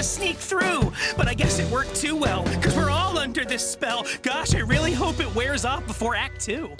[0.00, 0.92] to sneak through.
[1.16, 4.06] But I guess it worked too well, because we're all under this spell.
[4.22, 6.70] Gosh, I really hope it wears off before Act Two.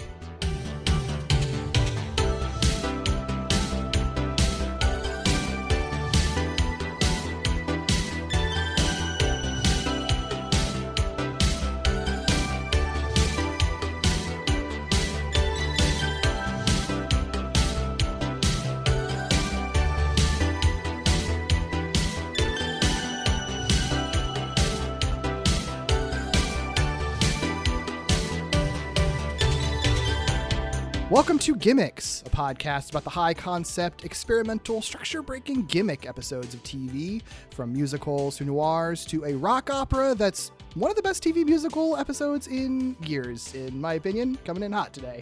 [31.21, 36.63] Welcome to Gimmicks, a podcast about the high concept, experimental, structure breaking gimmick episodes of
[36.63, 41.45] TV, from musicals to noirs to a rock opera that's one of the best TV
[41.45, 45.21] musical episodes in years, in my opinion, coming in hot today.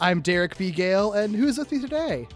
[0.00, 0.70] I'm Derek B.
[0.70, 2.26] Gayle, and who's with me today?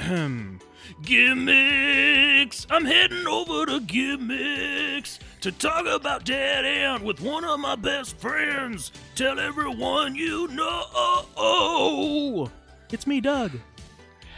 [1.02, 2.66] Gimmicks!
[2.70, 8.16] I'm heading over to Gimmicks to talk about Dead End with one of my best
[8.18, 8.92] friends.
[9.14, 12.50] Tell everyone you know.
[12.90, 13.52] It's me, Doug.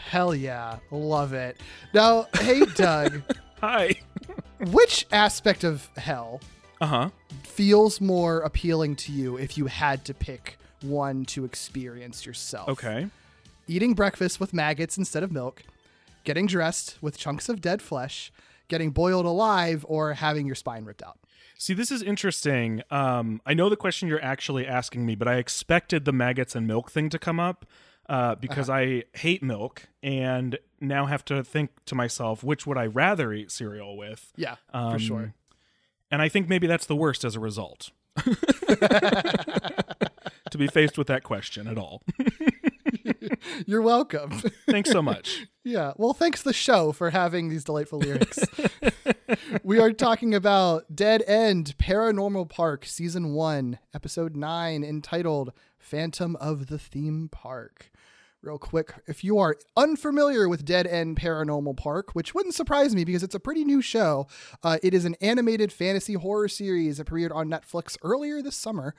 [0.08, 1.58] Hell yeah, love it.
[1.92, 3.22] Now, hey, Doug,
[3.60, 3.94] Hi.
[4.70, 6.40] which aspect of hell
[6.80, 7.10] Uh huh.
[7.42, 12.68] feels more appealing to you if you had to pick one to experience yourself?
[12.68, 13.08] Okay.
[13.66, 15.64] eating breakfast with maggots instead of milk,
[16.26, 18.30] getting dressed with chunks of dead flesh,
[18.68, 21.18] getting boiled alive, or having your spine ripped out.
[21.56, 22.82] See, this is interesting.
[22.90, 26.66] Um, I know the question you're actually asking me, but I expected the maggots and
[26.66, 27.64] milk thing to come up
[28.10, 32.84] uh, because I hate milk and now have to think to myself, which would I
[32.86, 34.32] rather eat cereal with?
[34.36, 35.34] Yeah, for Um, sure.
[36.10, 37.90] And I think maybe that's the worst as a result.
[40.50, 42.02] to be faced with that question at all.
[43.66, 44.30] You're welcome.
[44.68, 45.46] Thanks so much.
[45.64, 45.92] yeah.
[45.96, 48.44] Well, thanks the show for having these delightful lyrics.
[49.62, 56.66] we are talking about Dead End Paranormal Park Season 1, Episode 9, entitled Phantom of
[56.66, 57.90] the Theme Park.
[58.46, 63.04] Real quick, if you are unfamiliar with Dead End Paranormal Park, which wouldn't surprise me
[63.04, 64.28] because it's a pretty new show,
[64.62, 68.94] uh, it is an animated fantasy horror series that premiered on Netflix earlier this summer.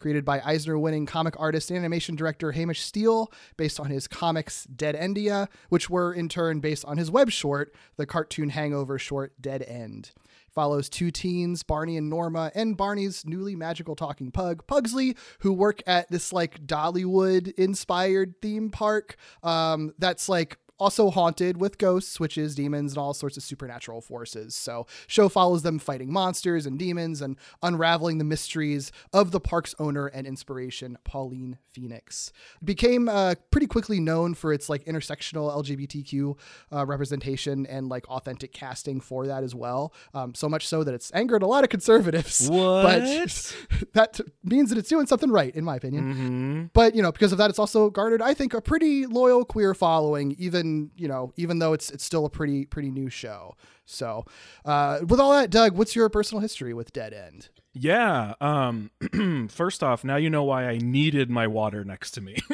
[0.00, 4.64] Created by Eisner winning comic artist and animation director Hamish Steele, based on his comics
[4.64, 9.32] Dead Endia, which were in turn based on his web short, the cartoon hangover short
[9.40, 10.10] Dead End
[10.54, 15.82] follows two teens, Barney and Norma, and Barney's newly magical talking pug, Pugsley, who work
[15.86, 22.54] at this like Dollywood inspired theme park um, that's like also haunted with ghosts, witches,
[22.54, 24.54] demons, and all sorts of supernatural forces.
[24.54, 29.74] So, show follows them fighting monsters and demons and unraveling the mysteries of the park's
[29.78, 32.32] owner and inspiration, Pauline Phoenix.
[32.60, 36.36] It became uh, pretty quickly known for its like intersectional LGBTQ
[36.72, 39.92] uh, representation and like authentic casting for that as well.
[40.14, 42.48] Um, so much so that it's angered a lot of conservatives.
[42.60, 42.82] What?
[42.82, 43.56] But
[43.94, 46.12] that t- means that it's doing something right, in my opinion.
[46.12, 49.44] hmm But you know, because of that, it's also garnered, I think, a pretty loyal
[49.44, 53.56] queer following, even you know, even though it's it's still a pretty pretty new show.
[53.86, 54.24] So,
[54.64, 57.48] uh, with all that, Doug, what's your personal history with Dead End?
[57.72, 58.34] Yeah.
[58.40, 58.90] Um,
[59.50, 62.36] first off, now you know why I needed my water next to me.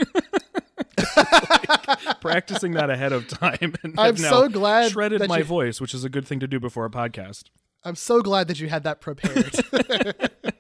[1.17, 5.95] Like, practicing that ahead of time, and I'm so glad shredded my you- voice, which
[5.95, 7.45] is a good thing to do before a podcast.
[7.85, 9.55] I'm so glad that you had that prepared.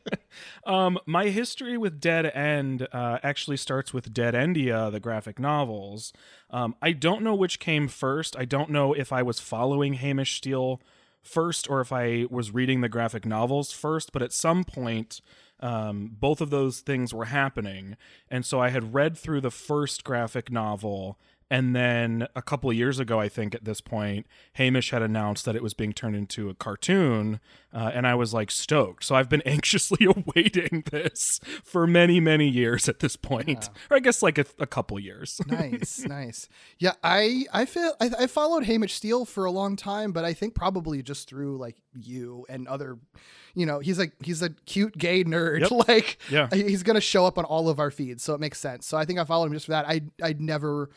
[0.64, 6.12] Um, my history with Dead End uh, actually starts with Dead Endia, the graphic novels.
[6.50, 8.36] Um, I don't know which came first.
[8.36, 10.80] I don't know if I was following Hamish Steele
[11.22, 15.20] first or if I was reading the graphic novels first, but at some point,
[15.60, 17.96] um, both of those things were happening.
[18.30, 21.18] And so I had read through the first graphic novel.
[21.48, 25.44] And then a couple of years ago, I think at this point, Hamish had announced
[25.44, 27.38] that it was being turned into a cartoon.
[27.72, 29.04] Uh, and I was like stoked.
[29.04, 33.68] So I've been anxiously awaiting this for many, many years at this point.
[33.90, 35.40] Or I guess like a, a couple years.
[35.46, 36.48] nice, nice.
[36.78, 40.32] Yeah, I I feel I, I followed Hamish Steele for a long time, but I
[40.32, 42.98] think probably just through like you and other,
[43.54, 45.60] you know, he's like he's a cute gay nerd.
[45.60, 45.70] Yep.
[45.88, 46.48] Like, Yeah.
[46.52, 48.86] he's gonna show up on all of our feeds, so it makes sense.
[48.86, 49.86] So I think I followed him just for that.
[49.86, 50.90] I I'd never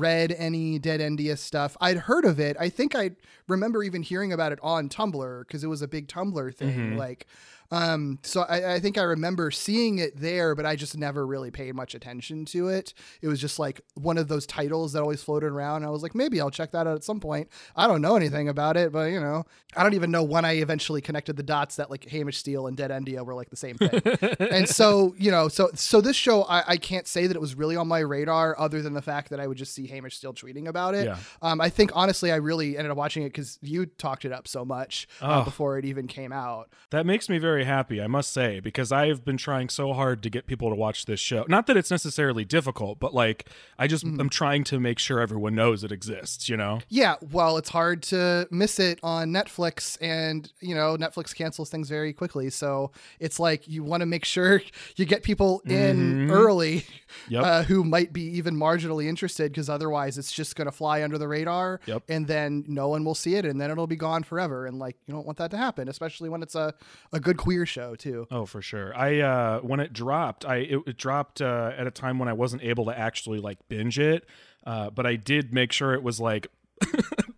[0.00, 1.76] read any Dead Endia stuff.
[1.80, 2.56] I'd heard of it.
[2.58, 3.12] I think I
[3.48, 6.76] remember even hearing about it on Tumblr because it was a big Tumblr thing.
[6.76, 6.98] Mm-hmm.
[6.98, 7.26] Like,
[7.70, 11.50] Um, so I, I think I remember seeing it there, but I just never really
[11.50, 12.94] paid much attention to it.
[13.22, 15.84] It was just like one of those titles that always floated around.
[15.84, 17.48] I was like, maybe I'll check that out at some point.
[17.74, 19.44] I don't know anything about it, but you know,
[19.76, 22.76] I don't even know when I eventually connected the dots that like Hamish Steele and
[22.76, 24.00] Dead Endia were like the same thing.
[24.50, 27.54] and so, you know, so so this show, I, I can't say that it was
[27.54, 30.34] really on my radar, other than the fact that I would just see Hamish Steele
[30.34, 31.06] tweeting about it.
[31.06, 31.18] Yeah.
[31.42, 34.46] Um, I think honestly, I really ended up watching it because you talked it up
[34.48, 35.44] so much uh, Oh.
[35.44, 36.70] before it even came out.
[36.90, 40.30] That makes me very happy, I must say, because I've been trying so hard to
[40.30, 41.44] get people to watch this show.
[41.48, 43.48] Not that it's necessarily difficult, but like
[43.78, 44.18] I just Mm-hmm.
[44.20, 46.80] am trying to make sure everyone knows it exists, you know?
[46.88, 51.88] Yeah, well, it's hard to miss it on Netflix, and you know, Netflix cancels things
[51.88, 52.50] very quickly.
[52.50, 52.90] So
[53.20, 54.60] it's like you want to make sure
[54.96, 56.84] you get people in early
[57.28, 57.44] Yep.
[57.44, 61.18] uh, who might be even marginally interested, because otherwise it's just going to fly under
[61.18, 62.02] the radar, Yep.
[62.08, 64.66] and then no one will see it, and then it'll be gone forever.
[64.66, 66.74] And like, you don't want that to happen, especially when it's a,
[67.12, 68.26] a good queer show too.
[68.30, 68.96] Oh, for sure.
[68.96, 72.32] I uh when it dropped, I it, it dropped uh, at a time when I
[72.32, 74.26] wasn't able to actually like binge it,
[74.66, 76.48] uh, but I did make sure it was like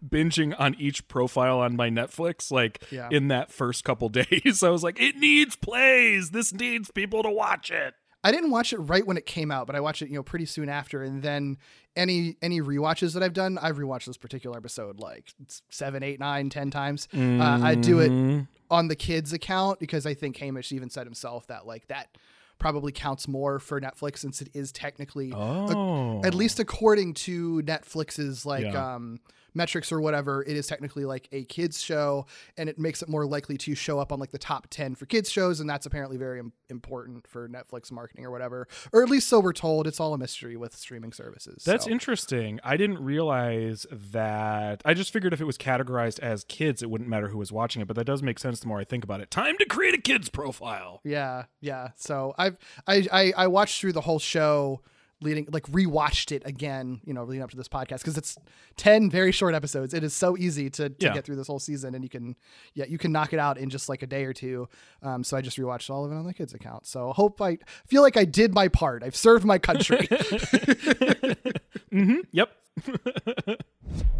[0.06, 3.08] binging on each profile on my Netflix, like Yeah.
[3.10, 4.62] in that first couple days.
[4.62, 6.30] I was like, it needs plays.
[6.30, 7.94] This needs people to watch it.
[8.24, 10.22] I didn't watch it right when it came out, but I watched it, you know,
[10.22, 11.00] pretty soon after.
[11.02, 11.58] And then
[11.94, 15.32] any any rewatches that I've done, I've rewatched this particular episode like
[15.70, 17.06] seven, eight, nine, ten times.
[17.14, 21.46] Uh, I do it on the kids account because I think Hamish even said himself
[21.48, 22.16] that like that
[22.58, 28.46] probably counts more for Netflix since it is technically Oh, at least according to Netflix's
[28.46, 28.94] like Yeah.
[28.94, 29.20] um
[29.56, 32.26] metrics or whatever, it is technically like a kids show
[32.56, 35.06] and it makes it more likely to show up on like the top 10 for
[35.06, 38.68] kids shows and that's apparently very im- important for Netflix marketing or whatever.
[38.92, 39.86] Or at least so we're told.
[39.86, 41.64] It's all a mystery with streaming services.
[41.64, 41.90] That's so.
[41.90, 42.60] interesting.
[42.62, 44.82] I didn't realize that.
[44.84, 47.82] I just figured if it was categorized as kids, it wouldn't matter who was watching
[47.82, 47.88] it.
[47.88, 49.30] But that does make sense the more I think about it.
[49.30, 51.00] Time to create a kids profile.
[51.04, 51.90] Yeah, yeah.
[51.96, 54.82] So I've I, I I watched through the whole show
[55.22, 58.36] leading like rewatched it again, you know, leading up to this podcast because it's
[58.76, 59.94] 10 very short episodes.
[59.94, 61.14] It is so easy to, to Yeah.
[61.14, 62.36] get through this whole season and you can
[62.74, 64.68] yeah, you can knock it out in just like a day or two.
[65.02, 66.86] Um so I just rewatched all of it on the kids account.
[66.86, 69.02] So hope I feel like I did my part.
[69.02, 70.06] I've served my country.
[71.92, 72.18] mhm.
[72.32, 72.50] Yep.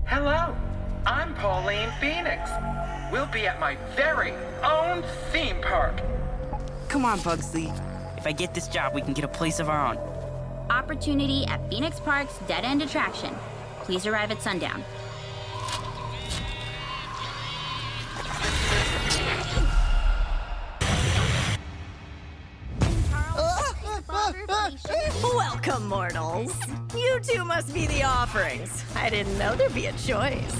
[0.06, 0.56] Hello,
[1.04, 2.48] I'm Pauline Phoenix.
[3.12, 4.32] We'll be at my very
[4.64, 6.00] own theme park.
[6.88, 7.70] Come on, Pugsley.
[8.16, 9.98] If I get this job, we can get a place of our own.
[10.71, 13.35] Opportunity at Phoenix Park's dead end attraction.
[13.83, 14.83] Please arrive at sundown.
[25.23, 26.57] Welcome, mortals.
[26.95, 28.85] You two must be the offerings.
[28.95, 30.57] I didn't know there'd be a choice.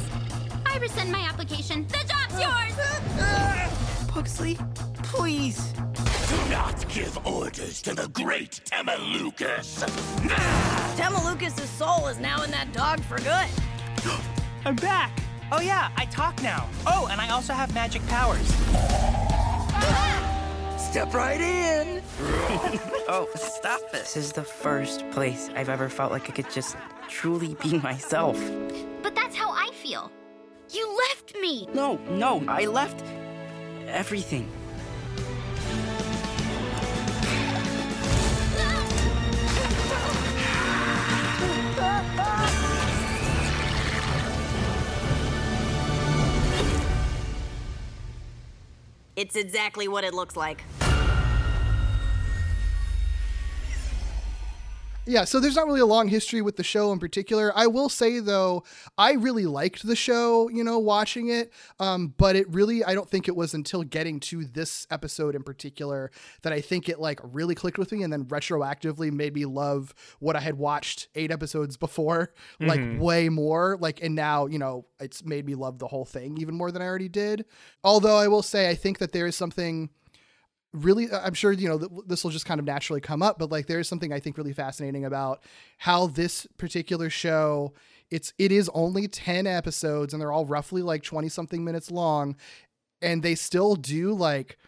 [0.65, 1.87] I rescind my application.
[1.89, 4.07] The job's yours!
[4.09, 4.59] Pugsley,
[5.03, 5.73] please.
[6.29, 9.85] Do not give orders to the great Temeluchus.
[10.97, 13.47] Temeluchus' soul is now in that dog for good.
[14.65, 15.17] I'm back.
[15.53, 16.69] Oh yeah, I talk now.
[16.85, 18.47] Oh, and I also have magic powers.
[20.81, 22.03] Step right in.
[23.09, 24.01] Oh, stop it.
[24.01, 26.77] This is the first place I've ever felt like I could just
[27.09, 28.37] truly be myself.
[29.01, 30.11] But that's how I feel.
[30.71, 31.69] You left me!
[31.73, 33.05] No, no, I left
[33.87, 34.51] everything.
[49.17, 50.63] It's exactly what it looks like.
[55.09, 57.53] Yeah, so there's not really a long history with the show in particular.
[57.55, 58.65] I will say though,
[58.99, 61.53] I really liked the show, you know, watching it.
[61.79, 65.45] Um, but it really, I don't think it was until getting to this episode in
[65.45, 66.11] particular
[66.43, 69.95] that I think it like really clicked with me and then retroactively made me love
[70.19, 73.79] what I had watched eight episodes before, like way more.
[73.81, 76.83] Like, and now, you know, it's made me love the whole thing even more than
[76.83, 77.45] I already did.
[77.85, 79.91] Although I will say, I think that there is something
[80.85, 83.51] really uh, i'm sure you know this will just kind of naturally come up but
[83.51, 85.43] like there's something i think really fascinating about
[85.79, 87.73] how this particular show
[88.11, 92.37] it's it is only 10 episodes and they're all roughly like 20 something minutes long
[93.03, 94.59] and they still do like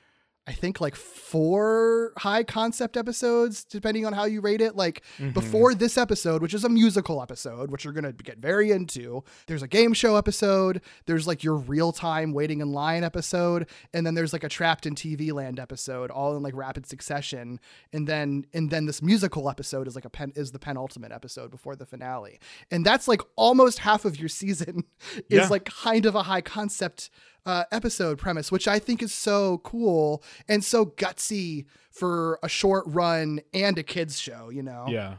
[0.49, 4.76] I think like four high concept episodes, depending on how you rate it.
[4.76, 5.33] Like mm-hmm.
[5.33, 9.23] before this episode, which is a musical episode, which you're going to get very into,
[9.47, 14.07] there's a game show episode, there's like your real time waiting in line episode, and
[14.07, 17.61] then there's like a trapped in TV land episode, all in like rapid succession.
[17.93, 21.50] And then, and then this musical episode is like a pen is the penultimate episode
[21.50, 22.40] before the finale.
[22.71, 24.85] And that's like almost half of your season
[25.28, 25.49] is Yeah.
[25.49, 27.11] like kind of a high concept
[27.47, 32.85] uh, episode premise, which I think is so cool and so gutsy for a short
[32.87, 34.50] run and a kids show.
[34.50, 34.87] You know?
[34.88, 35.16] Yeah.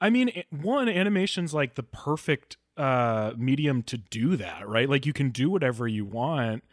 [0.00, 4.88] I mean, one animation's like the perfect uh medium to do that, right?
[4.88, 6.64] Like you can do whatever you want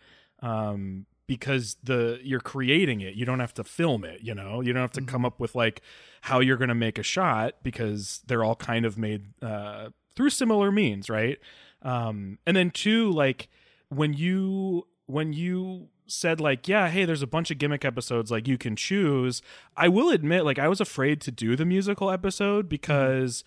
[0.41, 3.13] um because the you're creating it.
[3.13, 4.61] You don't have to film it, you know.
[4.61, 5.81] You don't have to come up with like
[6.21, 10.31] how you're going to make a shot because they're all kind of made uh through
[10.31, 11.37] similar means, right?
[11.83, 13.47] Um and then two like
[13.89, 18.47] when you when you said like yeah hey there's a bunch of gimmick episodes like
[18.47, 19.43] you can choose
[19.77, 22.69] i will admit like i was afraid to do the musical episode mm-hmm.
[22.69, 23.43] because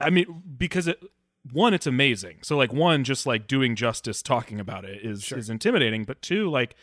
[0.00, 1.02] i mean because it
[1.52, 2.38] one it's amazing.
[2.42, 6.04] So like one just like doing justice talking about it is is intimidating.
[6.04, 6.74] But two like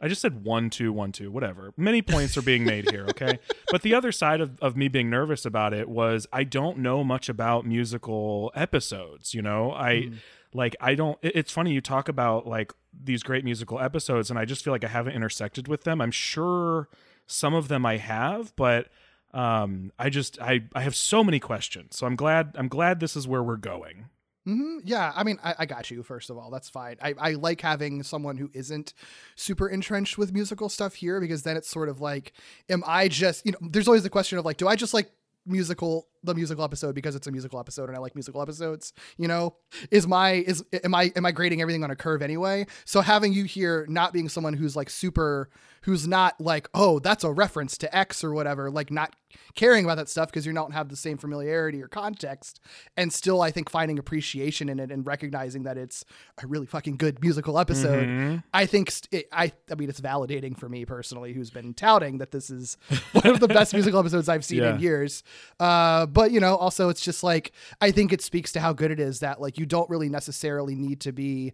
[0.00, 1.72] i just said one two one two whatever.
[1.76, 3.38] Many points are being made here okay?
[3.70, 7.02] But the other side of, of me being nervous about it was i don't know
[7.02, 9.72] much about musical episodes you know?
[9.72, 10.18] I mm.
[10.54, 14.38] Like i don't it- it's funny you talk about like these great musical episodes and
[14.38, 16.88] i just feel like i haven't intersected with them i'm sure
[17.26, 18.88] some of them i have but
[19.32, 23.16] um i just i i have so many questions so i'm glad i'm glad this
[23.16, 24.06] is where we're going
[24.44, 26.02] hmm Yeah, I mean, I, I got you.
[26.02, 26.96] First of all, that's fine.
[27.00, 28.92] I, I like having someone who isn't
[29.36, 32.32] super entrenched with musical stuff here because then it's sort of like,
[32.68, 33.58] am I just you know?
[33.70, 35.12] There's always the question of like, do I just like
[35.46, 38.92] musical the musical episode because it's a musical episode and I like musical episodes?
[39.16, 39.56] You know,
[39.90, 42.66] is my is am I am I grading everything on a curve anyway?
[42.84, 45.48] So having you here not being someone who's like super
[45.82, 49.14] who's not like oh that's a reference to X or whatever, like not
[49.54, 52.60] caring about that stuff because you don't have the same familiarity or context,
[52.96, 56.04] and still I think finding appreciation in it and recognizing that it's
[56.42, 58.42] a really fucking good musical episode.
[58.52, 62.30] I think st- I I mean it's validating for me personally, who's been touting that
[62.30, 62.76] this is
[63.12, 64.74] one of the best musical episodes I've seen Yeah.
[64.74, 65.22] in years.
[65.58, 68.90] Uh, but you know, also it's just like I think it speaks to how good
[68.90, 71.52] it is that like you don't really necessarily need to be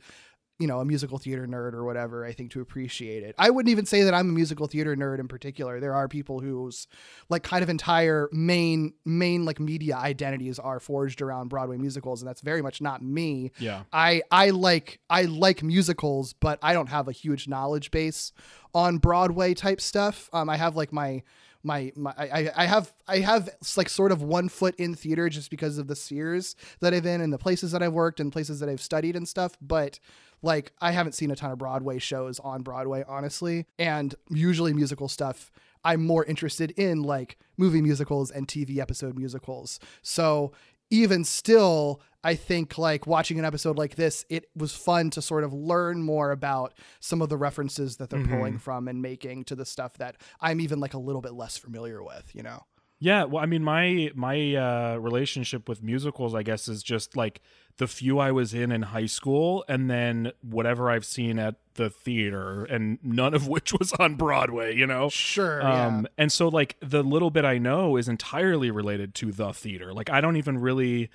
[0.59, 3.37] you know, a musical theater nerd or whatever, I think to appreciate it.
[3.38, 5.79] I wouldn't even say that I'm a musical theater nerd in particular.
[5.79, 6.88] There are people whose
[7.29, 12.29] like kind of entire main main like media identities are forged around Broadway musicals and
[12.29, 13.53] that's very much not me.
[13.61, 13.85] Yeah.
[13.93, 18.33] I I like I like musicals, but I don't have a huge knowledge base
[18.75, 20.29] on Broadway type stuff.
[20.33, 21.23] Um I have like my
[21.62, 25.50] my, my I, I have I have like sort of one foot in theater just
[25.50, 28.61] because of the spheres that I've been and the places that I've worked and places
[28.61, 29.57] that I've studied and stuff.
[29.61, 29.99] But
[30.43, 33.67] like I haven't seen a ton of Broadway shows on Broadway, honestly.
[33.79, 35.50] And usually musical stuff
[35.85, 39.81] I'm more interested in like movie musicals and TV episode musicals.
[40.03, 40.53] So
[40.91, 45.45] even still, I think like watching an episode like this, it was fun to sort
[45.45, 49.55] of learn more about some of the references that they're pulling from and making to
[49.55, 52.65] the stuff that I'm even like a little bit less familiar with, you know?
[53.01, 57.41] Yeah, well, I mean, my my uh, relationship with musicals, I guess, is just like
[57.77, 61.91] the few I was in in high school, and then whatever I've seen at the
[61.91, 64.75] theater, and none of which was on Broadway.
[64.75, 65.65] You know, Sure.
[65.65, 69.95] um, and so like the little bit I know is entirely related to the theater.
[69.95, 71.09] Like I don't even really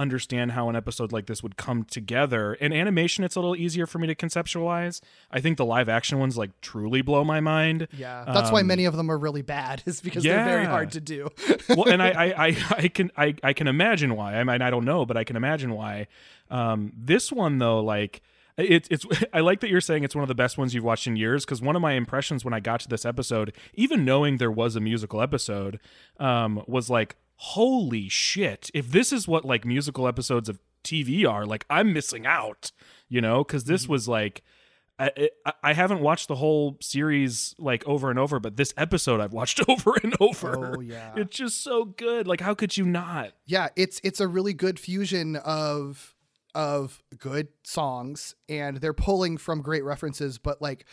[0.00, 2.54] understand how an episode like this would come together.
[2.54, 5.00] In animation, it's a little easier for me to conceptualize.
[5.30, 7.86] I think the live action ones like truly blow my mind.
[7.96, 8.24] yeah.
[8.26, 8.32] Yeah.
[8.32, 11.00] That's why many of them are really bad, is because they're very Um, hard to
[11.00, 11.28] do.
[11.68, 14.34] well, and I, I, I, I can, I, I can imagine why.
[14.36, 16.06] I mean, I don't know, but I can imagine why.
[16.50, 18.22] Um, this one though, like,
[18.56, 19.06] it's, it's.
[19.32, 21.44] I like that you're saying it's one of the best ones you've watched in years.
[21.44, 24.76] Because one of my impressions when I got to this episode, even knowing there was
[24.76, 25.78] a musical episode,
[26.18, 28.70] um, was like, holy shit!
[28.74, 32.72] If this is what like musical episodes of TV are, like, I'm missing out.
[33.08, 33.92] You know, because this Mm-hmm.
[33.92, 34.42] was like.
[34.98, 39.18] I, I I haven't watched the whole series like over and over, but this episode
[39.18, 40.74] I've watched over and over.
[40.76, 41.14] Oh, yeah.
[41.16, 42.26] it's just so good.
[42.26, 43.32] Like, how could you not?
[43.46, 46.14] yeah it's it's a really good fusion of
[46.54, 50.84] of good songs and they're pulling from great references but like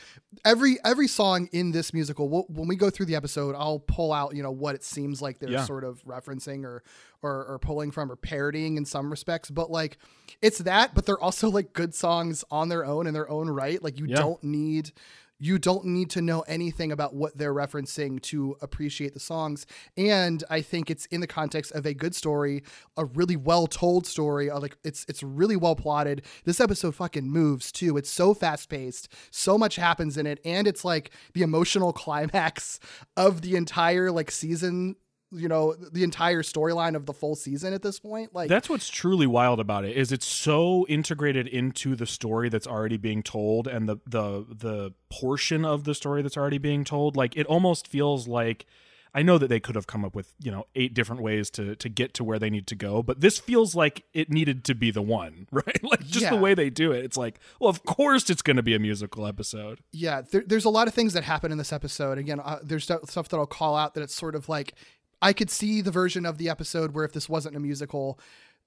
[0.46, 4.14] every every song in this musical we'll, when we go through the episode i'll pull
[4.14, 5.66] out you know what it seems like they're Yeah.
[5.66, 6.84] sort of referencing or,
[7.24, 9.98] or or pulling from or parodying in some respects but like
[10.42, 13.82] it's that but they're also like good songs on their own in their own right
[13.82, 14.18] like you Yeah.
[14.18, 14.92] don't need
[15.40, 19.66] you don't need to know anything about what they're referencing to appreciate the songs.
[19.96, 22.64] And I think it's in the context of a good story,
[22.96, 24.50] a really well told story.
[24.50, 26.24] uh, Like it's it's really well plotted.
[26.46, 27.98] This episode fucking moves too.
[27.98, 29.10] It's so fast paced.
[29.32, 32.80] So much happens in it, and it's like the emotional climax
[33.16, 34.96] of the entire like season.
[35.32, 38.34] You know, the entire storyline of the full season at this point.
[38.34, 42.68] Like That's what's truly wild about it is it's so integrated into the story that's
[42.68, 47.18] already being told and the the the portion of the story that's already being told.
[47.18, 48.66] Like it almost feels like
[49.14, 51.76] I know that they could have come up with you know eight different ways to
[51.76, 54.76] to get to where they need to go, but this feels like it needed to
[54.76, 55.84] be the one, right?
[55.84, 56.30] Like just Yeah.
[56.30, 58.80] the way they do it, it's like, well, of course it's going to be a
[58.80, 59.80] musical episode.
[59.92, 62.84] yeah there, there's a lot of things that happen in this episode again uh, there's
[62.84, 64.74] stu- stuff that i'll call out that it's sort of like
[65.22, 68.20] i could see the version of the episode where if this wasn't a musical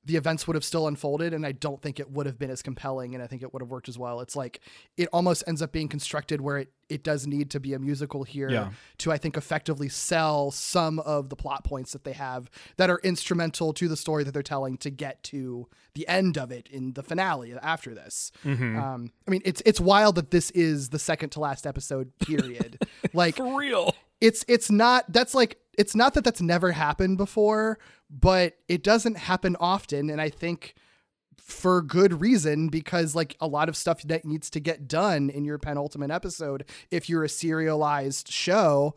[0.07, 2.63] the events would have still unfolded and i don't think it would have been as
[2.63, 4.61] compelling and i think it would have worked as well it's like
[4.97, 8.25] it almost ends up being constructed where it, it does need to be a musical
[8.25, 8.71] here Yeah.
[8.99, 12.99] to i think effectively sell some of the plot points that they have that are
[13.05, 16.95] instrumental to the story that they're telling to get to the end of it in
[16.95, 21.29] the finale after this um, i mean it's it's wild that this is the second
[21.31, 22.79] to last episode period
[23.13, 23.95] like For real.
[24.23, 27.79] it's it's not that's like it's not that that's never happened before
[28.11, 30.75] but it doesn't happen often and i think
[31.39, 35.43] for good reason because like a lot of stuff that needs to get done in
[35.43, 38.95] your penultimate episode if you're a serialized show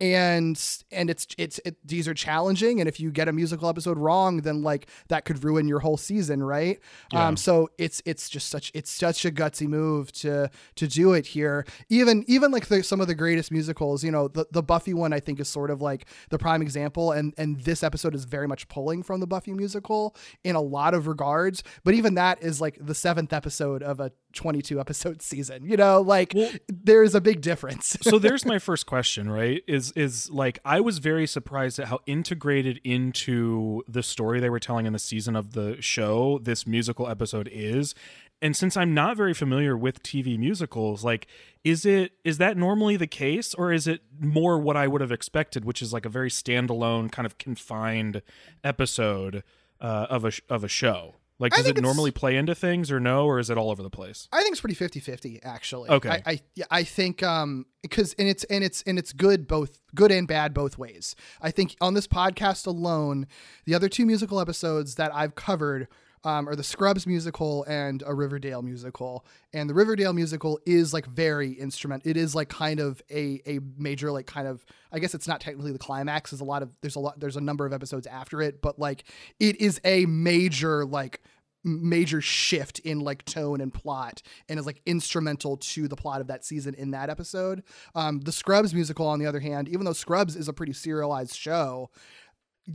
[0.00, 3.98] and and it's it's it, these are challenging and if you get a musical episode
[3.98, 6.80] wrong then like that could ruin your whole season right?
[7.12, 11.26] Um so it's it's just such it's such a gutsy move to to do it
[11.26, 11.66] here.
[11.88, 15.12] Even even like the, some of the greatest musicals you know the, the buffy one
[15.12, 18.46] i think is sort of like the prime example and and this episode is very
[18.46, 20.14] much pulling from the buffy musical
[20.44, 24.12] in a lot of regards but even that is like the seventh episode of a
[24.32, 26.00] 22 episode season you know?
[26.00, 26.34] Like
[26.68, 27.96] there's a big difference.
[28.02, 32.00] So there's my first question right is is like i was very surprised at how
[32.06, 37.08] integrated into the story they were telling in the season of the show this musical
[37.08, 37.94] episode is.
[38.42, 41.26] And since i'm not very familiar with tv musicals like
[41.62, 45.12] is it is that normally the case or is it more what i would have
[45.12, 48.22] expected which is like a very standalone kind of confined
[48.64, 49.42] episode
[49.80, 53.26] uh, of a of a show like does it normally play into things or no
[53.26, 55.90] or is it all over the place I think it's pretty 50-50 actually.
[55.90, 56.08] Okay.
[56.08, 59.80] I I, yeah, I think um because and it's and it's and it's good both
[59.94, 61.16] good and bad both ways.
[61.40, 63.26] I think on this podcast alone,
[63.64, 65.88] the other two musical episodes that I've covered
[66.24, 69.24] um, the Scrubs musical and a Riverdale musical.
[69.52, 72.02] And the Riverdale musical is like very instrument.
[72.04, 75.40] It is like kind of a a major like kind of I guess it's not
[75.40, 76.30] technically the climax.
[76.30, 78.78] There's a lot of there's a lot there's a number of episodes after it, but
[78.78, 79.04] like
[79.38, 81.20] it is a major like
[81.62, 86.28] major shift in like tone and plot and is like instrumental to the plot of
[86.28, 87.62] that season in that episode.
[87.94, 91.34] Um, the Scrubs musical, on the other hand, even though Scrubs is a pretty serialized
[91.34, 91.90] show,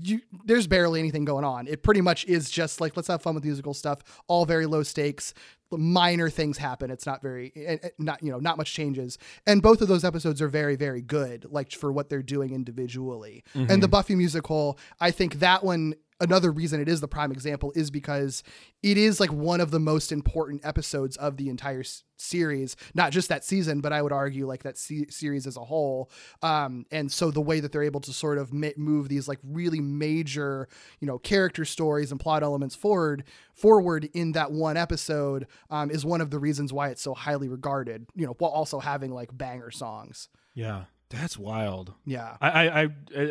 [0.01, 1.67] you there's barely anything going on.
[1.67, 4.83] It pretty much is just like let's have fun with musical stuff, all very low
[4.83, 5.33] stakes.
[5.71, 6.91] Minor things happen.
[6.91, 9.17] It's not very, eh, eh, not you know, not much changes.
[9.47, 13.43] And both of those episodes are very, very good, like for what they're doing individually.
[13.55, 17.71] And the Buffy musical, I think that one another reason it is the prime example
[17.75, 18.41] is because
[18.81, 23.11] it is like one of the most important episodes of the entire s- series not
[23.11, 26.09] just that season but i would argue like that se- series as a whole.
[26.41, 29.81] Um, and so the way that they're able to sort of move these like really
[29.81, 30.67] major
[30.99, 33.23] you know character stories and plot elements forward
[33.53, 37.49] forward in that one episode um, is one of the reasons why it's so highly
[37.49, 40.29] regarded you know while also having like banger songs.
[40.53, 42.85] Yeah that's wild yeah I, I, I,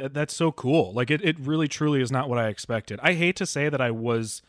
[0.05, 0.93] uh, that's so cool.
[0.93, 3.01] Like it, it really truly is not what I expected.
[3.03, 4.43] I hate to say that I was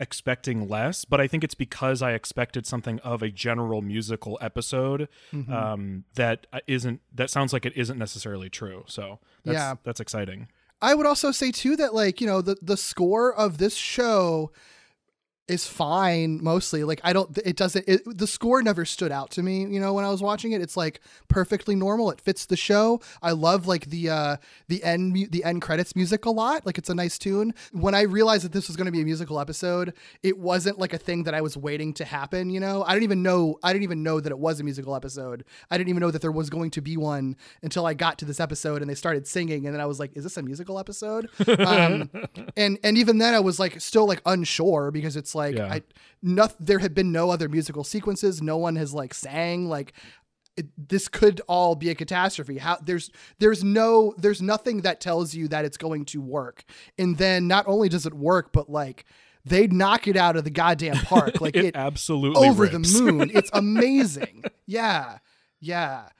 [0.00, 5.08] expecting less, but I think it's because I expected something of a general musical episode
[5.32, 5.52] Mm-hmm.
[5.52, 7.00] um, that isn't.
[7.14, 8.84] That sounds like it isn't necessarily true.
[8.88, 9.74] So that's, Yeah.
[9.84, 10.48] that's exciting.
[10.80, 14.50] I would also say too that like you know the the score of this show
[15.48, 19.42] is fine mostly like i don't it doesn't it, the score never stood out to
[19.42, 20.62] me you know when i was watching it.
[20.62, 22.10] It's like perfectly normal.
[22.10, 23.00] It fits the show.
[23.20, 24.36] I love like the uh
[24.68, 26.64] the end mu- the end credits music a lot.
[26.64, 27.54] Like it's a nice tune.
[27.72, 30.92] When i realized that this was going to be a musical episode it wasn't like
[30.92, 32.84] a thing that i was waiting to happen you know?
[32.84, 35.44] I didn't even know i didn't even know that it was a musical episode.
[35.70, 38.24] I didn't even know that there was going to be one until i got to
[38.24, 40.78] this episode and they started singing and then i was like is this a musical
[40.78, 41.28] episode?
[41.62, 42.10] Um
[42.56, 45.72] and and even then i was like still like unsure because it's like Yeah.
[45.72, 45.82] i
[46.22, 48.40] no, there have been no other musical sequences.
[48.40, 49.92] No one has like sang like
[50.56, 52.58] it, this could all be a catastrophe.
[52.58, 56.64] How there's there's no there's nothing that tells you that it's going to work.
[56.98, 59.04] And then not only does it work but like
[59.44, 61.34] they knock it out of the goddamn park.
[61.40, 62.94] Like It it, absolutely over rips.
[62.94, 63.30] the moon.
[63.34, 64.44] It's amazing.
[64.66, 65.18] Yeah.
[65.60, 66.10] Yeah.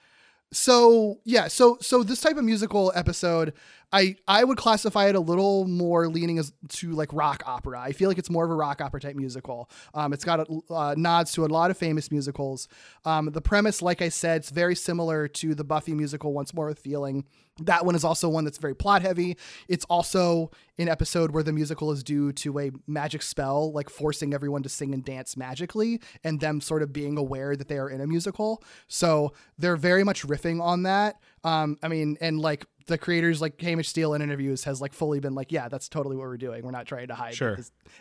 [0.53, 1.49] So yeah.
[1.49, 3.53] So so this type of musical episode
[3.93, 7.81] i i would classify it a little more leaning as to like rock opera.
[7.81, 9.69] I feel like it's more of a rock opera type musical.
[9.95, 12.69] Um it's got uh, nods to a lot of famous musicals.
[13.05, 16.67] Um the premise like i said it's very similar to the buffy musical once more
[16.67, 17.25] with feeling.
[17.61, 19.37] That one is also one that's very plot heavy.
[19.69, 24.33] It's also an episode where the musical is due to a magic spell like forcing
[24.33, 27.91] everyone to sing and dance magically and them sort of being aware that they are
[27.91, 28.63] in a musical.
[28.89, 31.17] So they're very much riffing on that.
[31.45, 35.21] Um i mean and like the creators like Hamish Steele in interviews has like fully
[35.21, 36.65] been like, yeah, that's totally what we're doing.
[36.65, 37.35] We're not trying to hide.
[37.35, 37.59] Sure.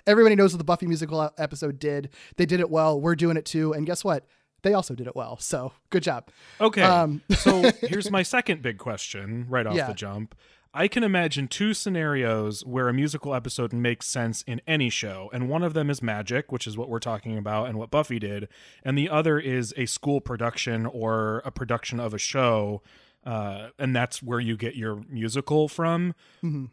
[0.07, 2.09] Everybody knows what the Buffy musical episode did.
[2.37, 2.99] They did it well.
[2.99, 3.73] We're doing it too.
[3.73, 4.25] And guess what?
[4.63, 5.37] They also did it well.
[5.39, 6.29] So good job.
[6.59, 6.83] Okay.
[6.83, 9.87] Um, so here's my second big question right off Yeah.
[9.87, 10.35] the jump.
[10.73, 15.49] I can imagine two scenarios where a musical episode makes sense in any show, and
[15.49, 18.47] one of them is magic, which is what we're talking about and what Buffy did,
[18.81, 22.81] and the other is a school production or a production of a show,
[23.25, 26.13] uh, and that's where you get your musical from.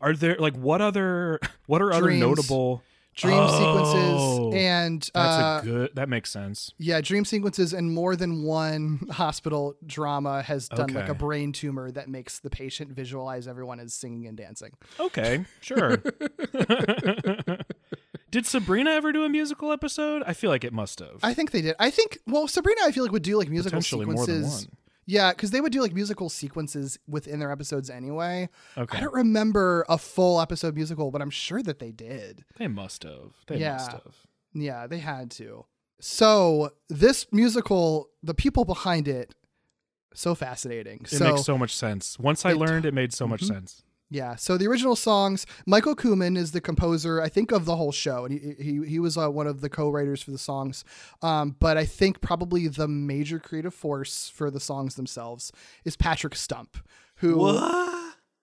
[0.00, 2.20] Are there like what other what are other Mm-hmm.
[2.20, 2.82] Notable
[3.14, 5.90] Dream Oh, sequences and That's uh, a good.
[5.96, 6.72] That makes sense.
[6.78, 11.90] yeah, dream sequences and more than one hospital drama has done like a brain tumor
[11.90, 14.70] that makes the patient visualize everyone as singing and dancing.
[15.00, 15.96] Okay, sure.
[18.30, 20.22] Did Sabrina ever do a musical episode?
[20.26, 21.18] I feel like it must have.
[21.22, 21.74] I think they did.
[21.78, 24.68] I think well, Sabrina, I feel like would do like musical sequences.
[25.10, 28.50] Yeah, because they would do like musical sequences within their episodes anyway.
[28.76, 28.98] Okay.
[28.98, 32.44] I don't remember a full episode musical, but I'm sure that they did.
[32.58, 33.32] They must have.
[33.46, 33.72] They Yeah.
[33.72, 34.16] must have.
[34.52, 35.64] Yeah, they had to.
[35.98, 39.34] So this musical, the people behind it,
[40.12, 41.00] so fascinating.
[41.04, 42.18] It so makes so much sense.
[42.18, 43.48] Once I It- learned, it made so much Mhm.
[43.48, 43.82] sense.
[44.10, 44.36] Yeah.
[44.36, 48.24] So the original songs, Michael Kuhlman is the composer, I think, of the whole show,
[48.24, 50.84] and he he, he was uh, one of the co-writers for the songs.
[51.22, 55.52] Um, but I think probably the major creative force for the songs themselves
[55.84, 56.78] is Patrick Stump,
[57.16, 57.58] who,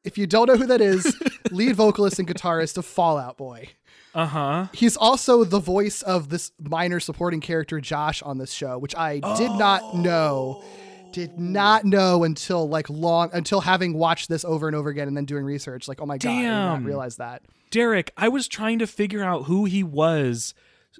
[0.03, 1.15] if you don't know who that is,
[1.51, 3.69] lead vocalist and guitarist of Fallout Boy.
[4.13, 4.67] Uh huh.
[4.71, 9.19] He's also the voice of this minor supporting character Josh on this show, which I
[9.35, 10.63] did not know.
[11.15, 15.15] Did not know until like long until having watched this over and over again and
[15.15, 15.87] then doing research.
[15.87, 17.41] Like, oh my god, I did not realize that.
[17.71, 20.53] Derek, I was trying to figure out who he was.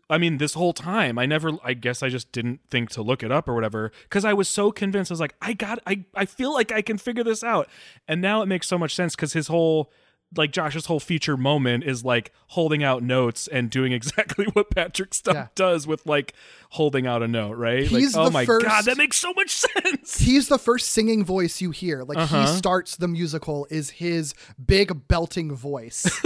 [0.10, 1.58] I mean, this whole time, I never.
[1.66, 4.48] I guess I just didn't think to look it up or whatever because I was
[4.48, 5.12] so convinced.
[5.12, 5.80] I was like, I got.
[5.86, 6.06] I.
[6.16, 7.68] I feel like I can figure this out.
[8.08, 9.92] And now it makes so much sense because his whole.
[10.38, 15.14] Like Josh's whole feature moment is like holding out notes and doing exactly what Patrick
[15.14, 15.48] Stump Yeah.
[15.56, 16.34] does with like
[16.72, 17.84] holding out a note, right?
[17.88, 20.18] He's like, oh my first- god, that makes so much sense.
[20.26, 22.04] He's the first singing voice you hear.
[22.04, 22.42] Like Uh-huh.
[22.42, 26.06] he starts the musical is his big belting voice.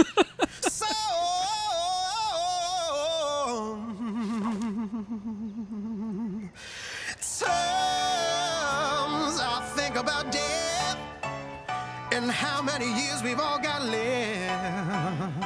[8.00, 10.69] Sometimes I think about death
[12.12, 15.40] and how many years we've all got left,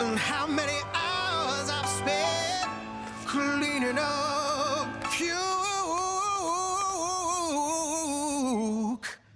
[0.00, 2.68] and how many hours I've spent
[3.26, 5.38] cleaning up puke.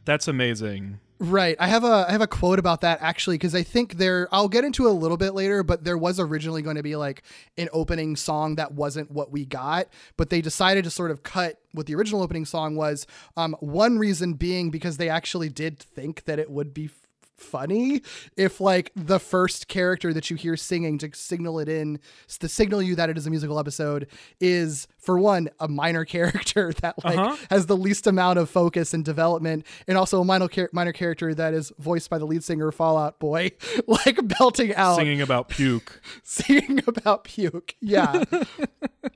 [0.04, 1.00] That's amazing.
[1.20, 1.56] Right.
[1.60, 4.48] I have a I have a quote about that actually because I think there I'll
[4.48, 7.22] get into it a little bit later, but there was originally going to be like
[7.56, 11.60] an opening song that wasn't what we got, but they decided to sort of cut
[11.72, 13.06] what the original opening song was.
[13.36, 16.90] Um, one reason being because they actually did think that it would be
[17.36, 18.00] funny
[18.36, 21.98] if like the first character that you hear singing to signal it in
[22.38, 24.06] to signal you that it is a musical episode
[24.40, 27.36] is for one a minor character that like Uh-huh.
[27.50, 31.34] has the least amount of focus and development and also a minor char- minor character
[31.34, 33.50] that is voiced by the lead singer of Fallout Boy
[33.86, 36.00] like belting out Singing about puke.
[36.22, 38.22] singing about puke yeah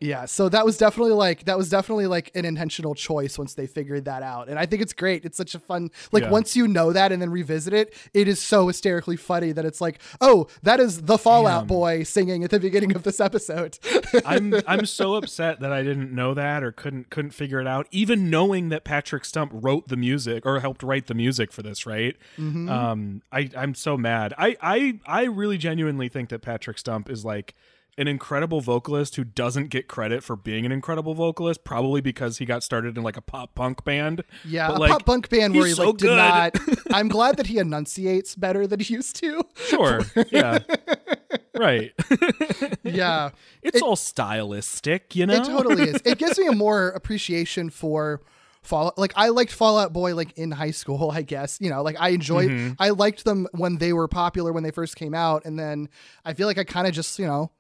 [0.01, 3.67] yeah so that was definitely like that was definitely like an intentional choice once they
[3.67, 6.31] figured that out and i think it's great it's such a fun like Yeah.
[6.31, 9.81] once you know that and then revisit it it is so hysterically funny that it's
[9.81, 11.69] like oh that is the fallout Damn.
[11.69, 13.79] boy singing at the beginning of this episode
[14.25, 17.87] I'm I'm so upset that I didn't know that or couldn't couldn't figure it out.
[17.91, 21.87] Even knowing that Patrick Stump wrote the music or helped write the music for this,
[21.87, 22.17] right?
[22.39, 22.69] Mm-hmm.
[22.69, 24.35] Um, I I'm so mad.
[24.39, 27.55] I I I really genuinely think that Patrick Stump is like
[27.99, 32.45] an incredible vocalist who doesn't get credit for being an incredible vocalist, probably because he
[32.47, 34.23] got started in like a pop punk band.
[34.45, 36.17] yeah But, a like, pop punk band where he he's like so did good.
[36.17, 36.57] not
[36.93, 40.01] i'm glad that he enunciates better than he used to Sure.
[40.31, 40.61] Yeah.
[41.57, 41.93] right.
[42.85, 43.31] yeah
[43.63, 45.35] It's all stylistic, you know.
[45.35, 46.01] It totally is.
[46.05, 48.23] It gives me a more appreciation for
[48.63, 48.99] Fallout.
[48.99, 51.59] Like I liked Fallout Boy like in high school, I guess.
[51.61, 52.73] You know, like I enjoyed Mm-hmm.
[52.79, 55.89] I liked them when they were popular when they first came out and then
[56.25, 57.51] I feel like I kind of just, you know,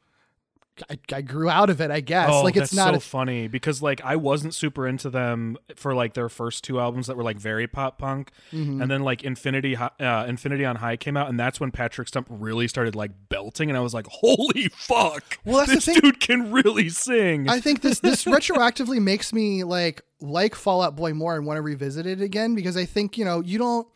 [0.90, 2.28] I, I grew out of it, I guess.
[2.30, 5.56] Oh, like it's that's not so a, funny because like I wasn't super into them
[5.76, 8.80] for like their first two albums that were like very pop punk, Mm-hmm.
[8.82, 12.26] and then like Infinity uh, Infinity on High came out, and that's when Patrick Stump
[12.30, 15.38] really started like belting, and I was like, holy fuck!
[15.44, 17.48] Well, this dude can really sing.
[17.48, 21.62] I think this this retroactively makes me like like Fallout Boy more and want to
[21.62, 23.86] revisit it again because I think you know you don't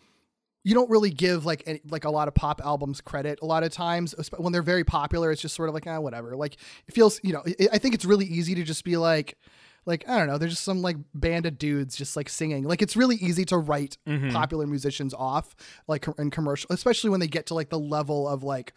[0.64, 3.62] you don't really give like any, like a lot of pop albums credit a lot
[3.64, 6.94] of times when they're very popular it's just sort of like ah whatever like it
[6.94, 9.36] feels you know I I think it's really easy to just be like
[9.84, 12.62] like I don't know, there's just some like band of dudes just like singing.
[12.62, 13.98] Like it's really easy to write
[14.30, 15.56] popular musicians off
[15.88, 18.74] like in commercial, especially when they get to like the level of like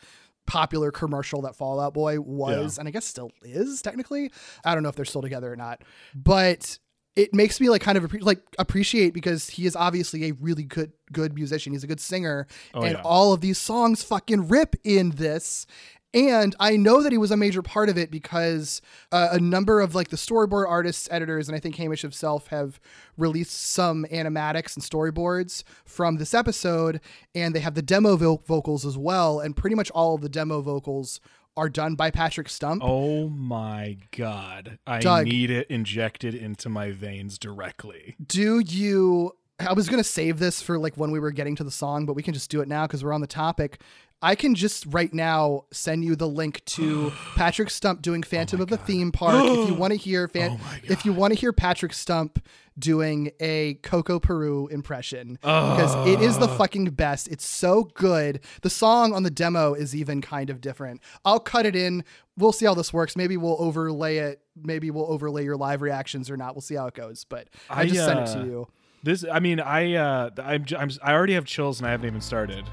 [0.48, 2.82] popular commercial that Fallout Boy was Yeah.
[2.82, 4.32] and I guess still is technically.
[4.64, 5.84] I don't know if they're still together or not.
[6.16, 6.80] But
[7.16, 10.92] it makes me like kind of like appreciate because he is obviously a really good
[11.12, 11.72] good musician.
[11.74, 13.02] He's a good singer and Oh, yeah.
[13.04, 15.66] all of these songs fucking rip in this.
[16.14, 19.82] And I know that he was a major part of it because uh, a number
[19.82, 22.80] of like the storyboard artists, editors, and I think Hamish himself have
[23.18, 27.02] released some animatics and storyboards from this episode,
[27.34, 29.42] and they have the demo vo- vocals as well.
[29.42, 31.20] And pretty much all of the demo vocals
[31.58, 32.82] are done by Patrick Stump.
[32.84, 34.78] Oh my god.
[34.86, 35.26] I Doug.
[35.26, 38.16] need it injected into my veins directly.
[38.26, 41.64] do you i was going to save this for like when we were getting to
[41.64, 43.80] the song but we can just do it now because we're on the topic
[44.22, 48.68] i can just right now send you the link to patrick stump doing phantom of
[48.68, 49.36] the theme park.
[49.46, 52.40] If you want to hear fan- if you want to hear patrick stump
[52.78, 57.28] doing a coco peru impression because it is the fucking best.
[57.30, 58.42] It's so good.
[58.62, 61.02] The song on the demo is even kind of different.
[61.24, 62.04] I'll cut it in.
[62.38, 63.16] We'll see how this works.
[63.16, 64.42] Maybe we'll overlay it.
[64.62, 66.54] Maybe we'll overlay your live reactions or not.
[66.54, 67.24] We'll see how it goes.
[67.24, 68.68] But i, just sent it to uh, you.
[69.04, 72.22] This I mean, I uh I'm, I'm I already have chills and I haven't even
[72.22, 72.66] started.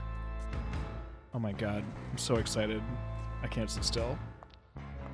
[1.34, 1.84] Oh my god.
[2.10, 2.82] I'm so excited.
[3.42, 4.18] I can't sit still.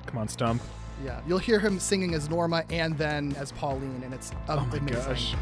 [0.05, 0.61] Come on, Stump.
[1.03, 4.79] Yeah, you'll hear him singing as Norma and then as Pauline, and it's Oh my
[4.79, 5.33] gosh.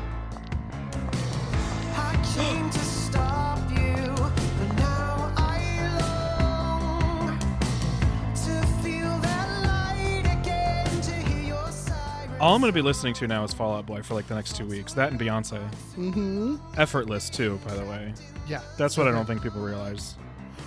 [1.96, 11.12] I came to stop you, but now I long to feel that light again, to
[11.12, 12.40] hear your siren.
[12.40, 14.56] All I'm going to be listening to now is Fallout Boy for like the next
[14.56, 14.94] two weeks.
[14.94, 15.68] That and Beyonce.
[15.96, 16.58] Mm-hmm.
[16.78, 18.14] Effortless too, by the way.
[18.48, 20.16] Yeah, That's what I don't think people realize.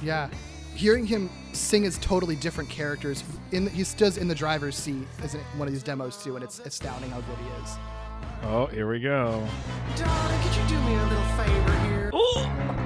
[0.03, 0.29] Yeah,
[0.75, 3.23] hearing him sing as totally different characters.
[3.53, 6.45] In he does in the driver's seat as in one of these demos too, and
[6.45, 7.77] it's astounding how good he is.
[8.45, 9.47] Oh, here we go.
[9.97, 12.11] Darling, could you do me a little favor here?
[12.11, 12.80] Tell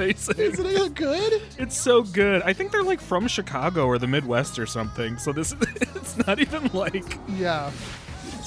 [0.00, 0.34] amazing.
[0.38, 1.42] Isn't it good?
[1.58, 2.42] It's so good.
[2.42, 5.18] I think they're like from Chicago or the Midwest or something.
[5.18, 7.70] So this it's not even like Yeah.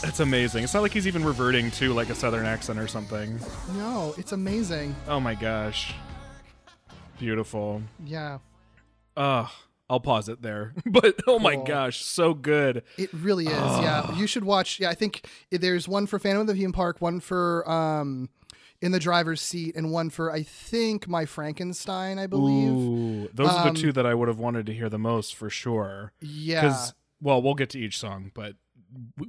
[0.02, 0.64] that's amazing.
[0.64, 3.40] It's not like he's even reverting to like a southern accent or something.
[3.76, 4.96] No, it's amazing.
[5.08, 5.94] Oh my gosh.
[7.20, 7.82] Beautiful.
[8.06, 8.40] Yeah,
[9.16, 9.50] Ugh.
[9.90, 10.74] I'll pause it there.
[10.86, 11.66] But oh my Cool.
[11.66, 12.84] gosh, so good.
[12.98, 13.52] it really is.
[13.52, 14.80] Yeah, you should watch.
[14.80, 18.30] Yeah, I think there's one for Phantom of the Theme Park, one for um,
[18.82, 22.18] in the driver's seat, and one for I think My Frankenstein.
[22.20, 22.72] I believe.
[22.72, 25.36] Ooh, those are Um, the two that I would have wanted to hear the most
[25.36, 26.14] for sure.
[26.20, 26.62] Yeah.
[26.62, 28.56] Because well, we'll get to each song, but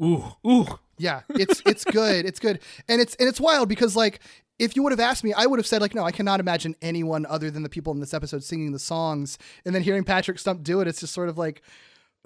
[0.01, 0.67] ooh, ooh.
[0.99, 2.25] Yeah, it's it's good.
[2.25, 2.61] It's good.
[2.89, 4.21] And it's and it's wild because like
[4.59, 6.75] if you would have asked me, I would have said like no, I cannot imagine
[6.81, 9.37] anyone other than the people in this episode singing the songs.
[9.65, 11.63] And then hearing Patrick Stump do it, it's just sort of like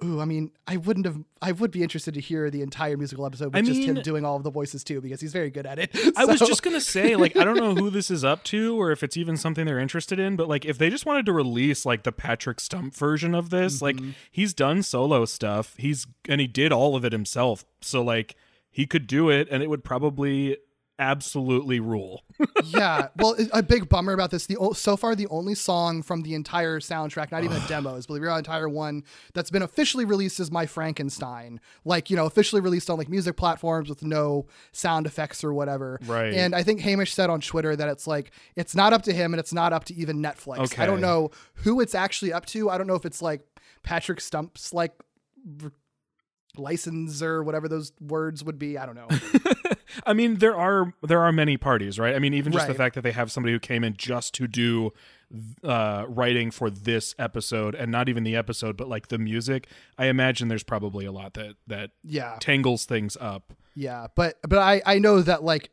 [0.03, 1.17] Ooh, I mean, I wouldn't have.
[1.41, 4.25] I would be interested to hear the entire musical episode with I just him doing
[4.25, 5.89] all of the voices too, because he's very good at it.
[6.15, 8.91] I was just gonna say, like, I don't know who this is up to, or
[8.91, 10.35] if it's even something they're interested in.
[10.35, 13.81] But like, if they just wanted to release like the Patrick Stump version of this,
[13.81, 14.11] like, mm-hmm.
[14.29, 15.73] he's done solo stuff.
[15.77, 17.65] He's and he did all of it himself.
[17.81, 18.35] So like,
[18.69, 20.57] he could do it, and it would probably
[20.99, 22.23] absolutely rule.
[22.65, 23.07] yeah.
[23.17, 24.45] Well, a big bummer about this.
[24.45, 28.23] The so far the only song from the entire soundtrack, not even the demos, believe
[28.23, 31.59] it or not, entire one that's been officially released is My Frankenstein.
[31.85, 35.99] Like you know, officially released on like music platforms with no sound effects or whatever.
[36.05, 36.33] Right.
[36.33, 39.33] And I think Hamish said on Twitter that it's like it's not up to him
[39.33, 40.59] and it's not up to even Netflix.
[40.59, 40.83] Okay.
[40.83, 42.69] I don't know who it's actually up to.
[42.69, 43.41] I don't know if it's like
[43.83, 44.93] Patrick Stump's like.
[45.63, 45.71] r-
[46.59, 49.07] license or whatever those words would be i don't know
[50.05, 52.15] I mean, there are there are many parties, right?
[52.15, 54.47] I mean, even just the fact that they have somebody who came in just to
[54.47, 54.91] do
[55.63, 59.67] uh, writing for this episode, and not even the episode, but like the music.
[59.97, 62.37] I imagine there's probably a lot that that Yeah.
[62.39, 63.53] tangles things up.
[63.75, 65.71] Yeah, but but I I know that like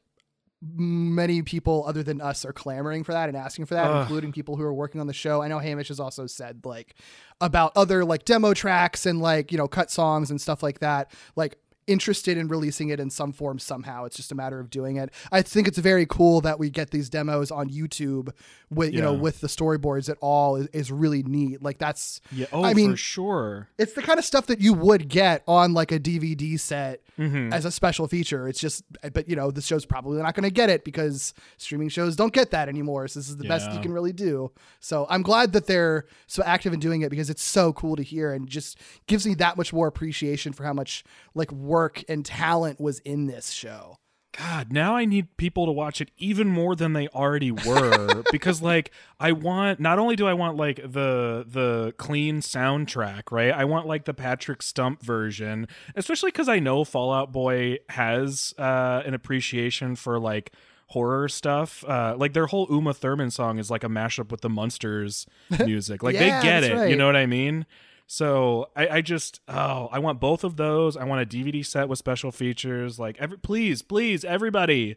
[0.76, 4.00] many people other than us are clamoring for that and asking for that, Ugh.
[4.02, 5.42] including people who are working on the show.
[5.42, 6.94] I know Hamish has also said like
[7.40, 11.12] about other like demo tracks and like you know cut songs and stuff like that.
[11.36, 14.04] Like interested in releasing it in some form somehow.
[14.04, 15.10] It's just a matter of doing it.
[15.32, 18.30] I think it's very cool that we get these demos on YouTube
[18.70, 21.62] with you know with the storyboards at all is, is really neat.
[21.62, 22.46] Like that's Yeah.
[22.52, 23.68] Oh, I mean for sure.
[23.78, 27.52] it's the kind of stuff that you would get on like a DVD set Mm-hmm.
[27.52, 28.48] as a special feature.
[28.48, 31.88] It's just, but you know, this show's probably not going to get it because streaming
[31.88, 33.06] shows don't get that anymore.
[33.06, 34.50] So this is the best you can really do.
[34.80, 38.02] So I'm glad that they're so active in doing it because it's so cool to
[38.02, 41.04] hear and just gives me that much more appreciation for how much
[41.36, 43.96] like work work and talent was in this show.
[44.38, 48.62] God, now I need people to watch it even more than they already were because
[48.62, 53.50] like I want not only do I want like the the clean soundtrack, right?
[53.52, 59.02] I want like the Patrick Stump version, especially cuz I know Fallout Boy has uh
[59.04, 60.52] an appreciation for like
[60.88, 61.84] horror stuff.
[61.84, 65.26] Uh like their whole Uma Thurman song is like a mashup with the Munsters
[65.64, 66.04] music.
[66.04, 67.66] Like Yeah, they get it, you know what I mean?
[68.06, 70.96] So I, I just oh I want both of those.
[70.96, 72.98] I want a DVD set with special features.
[72.98, 74.96] Like every please please everybody,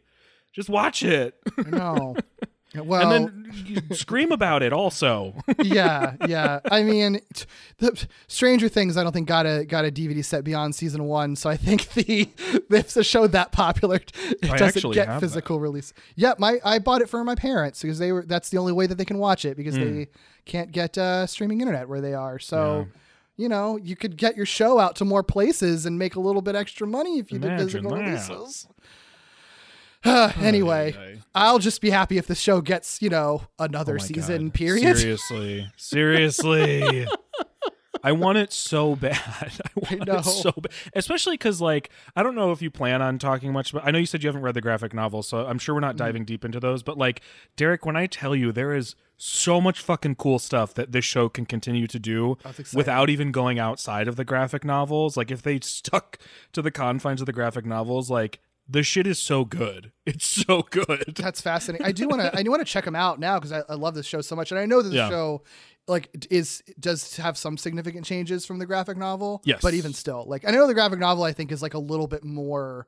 [0.53, 2.15] just watch it No.
[2.75, 4.73] Well, and then scream about it.
[4.73, 6.59] Also, yeah, yeah.
[6.69, 7.45] I mean, t-
[7.77, 8.97] the Stranger Things.
[8.97, 11.35] I don't think got a got a DVD set beyond season one.
[11.35, 12.29] So I think the
[12.69, 15.93] if the show that popular, it I doesn't get physical release.
[16.15, 18.23] Yeah, my I bought it for my parents because they were.
[18.25, 19.83] That's the only way that they can watch it because Hmm.
[19.83, 20.07] they
[20.45, 22.37] can't get uh, streaming internet where they are.
[22.37, 22.87] So.
[23.39, 26.41] You know, you could get your show out to more places and make a little
[26.41, 28.01] bit extra money if you did physical that.
[28.01, 28.67] releases.
[30.41, 31.19] anyway, ay.
[31.35, 34.53] I'll just be happy if the show gets, you know, another Oh season God.
[34.53, 34.97] period.
[34.97, 37.07] Seriously, seriously.
[38.03, 39.19] I want it so bad.
[39.65, 40.17] I want know.
[40.19, 43.73] it so bad, especially because like I don't know if you plan on talking much,
[43.73, 45.81] but I know you said you haven't read the graphic novel, so I'm sure we're
[45.81, 45.99] not Mm.
[45.99, 46.83] diving deep into those.
[46.83, 47.21] But like
[47.55, 51.27] Derek, when I tell you there is so much fucking cool stuff that this show
[51.27, 52.37] can continue to do
[52.73, 55.17] without even going outside of the graphic novels.
[55.17, 56.19] Like if they stuck
[56.53, 59.91] to the confines of the graphic novels, like the shit is so good.
[60.07, 61.15] It's so good.
[61.17, 61.85] That's fascinating.
[61.85, 62.33] I do want to.
[62.33, 64.37] I do want to check them out now because I, I love this show so
[64.37, 65.09] much, and I know that the Yeah.
[65.09, 65.43] show
[65.89, 69.41] like is does have some significant changes from the graphic novel.
[69.43, 69.59] Yes.
[69.61, 72.07] but even still, like I know the graphic novel I think is like a little
[72.07, 72.87] bit more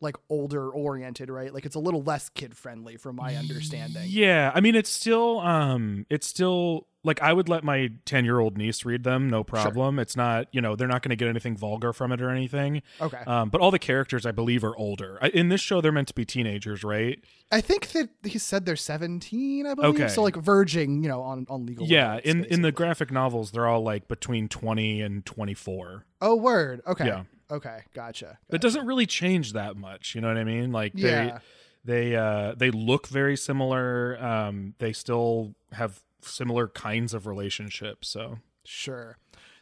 [0.00, 1.52] like older oriented, right?
[1.52, 4.04] Like it's a little less kid friendly from my understanding.
[4.06, 8.84] Yeah, I mean it's still um it's still like I would let my 10-year-old niece
[8.84, 9.98] read them, no problem.
[9.98, 12.82] It's not, you know, they're not going to get anything vulgar from it or anything.
[13.00, 13.22] Okay.
[13.26, 15.18] Um but all the characters I believe are older.
[15.22, 17.18] I, in this show they're meant to be teenagers, right?
[17.50, 19.66] I think that he said they're seventeen.
[19.66, 20.08] I believe Okay.
[20.08, 21.86] so, like verging, you know, on on legal.
[21.86, 26.04] yeah, in in the graphic novels they're all like between 20 and 24.
[26.20, 26.82] Oh, word.
[26.86, 27.06] Okay.
[27.06, 27.22] Yeah.
[27.50, 27.78] Okay.
[27.94, 28.38] Gotcha.
[28.50, 30.70] It doesn't really change that much, you know what I mean?
[30.70, 31.38] Like they Yeah.
[31.84, 34.22] they uh they look very similar.
[34.22, 39.16] Um they still have similar kinds of relationships, so Sure,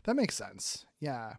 [0.04, 0.84] that makes sense.
[1.00, 1.34] Yeah,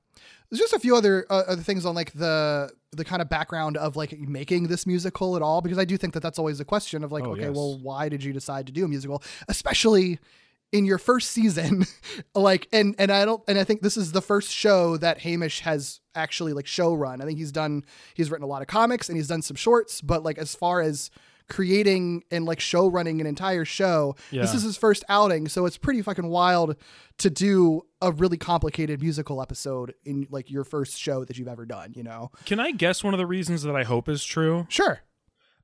[0.49, 3.75] there's just a few other uh, other things on like the the kind of background
[3.77, 6.65] of like making this musical at all because I do think that that's always a
[6.65, 7.55] question of like, Oh, okay, yes.
[7.55, 10.19] well, why did you decide to do a musical, especially
[10.71, 11.85] in your first season?
[12.35, 15.59] like, and and I don't, and I think this is the first show that Hamish
[15.59, 17.21] has actually like show run.
[17.21, 19.99] I think he's done, he's written a lot of comics and he's done some shorts,
[20.01, 21.11] but like as far as
[21.49, 24.15] creating and like show running an entire show.
[24.31, 26.75] This is his first outing, so it's pretty fucking wild
[27.17, 31.65] to do a really complicated musical episode in like your first show that you've ever
[31.65, 32.31] done, you know?
[32.45, 34.67] Can I guess one of the reasons that I hope is true?
[34.69, 35.01] Sure.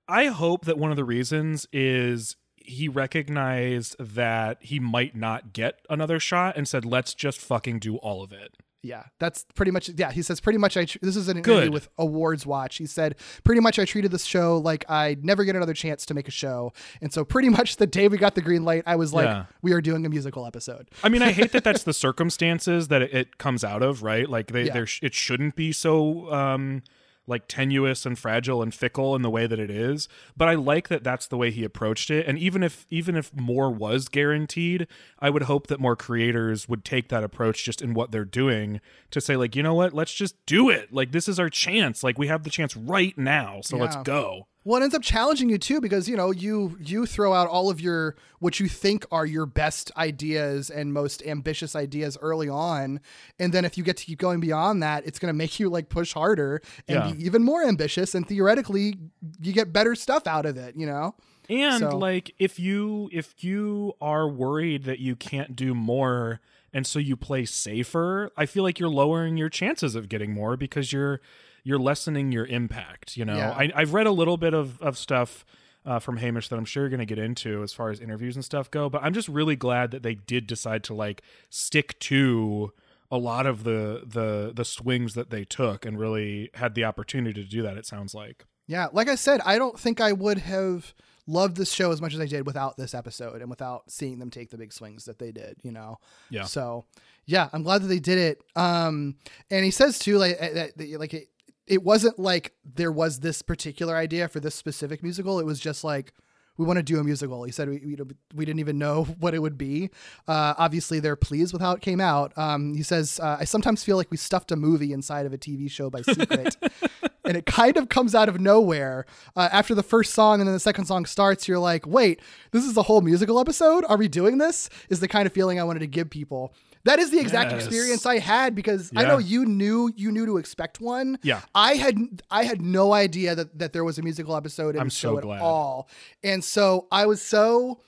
[0.07, 5.79] I hope that one of the reasons is he recognized that he might not get
[5.89, 8.57] another shot and said, let's just fucking do all of it.
[8.85, 9.89] Yeah, that's pretty much.
[9.89, 10.77] Yeah, he says pretty much.
[10.77, 11.73] I tr- this is an interview Good.
[11.73, 12.77] with Awards Watch.
[12.77, 16.13] He said pretty much I treated this show like I'd never get another chance to
[16.13, 16.71] make a show,
[17.01, 19.45] and so pretty much the day we got the green light, I was like, Yeah.
[19.61, 20.89] we are doing a musical episode.
[21.03, 24.29] I mean, I hate that that's the circumstances that it, it comes out of, right?
[24.29, 24.73] Like they, Yeah.
[24.73, 26.83] there, sh- it shouldn't be so um,
[27.27, 30.07] like tenuous and fragile and fickle in the way that it is.
[30.35, 32.25] But I like that that's the way he approached it.
[32.27, 34.87] And even if even if more was guaranteed,
[35.19, 38.81] I would hope that more creators would take that approach just in what they're doing
[39.11, 40.93] to say like, you know what, let's just do it.
[40.93, 42.03] Like this is our chance.
[42.03, 44.47] Like we have the chance right now, so let's go.
[44.67, 47.69] Well, it ends up challenging you too because you know you you throw out all
[47.69, 52.99] of your what you think are your best ideas and most ambitious ideas early on,
[53.39, 55.69] and then if you get to keep going beyond that, it's going to make you
[55.69, 57.11] like push harder and Yeah.
[57.13, 58.97] be even more ambitious, and theoretically
[59.39, 60.75] you get better stuff out of it.
[60.75, 61.15] You know.
[61.47, 66.41] And So- like if you if you are worried that you can't do more
[66.73, 70.57] and so you play safer, I feel like you're lowering your chances of getting more
[70.57, 71.21] because you're
[71.65, 73.35] you're lessening your impact, you know.
[73.35, 73.51] Yeah.
[73.51, 75.43] I I've read a little bit of of stuff
[75.85, 78.35] uh, from Hamish that I'm sure you're going to get into as far as interviews
[78.35, 81.99] and stuff go, but I'm just really glad that they did decide to like stick
[82.01, 82.71] to
[83.11, 87.43] a lot of the the the swings that they took and really had the opportunity
[87.43, 88.45] to do that it sounds like.
[88.67, 90.93] Yeah, like I said, I don't think I would have
[91.27, 94.29] loved this show as much as I did without this episode and without seeing them
[94.29, 95.97] take the big swings that they did, you know.
[96.29, 96.43] Yeah.
[96.43, 96.85] So,
[97.25, 98.41] yeah, I'm glad that they did it.
[98.55, 99.15] Um
[99.49, 101.29] and he says too like that, that like it
[101.67, 105.39] it wasn't like there was this particular idea for this specific musical.
[105.39, 106.13] It was just like
[106.57, 107.43] we want to do a musical.
[107.43, 107.97] He said we, we,
[108.33, 109.89] we didn't even know what it would be.
[110.27, 112.37] Uh, obviously, they're pleased with how it came out.
[112.37, 115.37] Um, he says, uh, I sometimes feel like we stuffed a movie inside of a
[115.37, 116.55] TV show by secret.
[117.25, 119.05] and it kind of comes out of nowhere.
[119.35, 122.63] Uh, after the first song and then the second song starts, you're like, wait, this
[122.63, 123.83] is the whole musical episode?
[123.89, 124.69] Are we doing this?
[124.89, 126.53] Is the kind of feeling I wanted to give people.
[126.85, 127.65] That is the exact Yes.
[127.65, 131.17] experience I had because I know you knew you knew to expect one.
[131.23, 131.41] Yeah.
[131.53, 131.97] I had
[132.31, 135.19] I had no idea that that there was a musical episode in I'm the show
[135.19, 135.89] so at all.
[136.23, 137.81] And so I was so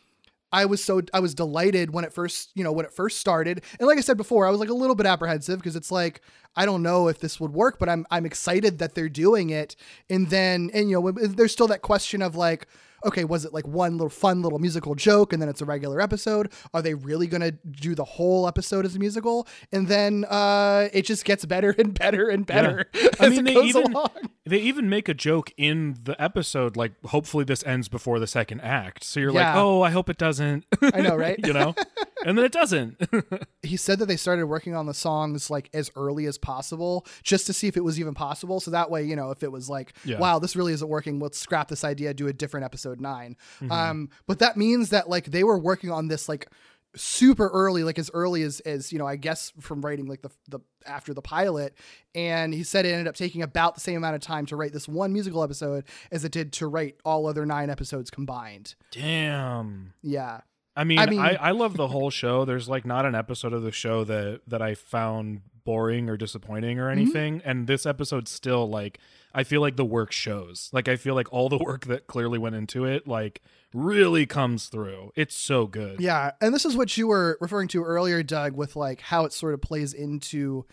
[0.51, 3.63] I was so I was delighted when it first, you know, when it first started.
[3.79, 6.21] And like I said before, I was like a little bit apprehensive because it's like
[6.55, 9.75] I don't know if this would work, but I'm I'm excited that they're doing it.
[10.09, 12.67] And then and you know, there's still that question of like
[13.05, 16.01] Okay, was it like one little fun little musical joke and then it's a regular
[16.01, 16.51] episode?
[16.73, 19.47] Are they really going to do the whole episode as a musical?
[19.71, 23.09] And then uh it just gets better and better and better Yeah.
[23.19, 24.09] I mean, it they goes even along.
[24.45, 28.61] they even make a joke in the episode, like hopefully this ends before the second
[28.61, 29.03] act.
[29.03, 29.53] So you're Yeah.
[29.53, 30.65] like, oh, I hope it doesn't.
[30.81, 31.39] I know, right?
[31.45, 31.75] you know,
[32.25, 32.99] and then it doesn't.
[33.61, 37.45] he said that they started working on the songs like as early as possible just
[37.47, 39.69] to see if it was even possible so that way you know if it was
[39.69, 40.19] like Yeah.
[40.19, 43.71] wow this really isn't working let's scrap this idea do a different episode 9 Mhm.
[43.71, 46.47] um but that means that like they were working on this like
[46.95, 50.29] super early like as early as as you know i guess from writing like the
[50.47, 51.75] the after the pilot
[52.15, 54.73] and he said it ended up taking about the same amount of time to write
[54.73, 59.93] this one musical episode as it did to write all other nine episodes combined Damn.
[60.01, 60.41] yeah
[60.77, 62.45] I mean, I I mean- I, love the whole show.
[62.45, 66.77] There's like not an episode of the show that that I found boring or disappointing
[66.77, 66.85] Mm-hmm.
[66.85, 67.41] or anything.
[67.43, 68.99] And this episode still like
[69.33, 70.69] I feel like the work shows.
[70.71, 73.41] Like I feel like all the work that clearly went into it like
[73.73, 75.11] really comes through.
[75.15, 75.99] It's so good.
[75.99, 79.33] Yeah, and this is what you were referring to earlier, Doug, with like how it
[79.33, 80.65] sort of plays into,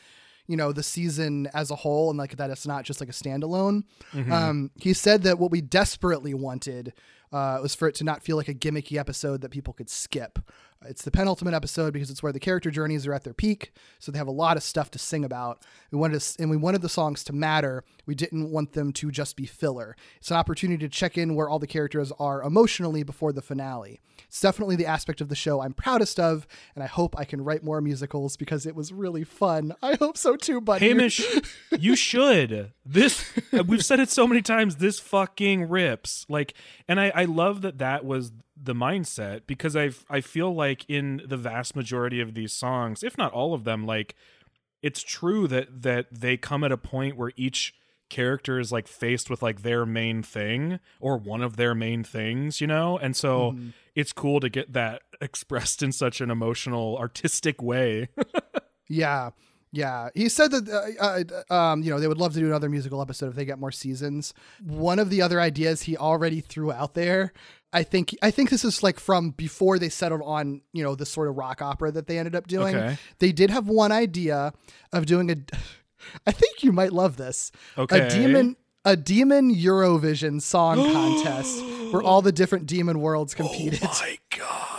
[0.47, 3.13] you know, the season as a whole, and like that it's not just like a
[3.13, 3.83] standalone.
[4.13, 4.31] Mhm.
[4.31, 6.93] Um, he said that what we desperately wanted
[7.35, 10.39] uh, was for it to not feel like a gimmicky episode that people could skip.
[10.87, 14.12] It's the penultimate episode because it's where the character journeys are at their peak, so
[14.12, 15.62] they have a lot of stuff to sing about.
[15.91, 17.85] We wanted to, and we wanted the songs to matter.
[18.07, 19.97] We didn't want them to just be filler.
[20.18, 24.01] It's an opportunity to check in where all the characters are emotionally before the finale.
[24.26, 27.43] It's definitely the aspect of the show I'm proudest of, and I hope I can
[27.43, 29.74] write more musicals because it was really fun.
[29.82, 30.89] I hope so too, buddy.
[30.89, 31.22] Hamish,
[31.78, 32.72] you should.
[32.85, 33.24] This
[33.66, 34.76] we've said it so many times.
[34.76, 36.26] This fucking rips.
[36.28, 36.55] Like,
[36.89, 41.23] and I I love that that was the mindset because I I feel like in
[41.27, 44.15] the vast majority of these songs, if not all of them, like
[44.83, 47.75] it's true that that they come at a point where each
[48.11, 52.61] character is like faced with like their main thing or one of their main things,
[52.61, 52.99] you know?
[52.99, 53.73] And so Mhm.
[53.95, 58.09] it's cool to get that expressed in such an emotional, artistic way.
[58.89, 59.31] Yeah.
[59.73, 62.69] Yeah, he said that uh, uh, um, you know they would love to do another
[62.71, 64.33] musical episode if they get more seasons.
[64.63, 67.33] One of the other ideas he already threw out there,
[67.75, 71.05] I think I think this is like from before they settled on you know the
[71.05, 72.77] sort of rock opera that they ended up doing.
[72.77, 72.97] Okay.
[73.18, 74.53] They did have one idea
[74.93, 75.37] of doing a.
[76.27, 77.51] I think you might love this.
[77.77, 78.07] Okay.
[78.07, 81.62] A demon a demon Eurovision song contest
[81.93, 83.81] where all the different demon worlds competed.
[83.83, 84.74] Oh my god.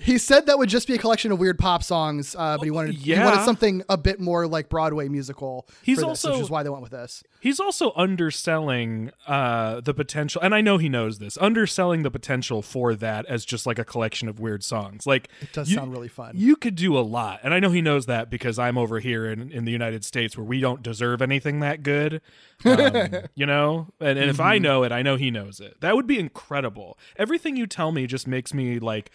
[0.00, 2.70] He said that would just be a collection of weird pop songs, uh, but he
[2.70, 5.66] wanted he wanted something a bit more like Broadway musical.
[5.82, 7.22] He's this, also- which is why they went with this.
[7.40, 11.38] He's also underselling uh, the potential, and I know he knows this.
[11.40, 15.06] Underselling the potential for that as just like a collection of weird songs.
[15.06, 16.32] Like It does you- sound really fun.
[16.34, 19.26] You could do a lot, and I know he knows that because I'm over here
[19.26, 22.20] in, in the United States where we don't deserve anything that good.
[22.64, 24.62] Um, you know, and, and if I Mhm.
[24.62, 25.80] know it, I know he knows it.
[25.80, 26.98] That would be incredible.
[27.16, 29.10] Everything you tell me just makes me like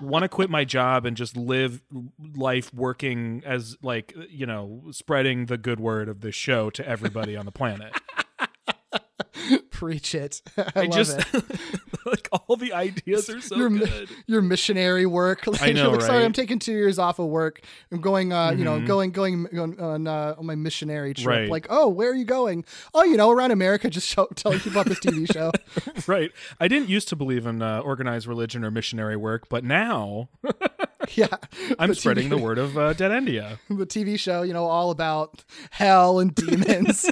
[0.00, 1.82] want to quit my job and just live
[2.34, 7.36] life working as like you know spreading the good word of this show to everybody
[7.36, 7.92] on the planet.
[9.76, 10.40] Preach it.
[10.56, 11.44] I, I, love just it.
[12.06, 14.08] like all the ideas are so your, good.
[14.26, 15.46] your missionary work.
[15.46, 16.24] Like, I know, like, Sorry.
[16.24, 17.60] I'm taking two years off of work.
[17.92, 18.86] I'm going, uh, you know, Mhm.
[18.86, 21.26] going, going, going on, uh, on my missionary trip.
[21.26, 21.48] Right.
[21.50, 22.64] Like, oh, where are you going?
[22.94, 25.52] Oh, you know, around America, just show, telling people about this TV show.
[26.06, 26.32] right.
[26.58, 30.30] I didn't used to believe in uh, organized religion or missionary work, but now
[31.14, 31.28] yeah,
[31.78, 33.58] I'm The spreading TV the word of uh, DeadEndia.
[33.70, 37.10] the TV show, you know, all about hell and demons.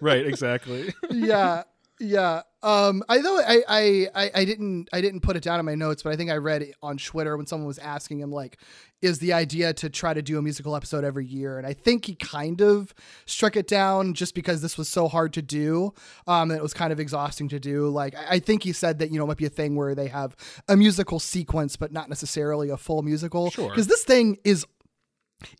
[0.00, 0.92] right, exactly.
[1.10, 1.62] yeah
[2.00, 5.64] yeah um i though I, I i i didn't i didn't put it down in
[5.64, 8.32] my notes but i think i read it on twitter when someone was asking him
[8.32, 8.58] like
[9.04, 11.58] is the idea to try to do a musical episode every year.
[11.58, 12.94] And i think he kind of
[13.26, 15.92] struck it down just because this was so hard to do
[16.26, 17.88] um and it was kind of exhausting to do.
[17.88, 19.94] Like i, I think he said that you know it might be a thing where
[19.94, 20.36] they have
[20.68, 23.50] a musical sequence but not necessarily a full musical.
[23.50, 23.68] Sure.
[23.68, 24.66] because this thing is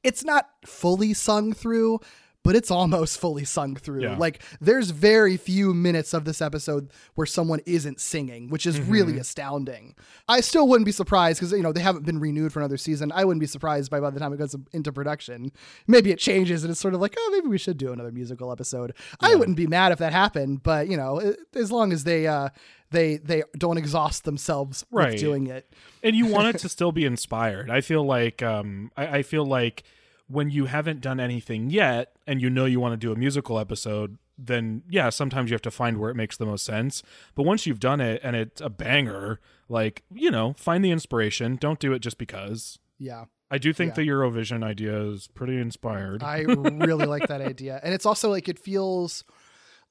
[0.03, 2.01] it's not fully sung through
[2.45, 4.03] but it's almost fully sung through.
[4.03, 4.17] Yeah.
[4.17, 8.91] Like there's very few minutes of this episode where someone isn't singing, which is Mm-hmm.
[8.93, 9.95] really astounding.
[10.29, 13.11] I still wouldn't be surprised because you know they haven't been renewed for another season.
[13.13, 15.51] I wouldn't be surprised by by the time it goes into production.
[15.89, 18.53] Maybe it changes and it's sort of like, oh, maybe we should do another musical
[18.53, 18.95] episode.
[19.21, 22.27] I wouldn't be mad if that happened, but you know, it, as long as they
[22.27, 22.51] uh
[22.91, 25.13] they they don't exhaust themselves Right.
[25.13, 25.73] with doing it.
[26.03, 27.71] and you want it to still be inspired.
[27.71, 29.83] I feel like um, I, I feel like
[30.29, 33.59] when you haven't done anything yet, and you know you want to do a musical
[33.59, 37.03] episode, then yeah, sometimes you have to find where it makes the most sense.
[37.35, 41.57] But once you've done it and it's a banger, like you know, find the inspiration.
[41.57, 42.79] Don't do it just because.
[42.99, 43.25] Yeah.
[43.51, 44.03] I do think Yeah.
[44.05, 46.22] the Eurovision idea is pretty inspired.
[46.22, 47.79] I really like that idea.
[47.85, 49.22] And it's also like it feels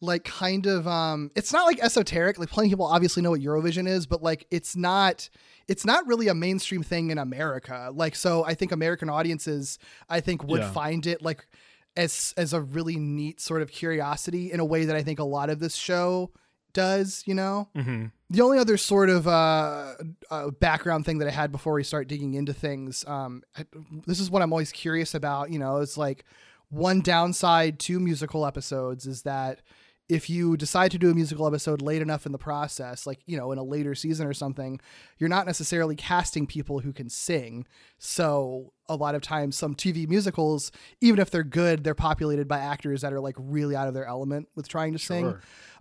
[0.04, 2.38] like kind of um it's not like esoteric.
[2.38, 5.30] Like plenty of people obviously know what Eurovision is, but like it's not
[5.68, 7.90] it's not really a mainstream thing in America.
[7.94, 9.80] Like so I think American audiences
[10.10, 10.72] I think would Yeah.
[10.72, 11.48] find it like
[11.96, 15.24] as as a really neat sort of curiosity in a way that I think a
[15.24, 16.32] lot of this show
[16.74, 17.70] does, you know?
[17.76, 19.94] hmm The only other sort of uh,
[20.32, 23.66] uh, background thing that I had before we start digging into things, um, I,
[24.08, 25.52] this is what I'm always curious about.
[25.52, 26.26] You know, it's like
[26.70, 29.62] one downside to musical episodes is that
[30.10, 33.38] if you decide to do a musical episode late enough in the process, like, you
[33.38, 34.80] know, in a later season or something,
[35.18, 37.66] you're not necessarily casting people who can sing.
[38.00, 42.60] So a lot of times, some TV musicals, even if they're good, they're populated by
[42.60, 45.26] actors that are like really out of their element with trying to sing.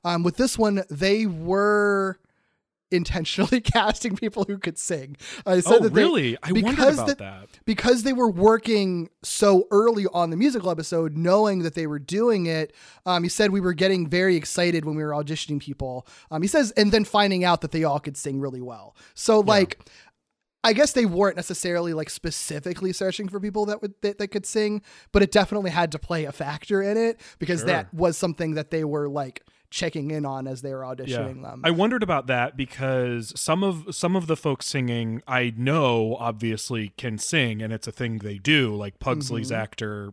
[0.05, 2.19] Um, with this one, they were
[2.93, 5.17] intentionally casting people who could sing.
[5.47, 6.37] I said Oh, that they- really?
[6.43, 7.49] I because about the- that.
[7.65, 12.47] because they were working so early on the musical episode, knowing that they were doing
[12.47, 12.73] it.
[13.07, 16.07] Um, he said we were getting very excited when we were auditioning people.
[16.31, 18.95] Um, he says, and then finding out that they all could sing really well.
[19.15, 19.79] So like.
[20.65, 24.47] I guess they weren't necessarily like specifically searching for people that would that, that could
[24.47, 24.81] sing,
[25.11, 27.67] but it definitely had to play a factor in it because Sure.
[27.67, 29.43] that was something that they were like
[29.73, 31.63] checking in on as they were auditioning them.
[31.65, 36.93] I wondered about that because some of some of the folks singing I know obviously
[36.97, 38.75] can sing and it's a thing they do.
[38.77, 40.13] Like Pugsley's actor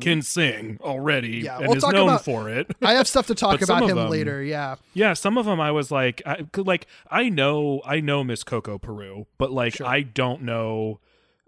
[0.00, 1.44] can sing already Mm-hmm.
[1.46, 2.70] Yeah, and we'll is talk known about- for it.
[2.82, 4.42] I have stuff to talk about him them- later.
[4.42, 4.76] Yeah.
[4.94, 8.78] Yeah, some of them I was like, I, like I know, I know Miss Coco
[8.78, 11.00] Peru, but like I don't know,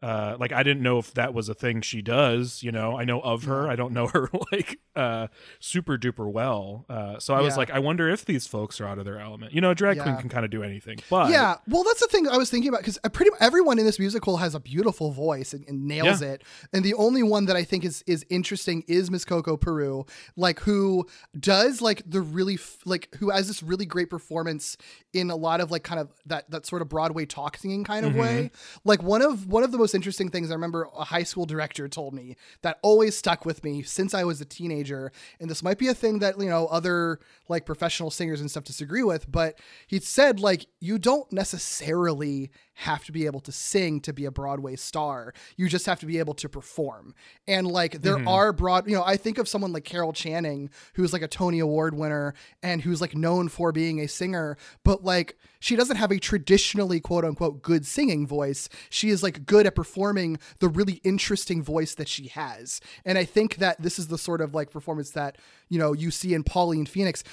[0.02, 2.62] uh, like I didn't know if that was a thing she does.
[2.62, 5.28] You know, I know of her, I don't know her like uh,
[5.58, 6.84] super duper well.
[6.88, 9.52] Uh, so I was like, I wonder if these folks are out of their element.
[9.54, 12.08] You know, a drag queen can kind of do anything, but Yeah, well, that's the
[12.08, 15.52] thing I was thinking about because pretty everyone in this musical has a beautiful voice
[15.54, 16.28] and, and nails Yeah.
[16.32, 16.44] it.
[16.72, 20.04] And the only one that I think is is interesting is Miss Coco Peru,
[20.36, 21.06] like who
[21.38, 24.76] does like the really f- like who has this really great performance
[25.12, 28.04] in a lot of like kind of that that sort of Broadway talk singing kind
[28.04, 28.50] of way.
[28.84, 31.88] Like one of one of the most interesting things I remember a high school director
[31.88, 35.12] told me that always stuck with me since I was a teenager.
[35.40, 38.64] And this might be a thing that you know other like professional singers and stuff
[38.64, 44.00] disagree with, but he said like you don't necessarily have to be able to sing
[44.02, 45.32] to be a Broadway star.
[45.56, 47.14] You just have to be able to perform.
[47.48, 48.28] And like there mm-hmm.
[48.28, 51.58] are broad, you know, I think of someone like Carol Channing who's like a Tony
[51.58, 56.10] Award winner and who's like known for being a singer, but like she doesn't have
[56.10, 58.68] a traditionally quote unquote good singing voice.
[58.90, 62.82] She is like good at performing the really interesting voice that she has.
[63.06, 65.38] And I think that this is the sort of like performance that,
[65.70, 67.24] you know, you see in Pauline Phoenix.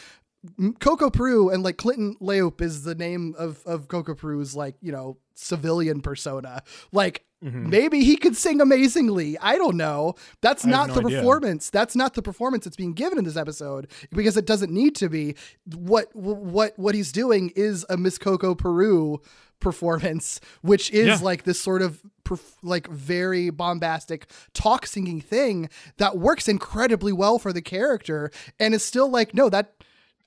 [0.80, 4.92] Coco Peru and like Clinton Leupp is the name of of Coco Peru's like you
[4.92, 6.62] know civilian persona.
[6.92, 7.70] Like mm-hmm.
[7.70, 9.38] maybe he could sing amazingly.
[9.40, 10.16] I don't know.
[10.42, 11.18] That's I not no the idea.
[11.20, 11.70] performance.
[11.70, 15.10] That's not the performance that's being given in this episode because it doesn't need to
[15.10, 15.36] be.
[15.76, 19.22] What what what he's doing is a Miss Coco Peru
[19.60, 21.18] performance, which is Yeah.
[21.22, 27.40] like this sort of perf- like very bombastic talk singing thing that works incredibly well
[27.40, 28.30] for the character
[28.60, 29.74] and is still like no that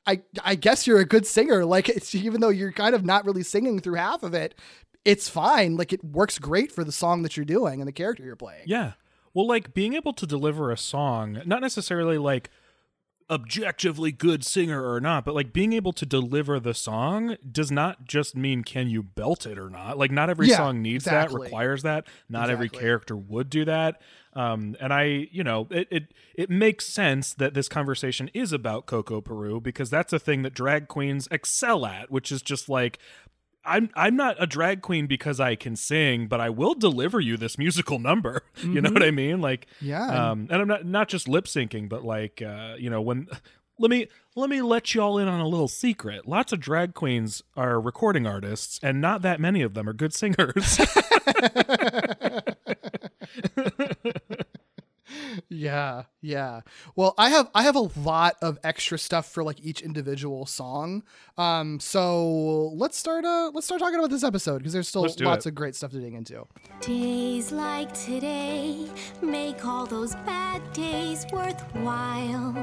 [0.06, 1.64] I I guess you're a good singer.
[1.64, 4.54] Like it's even though you're kind of not really singing through half of it,
[5.04, 5.76] it's fine.
[5.76, 8.64] Like it works great for the song that you're doing and the character you're playing.
[8.66, 8.92] Yeah.
[9.34, 12.50] Well, like being able to deliver a song, not necessarily like
[13.28, 18.04] objectively good singer or not, but like being able to deliver the song does not
[18.06, 19.98] just mean can you belt it or not.
[19.98, 21.38] Like not every Yeah, song needs exactly.
[21.38, 22.06] that, requires that.
[22.28, 24.00] Not every character would do that.
[24.34, 28.86] Um, and I, you know, it, it it makes sense that this conversation is about
[28.86, 32.98] Coco Peru because that's a thing that drag queens excel at, which is just like
[33.66, 37.36] I'm I'm not a drag queen because I can sing, but I will deliver you
[37.36, 38.42] this musical number.
[38.62, 39.40] You know what I mean?
[39.40, 39.86] Like Mm-hmm.
[39.86, 40.30] Yeah.
[40.30, 43.28] Um and I'm not not just lip syncing, but like uh, you know, when
[43.78, 46.26] let me let me let y'all in on a little secret.
[46.26, 50.14] Lots of drag queens are recording artists and not that many of them are good
[50.14, 50.80] singers.
[55.48, 56.60] Yeah, yeah.
[56.94, 61.02] Well, I have I have a lot of extra stuff for like each individual song.
[61.38, 65.46] Um, so let's start uh let's start talking about this episode because there's still lots
[65.46, 65.50] it.
[65.50, 66.46] of great stuff to dig into.
[66.80, 68.88] Days like today
[69.22, 72.54] make all those bad days worthwhile.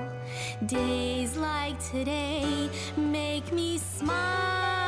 [0.65, 4.82] Days like today make me smile.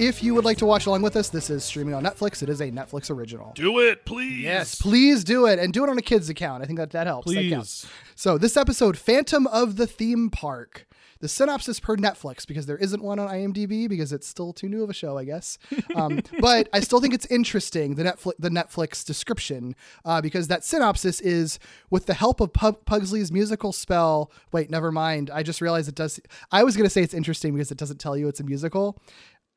[0.00, 2.42] If you would like to watch along with us, this is streaming on Netflix.
[2.42, 3.52] It is a Netflix original.
[3.54, 4.42] Do it, please.
[4.42, 6.62] Yes, please do it and do it on a kid's account.
[6.62, 7.26] I think that that helps.
[7.26, 7.52] That Please.
[7.52, 7.86] counts.
[8.14, 10.86] So this episode, Phantom of the Theme Park.
[11.18, 14.82] The synopsis per Netflix because there isn't one on IMDb because it's still too new
[14.82, 15.58] of a show, I guess.
[15.94, 19.76] Um, but I still think it's interesting the Netflix the Netflix description
[20.06, 21.58] uh, because that synopsis is
[21.90, 24.32] with the help of Pug- Pugsley's musical spell.
[24.50, 25.28] Wait, never mind.
[25.28, 26.20] I just realized it does.
[26.50, 28.98] I was gonna say it's interesting because it doesn't tell you it's a musical.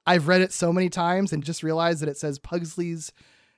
[0.05, 3.11] I've read it so many times and just realized that it says Pugsley's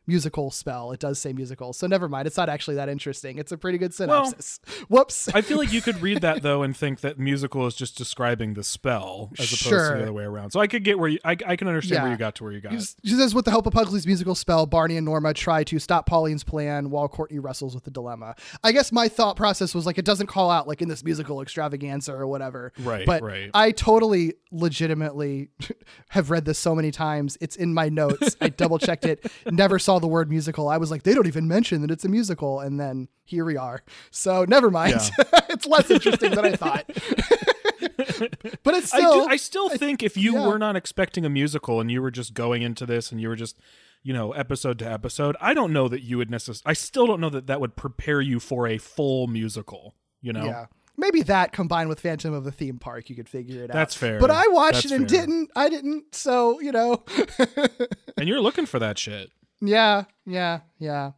[0.07, 0.91] musical spell.
[0.91, 1.73] It does say musical.
[1.73, 2.27] So never mind.
[2.27, 3.37] It's not actually that interesting.
[3.37, 4.59] It's a pretty good synopsis.
[4.89, 5.29] Whoops.
[5.33, 8.53] I feel like you could read that though and think that musical is just describing
[8.53, 10.51] the spell as opposed to the other way around.
[10.51, 12.53] So I could get where you, I, I can understand where you got to where
[12.53, 12.73] you got.
[12.73, 16.05] She says, with the help of Pugsley's musical spell, Barney and Norma try to stop
[16.05, 18.35] Pauline's plan while Courtney wrestles with the dilemma.
[18.63, 21.41] I guess my thought process was like, it doesn't call out like in this musical
[21.41, 22.73] extravaganza or whatever.
[22.79, 23.49] Right, But right.
[23.53, 25.49] I totally legitimately
[26.09, 27.37] have read this so many times.
[27.41, 28.35] It's in my notes.
[28.41, 30.69] I double checked it, never saw the word musical.
[30.69, 32.59] I was like, they don't even mention that it's a musical.
[32.59, 33.81] And then here we are.
[34.11, 34.95] So never mind.
[35.49, 36.85] it's less interesting than I thought.
[38.63, 39.25] but it's I, still.
[39.25, 40.47] do, I still think if you yeah.
[40.47, 43.35] were not expecting a musical and you were just going into this and you were
[43.35, 43.59] just,
[44.03, 46.61] you know, episode to episode, I don't know that you would necessarily.
[46.65, 49.95] I still don't know that that would prepare you for a full musical.
[50.21, 50.65] You know, Yeah.
[50.97, 53.73] Maybe that combined with Phantom of the Theme Park, you could figure it out.
[53.73, 54.17] That's fair.
[54.17, 55.19] But I watched That's it and fair.
[55.19, 55.51] didn't.
[55.55, 56.15] I didn't.
[56.15, 57.03] So, you know.
[58.17, 59.29] and you're looking for that shit.
[59.67, 61.11] Yeah, yeah, yeah.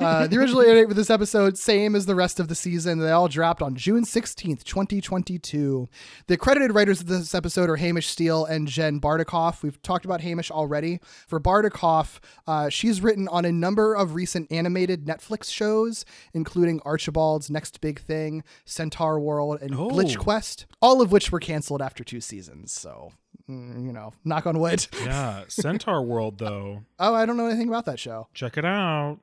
[0.00, 2.98] Uh, the original air date for this episode, same as the rest of the season.
[2.98, 5.88] They all dropped on June 16th, 2022.
[6.26, 9.62] The credited writers of this episode are Hamish Steele and Jen Bartikoff.
[9.62, 11.00] We've talked about Hamish already.
[11.26, 17.50] For Bartikoff, uh, she's written on a number of recent animated Netflix shows, including Archibald's
[17.50, 19.88] Next Big Thing, Centaur World, and Oh.
[19.88, 22.72] Glitch Quest, all of which were canceled after two seasons.
[22.72, 23.12] So,
[23.50, 24.86] mm, you know, knock on wood.
[25.04, 26.82] Yeah, Centaur World though.
[26.98, 28.28] oh, I don't know anything about that show.
[28.34, 29.18] Check it out.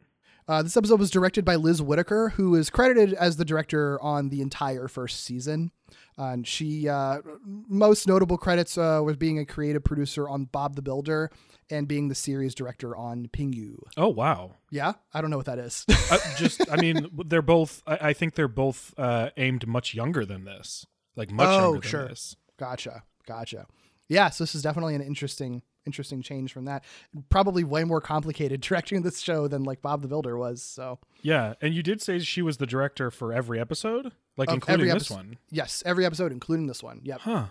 [0.52, 4.28] Uh, this episode was directed by Liz Whitaker, who is credited as the director on
[4.28, 5.72] the entire first season.
[6.20, 10.76] Uh, and she, uh, most notable credits uh, was being a creative producer on Bob
[10.76, 11.32] the Builder
[11.70, 13.78] and being the series director on Pingu.
[13.96, 14.58] Oh wow.
[14.72, 15.86] Yeah, I don't know what that is.
[16.12, 20.26] uh, just I mean they're both I, I think they're both uh, aimed much younger
[20.26, 20.86] than this.
[21.16, 22.08] Like much oh, younger than sure.
[22.10, 22.36] this.
[22.60, 23.68] Gotcha, gotcha.
[24.10, 26.84] Yeah, so this is definitely an interesting, interesting change from that.
[27.30, 30.62] Probably way more complicated directing this show than like Bob the Builder was.
[30.62, 34.56] So Yeah, and you did say she was the director for every episode, like Of
[34.56, 35.38] including every this one.
[35.50, 37.02] Yes, every episode, including this one.
[37.04, 37.22] Yep.
[37.22, 37.46] Huh.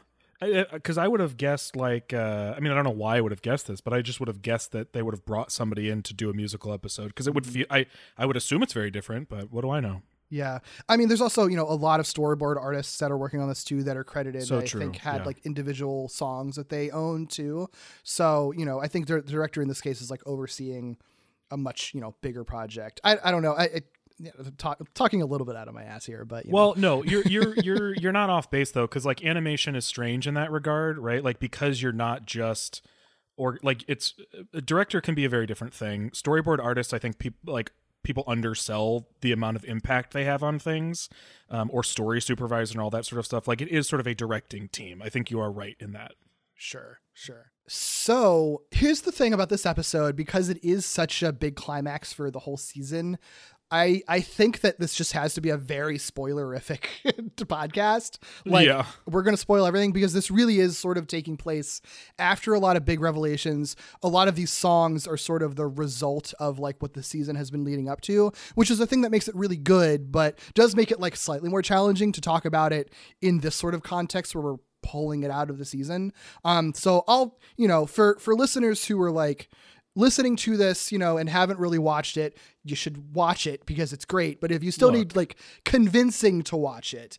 [0.73, 3.31] Because I, would have guessed, like, uh, I mean, I don't know why I would
[3.31, 5.91] have guessed this, but I just would have guessed that they would have brought somebody
[5.91, 7.53] in to do a musical episode because it would Mm-hmm.
[7.53, 7.67] feel.
[7.69, 7.85] I
[8.17, 10.01] I would assume it's very different, but what do I know?
[10.31, 10.61] Yeah.
[10.89, 13.49] I mean, there's also, you know, a lot of storyboard artists that are working on
[13.49, 14.45] this too that are credited.
[14.45, 15.25] So I true, think had yeah.
[15.25, 17.69] like individual songs that they own too.
[18.05, 20.97] So, you know, I think the director in this case is like overseeing
[21.51, 23.01] a much, you know, bigger project.
[23.03, 23.55] I, I don't know.
[23.55, 23.85] I, it,
[24.21, 27.01] yeah, talk, talking a little bit out of my ass here, but you Well, know.
[27.01, 30.35] no, you're you're you're you're not off base though, because like animation is strange in
[30.35, 31.25] that regard, right?
[31.25, 32.87] Like because you're not just
[33.37, 34.15] or like it's
[34.53, 36.11] a director can be a very different thing.
[36.11, 37.73] Storyboard artists, I think people like
[38.03, 41.09] people undersell the amount of impact they have on things,
[41.51, 43.47] um, or story supervisor and all that sort of stuff.
[43.47, 45.03] Like it is sort of a directing team.
[45.03, 46.13] I think you are right in that.
[46.55, 47.53] Sure, sure.
[47.67, 52.31] So here's the thing about this episode because it is such a big climax for
[52.31, 53.17] the whole season.
[53.71, 56.85] I I think that this just has to be a very spoilerific
[57.37, 58.19] podcast.
[58.45, 58.87] Like Yeah.
[59.07, 61.81] we're gonna spoil everything because this really is sort of taking place
[62.19, 63.77] after a lot of big revelations.
[64.03, 67.37] A lot of these songs are sort of the result of like what the season
[67.37, 70.39] has been leading up to, which is a thing that makes it really good, but
[70.55, 73.83] does make it like slightly more challenging to talk about it in this sort of
[73.83, 76.13] context where we're pulling it out of the season.
[76.45, 79.49] Um, so I'll, you know, for for listeners who are like
[79.97, 83.93] listening to this, you know, and haven't really watched it, you should watch it because
[83.93, 84.41] it's great.
[84.41, 84.97] But if you still Look.
[84.97, 87.19] need like convincing to watch it,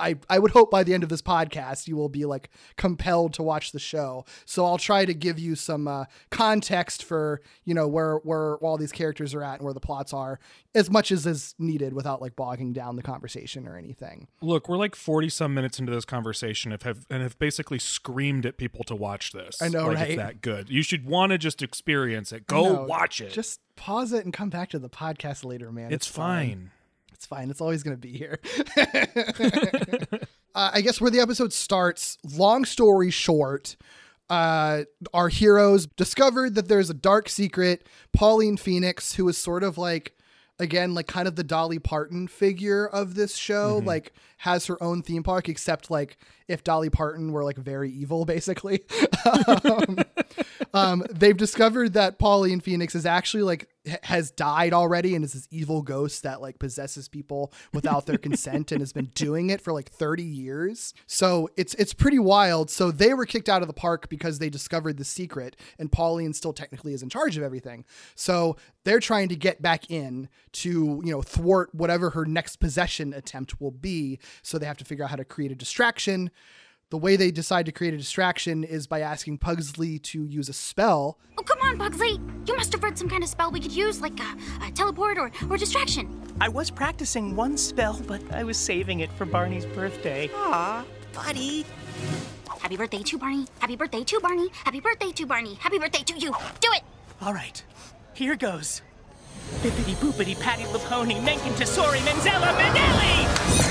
[0.00, 3.34] I, I would hope by the end of this podcast you will be like compelled
[3.34, 4.24] to watch the show.
[4.44, 8.78] So I'll try to give you some uh, context for you know where where all
[8.78, 10.38] these characters are at and where the plots are
[10.74, 14.28] as much as is needed without like bogging down the conversation or anything.
[14.40, 18.46] Look, we're like forty some minutes into this conversation, and have and have basically screamed
[18.46, 19.60] at people to watch this.
[19.60, 20.08] I know, like right?
[20.10, 20.70] It's that good.
[20.70, 22.46] You should want to just experience it.
[22.46, 23.32] Go No, watch it.
[23.32, 25.92] Just pause it and come back to the podcast later, man.
[25.92, 26.70] it's fine.
[27.20, 27.50] It's fine.
[27.50, 28.40] It's always going to be here.
[30.54, 33.76] uh, I guess where the episode starts, long story short,
[34.30, 37.86] uh, our heroes discovered that there's a dark secret.
[38.14, 40.16] Pauline Phoenix, who is sort of like,
[40.58, 45.02] again, like kind of the Dolly Parton figure of this show, like has her own
[45.02, 46.16] theme park, except like
[46.48, 48.80] if Dolly Parton were like very evil, basically.
[49.66, 49.98] um,
[50.72, 53.68] um, they've discovered that Pauline Phoenix is actually like
[54.02, 58.72] has died already and is this evil ghost that like possesses people without their consent
[58.72, 60.92] and has been doing it for like 30 years.
[61.06, 62.70] So it's it's pretty wild.
[62.70, 66.34] So they were kicked out of the park because they discovered the secret and Pauline
[66.34, 67.84] still technically is in charge of everything.
[68.14, 73.14] So they're trying to get back in to, you know, thwart whatever her next possession
[73.14, 74.18] attempt will be.
[74.42, 76.30] So they have to figure out how to create a distraction.
[76.90, 80.52] The way they decide to create a distraction is by asking Pugsley to use a
[80.52, 81.18] spell.
[81.38, 82.18] Oh, come on, Pugsley.
[82.46, 84.36] You must have read some kind of spell we could use, like a,
[84.66, 86.20] a teleport or, or distraction.
[86.40, 90.30] I was practicing one spell, but I was saving it for Barney's birthday.
[90.34, 91.64] Aw, buddy.
[92.60, 93.46] Happy birthday to Barney.
[93.60, 94.48] Happy birthday to Barney.
[94.52, 95.54] Happy birthday to Barney.
[95.54, 96.32] Happy birthday to you.
[96.60, 96.82] Do it.
[97.22, 97.62] All right,
[98.14, 98.82] here goes.
[99.62, 103.70] Bippity boopity patty laponi menken tesori menzella manelli!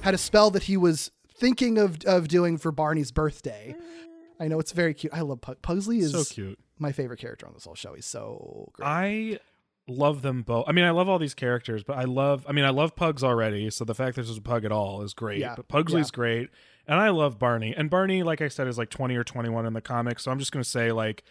[0.00, 1.11] Had a spell that he was
[1.42, 3.74] thinking of of doing for Barney's birthday.
[3.76, 4.42] Mm-hmm.
[4.42, 5.12] I know it's very cute.
[5.12, 6.58] I love Pug- Pugsley is So cute.
[6.78, 7.92] my favorite character on this whole show.
[7.94, 8.86] He's so great.
[8.86, 9.38] I
[9.86, 10.64] love them both.
[10.66, 12.46] I mean, I love all these characters, but I love.
[12.48, 13.68] I mean, I love Pugs already.
[13.70, 15.38] So the fact that there's a Pug at all is great.
[15.40, 16.16] Yeah, But Pugsley's yeah.
[16.16, 16.48] great,
[16.86, 17.74] and I love Barney.
[17.76, 20.24] And Barney, like I said, is like 20 or 21 in the comics.
[20.24, 21.22] So I'm just gonna say like.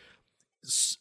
[0.65, 0.97] S-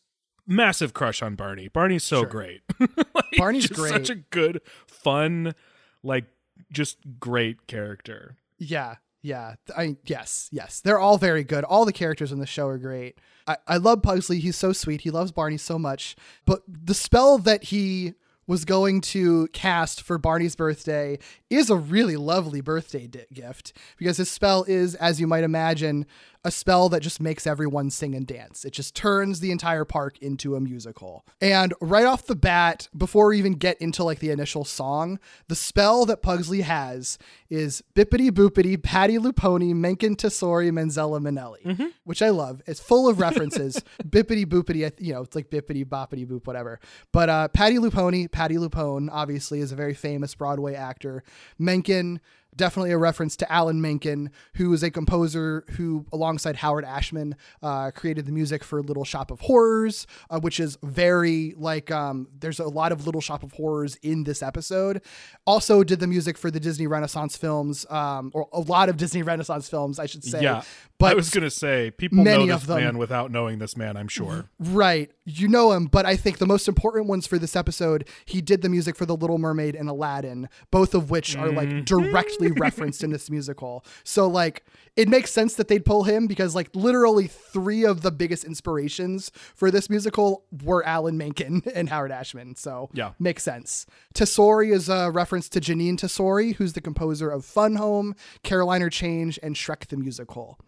[0.47, 1.69] Massive crush on Barney.
[1.69, 2.29] Barney's so Sure.
[2.29, 2.63] great.
[2.81, 2.91] Like,
[3.37, 3.93] Barney's just great.
[3.93, 5.55] Such a good, fun,
[6.03, 6.25] like
[6.73, 8.37] just great character.
[8.61, 9.55] Yeah, yeah.
[9.77, 10.81] I yes, yes.
[10.81, 11.65] They're all very good.
[11.65, 13.19] All the characters in the show are great.
[13.47, 14.39] I, I love Pugsley.
[14.39, 15.01] He's so sweet.
[15.01, 16.15] He loves Barney so much.
[16.45, 18.15] But the spell that he
[18.51, 21.17] was going to cast for Barney's birthday
[21.51, 26.05] is a really lovely birthday di- gift because his spell is, as you might imagine,
[26.45, 28.65] a spell that just makes everyone sing and dance.
[28.65, 31.27] It just turns the entire park into a musical.
[31.41, 35.55] And right off the bat, before we even get into like the initial song, the
[35.55, 37.19] spell that Pugsley has
[37.51, 42.63] is Bippity Boopity Patty Luponi Menken Tesori Menzella Manelli, which I love.
[42.67, 43.83] It's full of references.
[44.03, 46.81] Bippity Boopity, you know, it's like Bippity Boppity Boop, whatever.
[47.13, 51.23] But uh, Patty Luponi, Patti LuPone, obviously is a very famous Broadway actor.
[51.59, 52.23] Menken,
[52.61, 57.91] definitely a reference to Alan Menken, who is a composer who, alongside Howard Ashman, uh,
[57.91, 62.61] created the music for Little Shop of Horrors, uh, which is very like um, there's
[62.61, 65.01] a lot of Little Shop of Horrors in this episode.
[65.47, 69.23] Also, did the music for the Disney Renaissance films, um, or a lot of Disney
[69.23, 70.43] Renaissance films, I should say.
[70.43, 70.63] yeah,
[70.99, 73.75] but I was gonna say people many know of this them- man without knowing this
[73.77, 73.97] man.
[73.97, 74.51] I'm sure.
[74.59, 75.11] Right.
[75.25, 78.61] You know him, but I think the most important ones for this episode, he did
[78.63, 83.03] the music for The Little Mermaid and Aladdin, both of which are like directly referenced
[83.05, 83.85] in this musical.
[84.05, 84.65] So like
[84.97, 89.31] it makes sense that they'd pull him because like literally three of the biggest inspirations
[89.55, 92.57] for this musical were Alan Menken and Howard Ashman.
[92.57, 93.13] So Yeah.
[93.19, 93.87] makes sense.
[94.15, 98.91] Tesori is a reference to Jeanine Tesori, who's the composer of Fun Home, Caroline, or
[98.91, 100.59] Change, and Shrek the Musical.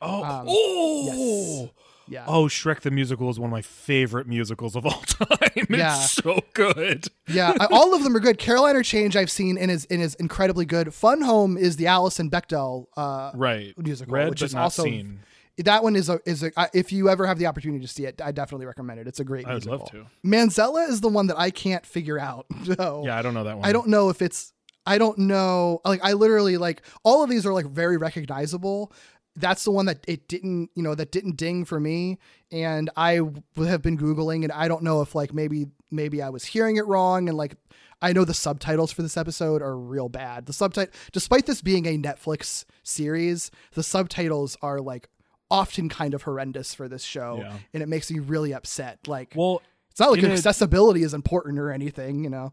[0.00, 1.70] Oh, Um, oh,
[2.10, 2.24] Yeah.
[2.26, 2.44] oh!
[2.44, 5.28] Shrek the musical is one of my favorite musicals of all time.
[5.54, 7.06] It's so good.
[7.28, 8.38] yeah, all of them are good.
[8.38, 10.94] Caroline, or Change I've seen and is and is incredibly good.
[10.94, 15.20] Fun Home is the Alison Bechdel uh, Right, musical, Read, which is also seen.
[15.58, 18.20] that one is a is a if you ever have the opportunity to see it,
[18.22, 19.06] I definitely recommend it.
[19.08, 19.46] It's a great.
[19.46, 20.06] I would love to.
[20.24, 22.46] Manzella is the one that I can't figure out.
[22.64, 23.66] So Yeah, I don't know that one.
[23.66, 24.52] I don't know if it's
[24.86, 28.92] I don't know like I literally like all of these are like very recognizable.
[29.40, 32.18] That's the one that it didn't, you know, that didn't ding for me
[32.50, 36.28] and I w- have been googling and I don't know if like maybe maybe I
[36.30, 37.56] was hearing it wrong and like
[38.00, 40.46] I know the subtitles for this episode are real bad.
[40.46, 45.08] The subtitle despite this being a Netflix series, the subtitles are like
[45.50, 47.56] often kind of horrendous for this show Yeah.
[47.74, 49.06] and it makes me really upset.
[49.08, 52.52] Like Well, it's not like in a- accessibility is important or anything, you know.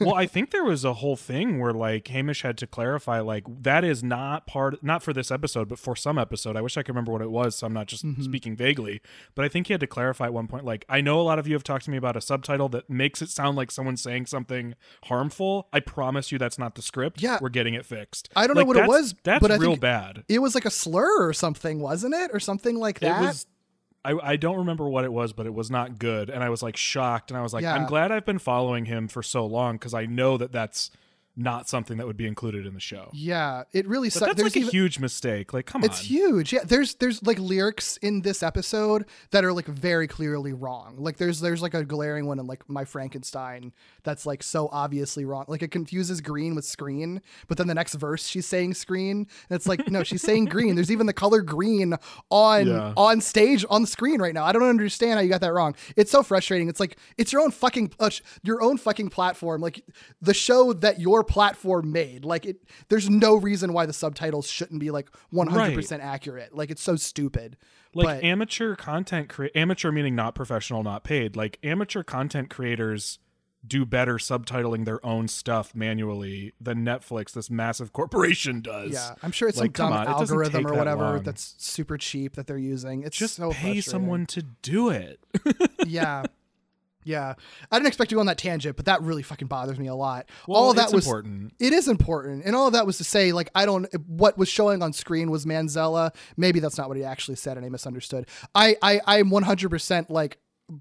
[0.00, 3.44] Well, I think there was a whole thing where like Hamish had to clarify like
[3.62, 6.56] that is not part not for this episode, but for some episode.
[6.56, 8.22] I wish I could remember what it was, so I'm not just Mhm.
[8.22, 9.00] speaking vaguely.
[9.34, 11.38] But I think he had to clarify at one point like I know a lot
[11.38, 14.02] of you have talked to me about a subtitle that makes it sound like someone's
[14.02, 15.68] saying something harmful.
[15.72, 17.20] I promise you that's not the script.
[17.22, 17.38] Yeah.
[17.40, 18.28] We're getting it fixed.
[18.36, 20.24] I don't know what it was, That's but real bad.
[20.28, 22.30] It was like a slur or something, wasn't it?
[22.32, 23.22] Or something like that.
[23.22, 23.46] It was
[24.04, 26.62] I, I don't remember what it was, but it was not good, and I was
[26.62, 27.74] like shocked, and I was like, Yeah.
[27.74, 30.90] I'm glad I've been following him for so long because I know that that's
[31.40, 33.08] not something that would be included in the show.
[33.14, 34.34] yeah, it really sucks.
[34.34, 35.52] that's like a huge mistake.
[35.52, 36.00] Like, come It's on.
[36.00, 36.52] It's huge.
[36.52, 40.96] Yeah, there's there's like lyrics in this episode that are like very clearly wrong.
[40.98, 43.72] Like there's there's like a glaring one in like My Frankenstein
[44.02, 45.44] that's like so obviously wrong.
[45.48, 49.56] Like it confuses green with screen, but then the next verse she's saying screen, and
[49.56, 50.74] it's like no, she's saying green.
[50.74, 51.94] There's even the color green
[52.30, 52.92] on Yeah.
[52.96, 54.44] on stage on the screen right now.
[54.44, 55.76] I don't understand how you got that wrong.
[55.96, 56.68] It's so frustrating.
[56.68, 58.10] It's like it's your own fucking uh,
[58.42, 59.60] your own fucking platform.
[59.60, 59.84] Like
[60.20, 62.24] the show that your platform made.
[62.24, 62.56] Like it
[62.88, 66.54] there's no reason why the subtitles shouldn't be like 100% accurate.
[66.56, 67.56] Like it's so stupid.
[67.94, 73.18] like but amateur content cre- amateur meaning not professional not paid like amateur content creators
[73.66, 79.32] do better subtitling their own stuff manually than netflix this massive corporation does yeah, I'm
[79.32, 81.22] sure it's Like, some dumb on, algorithm or whatever long.
[81.22, 83.02] that's super cheap that they're using.
[83.02, 85.18] It's just so pay someone to do it
[85.86, 86.24] yeah.
[87.08, 87.34] Yeah.
[87.72, 89.94] I didn't expect to go on that tangent, but that really fucking bothers me a
[89.94, 90.28] lot.
[90.46, 91.54] Well, all of that was important.
[91.58, 92.44] It is important.
[92.44, 95.30] And all of that was to say, like, I don't what was showing on screen
[95.30, 96.14] was Manzella.
[96.36, 98.28] Maybe that's not what he actually said and I misunderstood.
[98.54, 100.36] I I I'm 100% like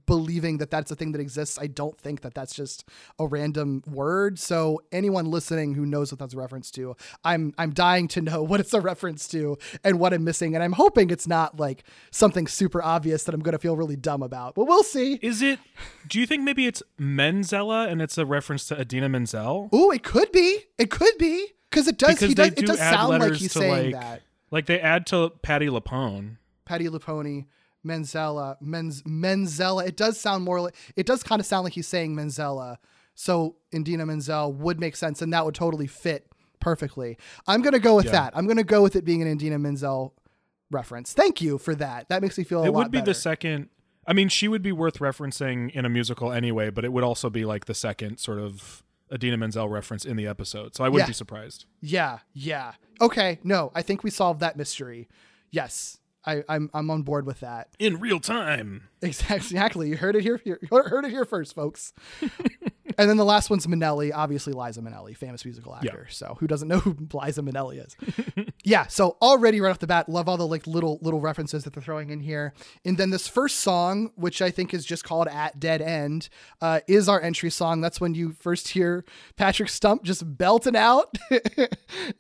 [0.05, 1.57] believing that that's a thing that exists.
[1.59, 2.87] I don't think that that's just
[3.19, 4.37] a random word.
[4.39, 8.43] So anyone listening who knows what that's a reference to, I'm I'm dying to know
[8.49, 10.55] what it's a reference to and what I'm missing.
[10.55, 13.95] And I'm hoping it's not like something super obvious that I'm going to feel really
[13.95, 14.55] dumb about.
[14.55, 15.19] But we'll see.
[15.21, 15.59] is it
[16.07, 20.03] do you think maybe it's menzella and it's a reference to Idina Menzel Ooh, it
[20.03, 20.59] could be.
[20.77, 22.15] It could be because it does.
[22.15, 22.47] because he does.
[22.49, 24.21] they It do does sound like he's saying like that.
[24.51, 27.45] like they add to Patti LuPone Patty Laponi,
[27.85, 29.87] Menzella, Menz Menzella.
[29.87, 32.77] It does sound more like it does kind of sound like he's saying Menzella.
[33.15, 36.27] So Idina Menzel would make sense, and that would totally fit
[36.59, 37.17] perfectly.
[37.47, 38.11] I'm gonna go with Yeah.
[38.13, 38.37] that.
[38.37, 40.13] I'm gonna go with it being an Idina Menzel
[40.69, 41.13] reference.
[41.13, 42.09] Thank you for that.
[42.09, 43.11] That makes me feel a it would be better.
[43.11, 43.69] the second
[44.09, 47.29] i mean she would be worth referencing in a musical anyway but it would also
[47.29, 48.81] be like the second sort of
[49.13, 51.11] Idina Menzel reference in the episode so i wouldn't Yeah.
[51.11, 52.73] be surprised Yeah, yeah.
[53.01, 55.07] Okay, no, I think we solved that mystery.
[55.51, 57.69] Yes, I, I'm I'm on board with that.
[57.79, 59.89] in real time Exactly.
[59.89, 60.41] You heard it here.
[60.43, 61.93] You heard it here first, folks.
[62.97, 66.07] and then the last one's Minnelli, obviously Liza Minnelli, famous musical actor.
[66.09, 67.95] So who doesn't know who Liza Minnelli is?
[68.63, 68.87] yeah.
[68.87, 71.83] So already right off the bat, love all the like little little references that they're
[71.83, 72.53] throwing in here.
[72.85, 76.29] And then this first song, which I think is just called "At Dead End,"
[76.61, 77.81] uh, is our entry song.
[77.81, 81.67] That's when you first hear Patrick Stump just belting out, and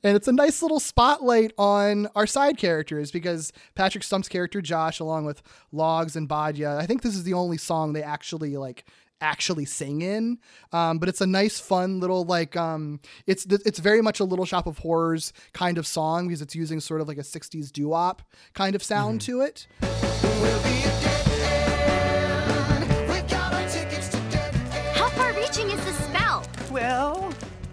[0.03, 5.25] it's a nice little spotlight on our side characters because Patrick Stump's character Josh, along
[5.25, 8.85] with Logs and Badya, I think this is the only song they actually like
[9.21, 10.37] actually sing in.
[10.71, 14.45] Um, but it's a nice fun little like um it's it's very much a little
[14.45, 18.21] shop of horrors kind of song because it's using sort of like a 60s doo-wop
[18.53, 19.67] kind of sound to it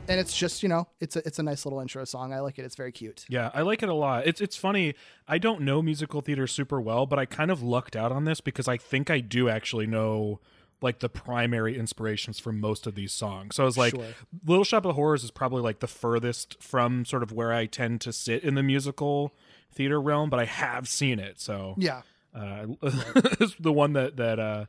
[0.08, 2.32] and it's just you know it's a it's a nice little intro song.
[2.32, 2.64] I like it.
[2.64, 3.24] It's very cute.
[3.28, 4.26] Yeah i like it a lot.
[4.26, 4.94] It's it's funny.
[5.26, 8.40] I don't know musical theater super well but i kind of lucked out on this
[8.40, 10.40] because i think i do actually know
[10.82, 13.56] like the primary inspirations for most of these songs.
[13.56, 14.04] So i was like Sure.
[14.46, 18.00] little shop of horrors is probably like the furthest from sort of where i tend
[18.02, 19.34] to sit in the musical
[19.72, 21.40] theater realm but i have seen it.
[21.40, 22.02] So yeah.
[22.34, 24.66] uh, it's the one that that uh,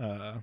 [0.00, 0.34] uh,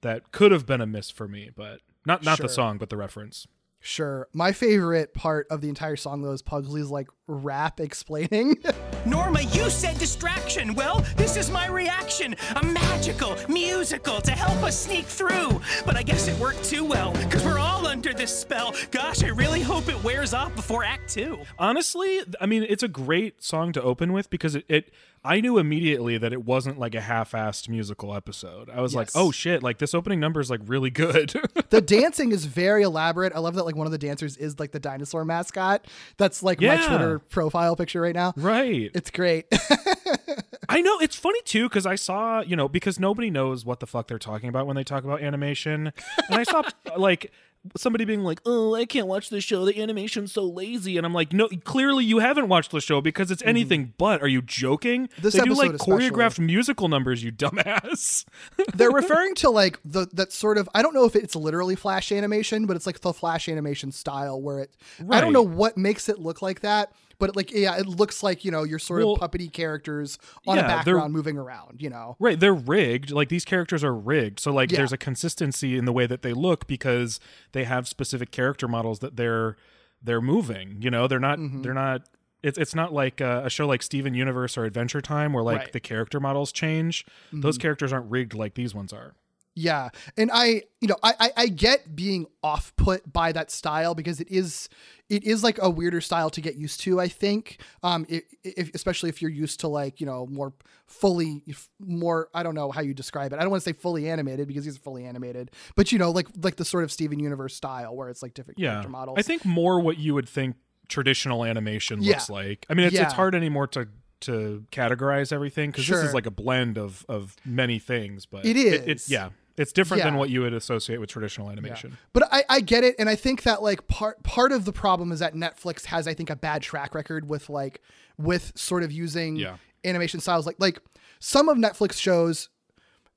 [0.00, 2.96] that could have been a miss for me, but not not the song, but the
[2.96, 3.46] reference.
[3.80, 8.56] Sure my favorite part of the entire song though is pugsley's like rap explaining
[9.06, 10.74] Norma, you said distraction.
[10.74, 12.34] Well, this is my reaction.
[12.56, 15.60] A magical musical to help us sneak through.
[15.86, 18.74] But I guess it worked too well, because we're all under this spell.
[18.90, 21.40] Gosh, I really hope it wears off before Act Two.
[21.58, 24.92] Honestly, I mean, it's a great song to open with because it, it
[25.24, 28.70] I knew immediately that it wasn't like a half-assed musical episode.
[28.70, 31.34] I was like, oh shit, like this opening number is like really good.
[31.70, 34.72] the dancing is very elaborate i love that like one of the dancers is like
[34.72, 35.84] the dinosaur mascot
[36.16, 36.88] that's like my Yeah.
[36.88, 38.90] twitter profile picture right now right.
[38.94, 39.46] it's great
[40.70, 43.86] I know it's funny too because I saw you know because nobody knows what the
[43.86, 45.92] fuck they're talking about when they talk about animation,
[46.28, 46.62] and I saw
[46.96, 47.32] like
[47.76, 49.64] somebody being like, "Oh, I can't watch this show.
[49.64, 53.30] The animation's so lazy," and I'm like, "No, clearly you haven't watched the show because
[53.30, 53.48] it's mm-hmm.
[53.48, 55.08] anything but." Are you joking?
[55.20, 56.10] This they do like especially.
[56.10, 58.24] choreographed musical numbers, you dumbass.
[58.74, 62.12] They're referring to like the that sort of I don't know if it's literally flash
[62.12, 64.70] animation, but it's like the flash animation style where it
[65.10, 68.44] I don't know what makes it look like that, but like yeah, it looks like,
[68.44, 71.90] you know, you're sort Well, of puppety characters on yeah, a background moving around, you
[71.90, 72.16] know.
[72.18, 73.10] Right, they're rigged.
[73.10, 74.40] Like these characters are rigged.
[74.40, 74.78] So like Yeah.
[74.78, 77.18] there's a consistency in the way that they look because
[77.52, 79.56] they have specific character models that they're
[80.02, 80.80] they're moving.
[80.80, 81.62] You know, they're not Mm-hmm.
[81.62, 82.02] they're not
[82.42, 85.56] it's it's not like a, a show like Steven Universe or Adventure Time where like
[85.56, 85.64] Right.
[85.66, 85.72] Mm-hmm.
[85.72, 87.04] the character models change.
[87.32, 89.14] Those characters aren't rigged like these ones are.
[89.58, 93.94] Yeah, and I, you know, I, I, I get being off put by that style
[93.94, 94.68] because it is,
[95.08, 97.00] it is like a weirder style to get used to.
[97.00, 100.52] I think, um, i if, especially if you're used to like you know more
[100.86, 101.42] fully,
[101.80, 103.36] more I don't know how you describe it.
[103.36, 106.28] I don't want to say fully animated because he's fully animated, but you know, like
[106.40, 108.70] like the sort of Steven Universe style where it's like different Yeah.
[108.70, 109.16] character models.
[109.18, 110.56] I think more what you would think
[110.88, 112.12] traditional animation Yeah.
[112.12, 112.64] looks like.
[112.70, 113.04] I mean, it's Yeah.
[113.04, 113.88] it's hard anymore to
[114.20, 118.26] to categorize everything because this is like a blend of of many things.
[118.26, 119.28] But It it's yeah,
[119.58, 121.98] it's different than what you would associate with traditional animation.
[122.12, 125.12] But I, I get it, and I think that like part part of the problem
[125.12, 127.80] is that Netflix has, I think, a bad track record with like
[128.16, 129.56] with sort of using Yeah.
[129.84, 130.46] animation styles.
[130.46, 130.80] Like like
[131.20, 132.48] some of Netflix shows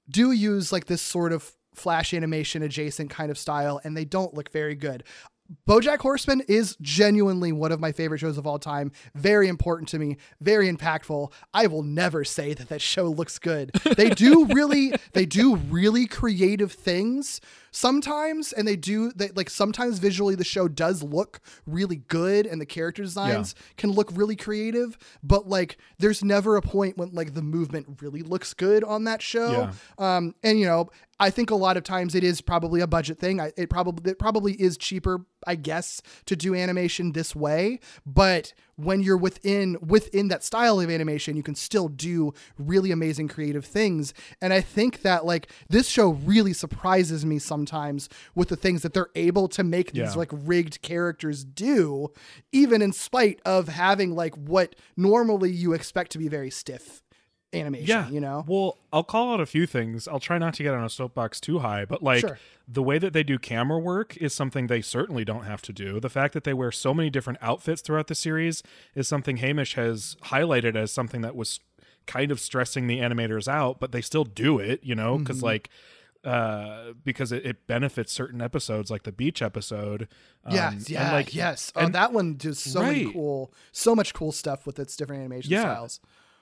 [0.10, 4.34] do use like this sort of flash animation adjacent kind of style, and they don't
[4.34, 5.04] look very good.
[5.68, 8.92] BoJack Horseman is genuinely one of my favorite shows of all time.
[9.16, 11.32] Very important to me, very impactful.
[11.54, 13.72] I will never say that that show looks good.
[13.96, 17.42] They do really, they do really creative things
[17.72, 22.60] sometimes, and they do they like sometimes visually the show does look really good, and
[22.62, 24.98] the character designs can look really creative.
[25.24, 29.22] But like, there's never a point when like the movement really looks good on that
[29.22, 29.52] show.
[29.98, 30.90] Um, and you know,
[31.22, 33.40] I think a lot of times it is probably a budget thing.
[33.40, 37.80] I, it probably it probably is cheaper, I guess, to do animation this way.
[38.06, 43.28] But when you're within within that style of animation, you can still do really amazing
[43.28, 44.14] creative things.
[44.42, 48.94] And I think that like this show really surprises me sometimes with the things that
[48.94, 50.14] they're able to make these Yeah.
[50.16, 52.08] like rigged characters do,
[52.52, 57.04] even in spite of having like what normally you expect to be very stiff
[57.54, 57.88] animation.
[57.88, 58.44] Yeah, you know.
[58.48, 60.08] Well, I'll call out a few things.
[60.08, 62.38] I'll try not to get on a soapbox too high, but like Sure.
[62.68, 66.00] the way that they do camera work is something they certainly don't have to do.
[66.00, 68.64] The fact that they wear so many different outfits throughout the series
[68.96, 71.60] is something Hamish has highlighted as something that was
[72.08, 75.46] kind of stressing the animators out, but they still do it, you know, because Mm-hmm.
[75.46, 75.70] like
[76.24, 80.08] uh because it, it benefits certain episodes like the beach episode
[80.46, 81.72] um, Yes, and, like yes.
[81.76, 85.20] Oh, and- that one does so many cool, so much cool stuff with its different
[85.22, 85.62] animation Yeah.
[85.62, 86.00] styles.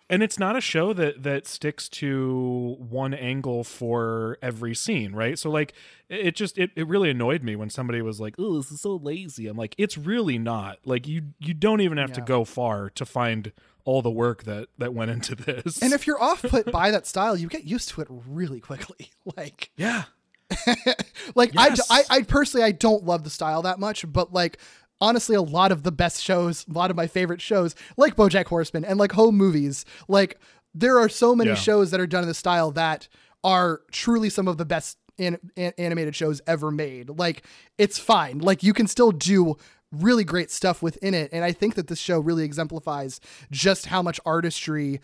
[0.10, 5.38] And it's not a show that that sticks to one angle for every scene right?
[5.38, 5.74] So like
[6.10, 8.82] it it just it, it really annoyed me when somebody was like oh this is
[8.82, 9.48] so lazy.
[9.48, 10.80] I'm like it's really not.
[10.86, 13.52] Like you you don't even have to go far to find
[13.90, 15.82] all the work that that went into this.
[15.82, 19.10] And if you're off put by that style, you get used to it really quickly.
[19.38, 20.06] Like, yeah.
[21.36, 24.58] like I, I, I personally, I don't love the style that much, but like.
[25.02, 28.48] Honestly, a lot of the best shows, a lot of my favorite shows, like BoJack
[28.48, 30.38] Horseman and like home movies, like
[30.74, 31.56] there are so many Yeah.
[31.56, 33.08] shows that are done in the style that
[33.44, 37.10] are truly some of the best an- an- animated shows ever made.
[37.10, 37.44] Like
[37.78, 38.40] it's fine.
[38.40, 39.56] Like you can still do
[39.92, 41.30] really great stuff within it.
[41.34, 43.20] And I think that this show really exemplifies
[43.52, 45.02] just how much artistry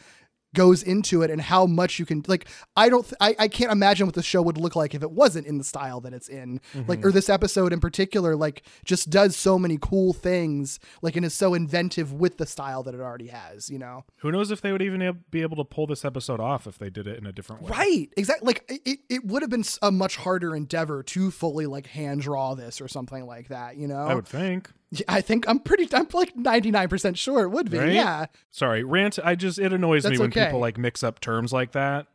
[0.56, 3.72] goes into it and how much you can like i don't th- I, I can't
[3.72, 6.28] imagine what the show would look like if it wasn't in the style that it's
[6.28, 7.08] in like mm-hmm.
[7.08, 11.34] or this episode in particular like just does so many cool things like and is
[11.34, 14.72] so inventive with the style that it already has you know who knows if they
[14.72, 17.32] would even be able to pull this episode off if they did it in a
[17.32, 18.46] different way Right, exactly.
[18.48, 22.54] Like it- it, would have been a much harder endeavor to fully like hand draw
[22.56, 23.76] this or something like that.
[23.78, 24.72] You know, i would think
[25.08, 25.88] I think I'm pretty.
[25.94, 27.78] I'm like 99 percent sure it would be.
[27.78, 27.94] Right?
[27.94, 30.46] Yeah, sorry rant i just it annoys me when okay.
[30.46, 32.08] people like mix up terms like that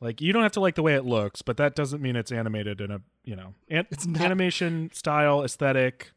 [0.00, 2.32] like you don't have to like the way it looks but that doesn't mean it's
[2.32, 6.12] animated in a you know an- It's not- animation style aesthetic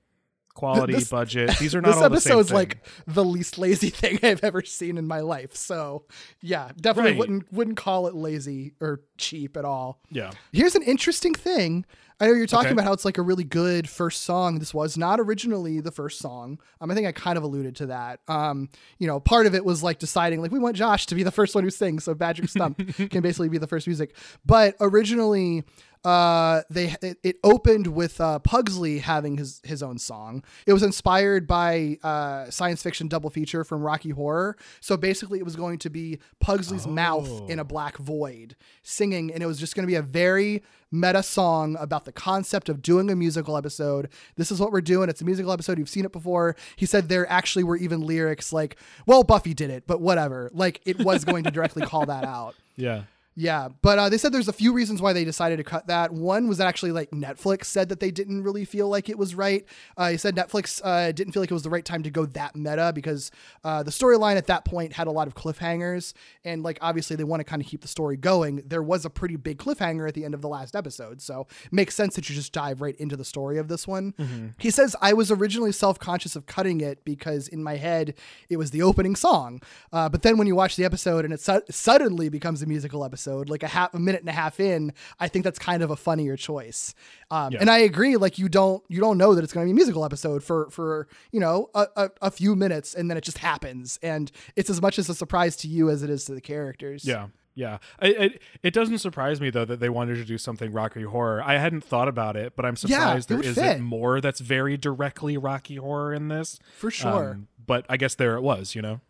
[0.53, 2.55] quality This- budget these are not this all the same episode's thing.
[2.55, 5.55] like the least lazy thing I've ever seen in my life.
[5.55, 6.05] So
[6.41, 7.19] yeah, definitely Right.
[7.19, 9.99] wouldn't wouldn't call it lazy or cheap at all.
[10.11, 11.85] yeah Here's an interesting thing.
[12.19, 12.73] I know you're talking Okay.
[12.73, 14.59] about how it's like a really good first song.
[14.59, 16.59] This was not originally the first song.
[16.79, 18.19] Um, I think I kind of alluded to that.
[18.27, 21.23] Um, you know, part of it was like deciding like we want Josh to be
[21.23, 22.77] the first one who sings, so Patrick Stump
[23.09, 24.15] can basically be the first music.
[24.45, 25.63] But originally,
[26.03, 30.43] uh, they it, it opened with uh, Pugsley having his his own song.
[30.65, 34.57] It was inspired by uh, science fiction double feature from Rocky Horror.
[34.81, 39.41] So basically, it was going to be Pugsley's mouth in a black void singing, and
[39.41, 43.09] it was just going to be a very meta song about the concept of doing
[43.09, 44.09] a musical episode.
[44.35, 45.09] This is what we're doing.
[45.09, 45.79] It's a musical episode.
[45.79, 46.55] You've seen it before.
[46.75, 48.75] He said there actually were even lyrics like,
[49.05, 52.55] "Well, Buffy did it, but whatever." Like it was going to directly call that out.
[52.75, 53.03] Yeah.
[53.35, 56.11] Yeah, but uh, they said there's a few reasons why they decided to cut that.
[56.11, 59.33] One was that actually like Netflix said that they didn't really feel like it was
[59.33, 59.65] right.
[59.97, 62.25] Uh, he said Netflix uh, didn't feel like it was the right time to go
[62.27, 63.31] that meta because
[63.63, 66.13] uh, the storyline at that point had a lot of cliffhangers,
[66.45, 68.61] and like obviously they want to kind of keep the story going.
[68.67, 71.73] There was a pretty big cliffhanger at the end of the last episode, so it
[71.73, 74.13] makes sense that you just dive right into the story of this one.
[74.59, 78.13] He says I was originally self conscious of cutting it because in my head
[78.49, 79.61] it was the opening song,
[79.91, 83.03] uh, but then when you watch the episode and it su- suddenly becomes a musical
[83.03, 85.91] episode, like a half a minute and a half in, I think that's kind of
[85.91, 86.93] a funnier choice.
[87.31, 87.59] Um, Yeah.
[87.61, 89.75] And I agree, like you don't you don't know that it's going to be a
[89.75, 93.39] musical episode for for you know a, a, a few minutes, and then it just
[93.39, 96.41] happens, and it's as much as a surprise to you as it is to the
[96.41, 97.05] characters.
[97.05, 97.27] Yeah.
[97.55, 97.77] Yeah.
[97.99, 101.43] I, it, it doesn't surprise me though that they wanted to do something Rocky Horror.
[101.43, 103.79] I hadn't thought about it, but I'm surprised it there isn't fit.
[103.79, 106.57] more that's very directly Rocky Horror in this.
[106.77, 107.31] For sure.
[107.31, 109.01] Um, but I guess there it was, you know.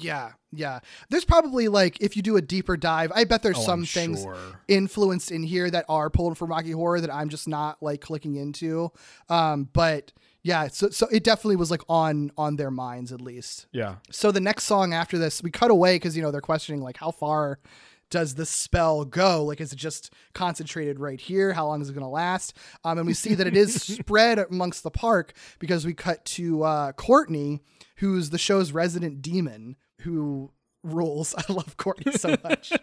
[0.00, 0.80] Yeah, yeah.
[1.10, 3.86] There's probably like if you do a deeper dive, I bet there's Oh, some I'm
[3.86, 4.36] things sure.
[4.68, 8.36] influenced in here that are pulled from Rocky Horror that I'm just not like clicking
[8.36, 8.92] into.
[9.28, 13.66] Um, but yeah, so so it definitely was like on on their minds at least.
[13.72, 13.96] Yeah.
[14.10, 16.96] So the next song after this, we cut away because you know they're questioning like
[16.98, 17.58] how far
[18.10, 19.44] does this spell go?
[19.44, 21.52] Like, is it just concentrated right here?
[21.52, 22.56] How long is it going to last?
[22.82, 26.62] Um, and we see that it is spread amongst the park because we cut to
[26.62, 27.60] uh, Courtney,
[27.96, 30.50] who's the show's resident demon, who
[30.82, 31.34] rules.
[31.48, 32.72] I love Courtney so much.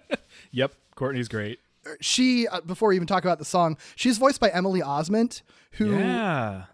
[0.52, 0.74] Yep.
[0.96, 1.60] Courtney's great.
[2.02, 5.42] she, uh, before we even talk about the song, she's voiced by Emily Osment,
[5.72, 6.66] who Yeah.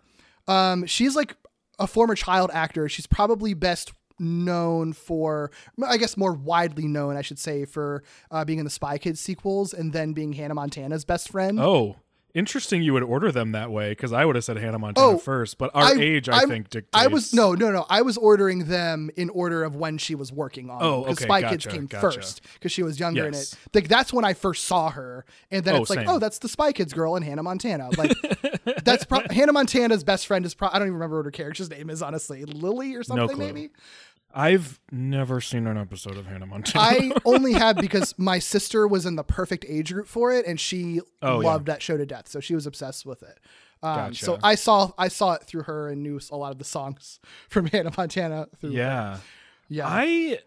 [0.47, 1.35] um, she's like
[1.79, 2.87] a former child actor.
[2.89, 5.51] She's probably best known for,
[5.85, 9.19] I guess, more widely known, I should say, for uh, being in the Spy Kids
[9.19, 11.59] sequels and then being Hannah Montana's best friend.
[11.59, 11.95] Oh,
[12.33, 12.81] interesting.
[12.83, 15.57] You would order them that way because I would have said Hannah Montana Oh, first,
[15.57, 16.89] but our age, I I'm- think, dictates.
[16.93, 17.85] I was no, no, no.
[17.89, 20.79] I was ordering them in order of when she was working on.
[20.81, 22.01] Oh, because okay, Spy Kids came gotcha.
[22.01, 23.53] first because she was younger in it.
[23.73, 26.09] Like that's when I first saw her, and then Oh, it's like, same.
[26.09, 27.89] oh, that's the Spy Kids girl and Hannah Montana.
[27.97, 28.13] Like
[28.83, 30.53] that's pro- Hannah Montana's best friend is.
[30.53, 32.01] Pro- I don't even remember what her character's name is.
[32.01, 33.37] Honestly, Lily or something clue.
[33.45, 33.69] maybe.
[34.33, 36.83] I've never seen an episode of Hannah Montana.
[36.85, 40.59] I only have because my sister was in the perfect age group for it, and
[40.59, 41.47] she Oh, yeah.
[41.49, 42.27] loved that show to death.
[42.27, 43.39] So she was obsessed with it.
[43.83, 46.63] Um, So I saw I saw it through her and knew a lot of the
[46.65, 47.19] songs
[47.49, 48.47] from Hannah Montana.
[48.59, 48.77] Through her.
[48.77, 49.17] yeah.
[49.69, 49.87] yeah.
[49.87, 50.39] I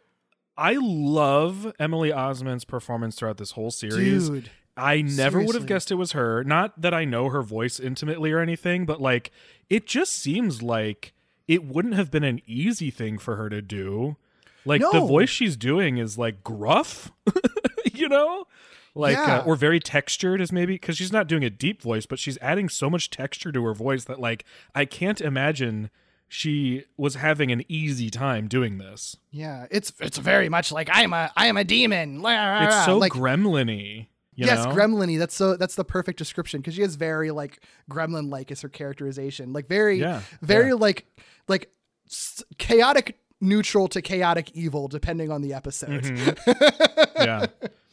[0.56, 4.28] I love Emily Osment's performance throughout this whole series.
[4.28, 6.44] Dude, I never would have guessed it was her.
[6.44, 9.30] Not that I know her voice intimately or anything, but like
[9.68, 11.12] it just seems like
[11.48, 14.16] it wouldn't have been an easy thing for her to do.
[14.64, 17.12] Like the voice she's doing is like gruff,
[17.92, 18.46] you know?
[18.94, 19.38] Like Yeah.
[19.38, 22.38] uh, or very textured is maybe cuz she's not doing a deep voice, but she's
[22.40, 25.90] adding so much texture to her voice that like I can't imagine
[26.28, 29.16] she was having an easy time doing this.
[29.30, 29.66] yeah.
[29.70, 32.22] It's it's very much like I am a I am a demon.
[32.24, 34.08] It's so like gremlin-y.
[34.36, 34.72] You yes, know?
[34.72, 35.18] gremlin-y.
[35.18, 38.68] That's so that's the perfect description because she is very like gremlin like is her
[38.68, 39.52] characterization.
[39.52, 40.74] Like very Yeah, very yeah.
[40.74, 41.06] like
[41.48, 41.70] like
[42.08, 46.02] s- chaotic neutral to chaotic evil depending on the episode.
[46.02, 47.12] Mm-hmm.
[47.22, 47.46] yeah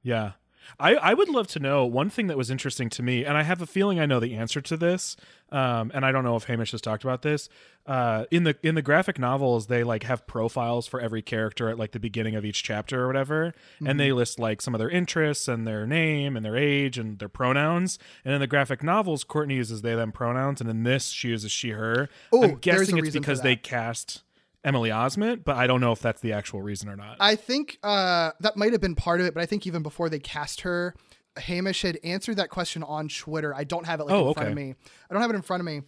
[0.04, 0.32] yeah
[0.80, 3.44] I, I would love to know one thing that was interesting to me and i
[3.44, 5.16] have a feeling i know the answer to this
[5.52, 7.50] um, and i don't know if hamish has talked about this
[7.88, 11.80] uh, in the in the graphic novels they like have profiles for every character at
[11.80, 13.54] like the beginning of each chapter or whatever and
[13.88, 13.98] Mm-hmm.
[13.98, 17.30] they list like some of their interests and their name and their age and their
[17.30, 21.30] pronouns and in the graphic novels courtney uses they them pronouns and in this she
[21.30, 24.22] uses she her Oh, i'm guessing it's because they cast
[24.64, 27.78] emily osment but i don't know if that's the actual reason or not I think
[27.84, 30.62] uh, that might have been part of it, but I think even before they cast
[30.62, 30.96] her,
[31.38, 33.54] Hamish had answered that question on Twitter.
[33.56, 34.64] I don't have it like Oh, in front of okay.
[34.66, 34.76] me.
[35.10, 35.82] I don't have it in front of me,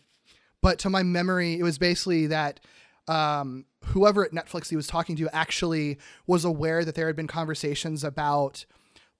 [0.61, 2.59] but to my memory, it was basically that
[3.07, 5.97] um, whoever at Netflix he was talking to actually
[6.27, 8.65] was aware that there had been conversations about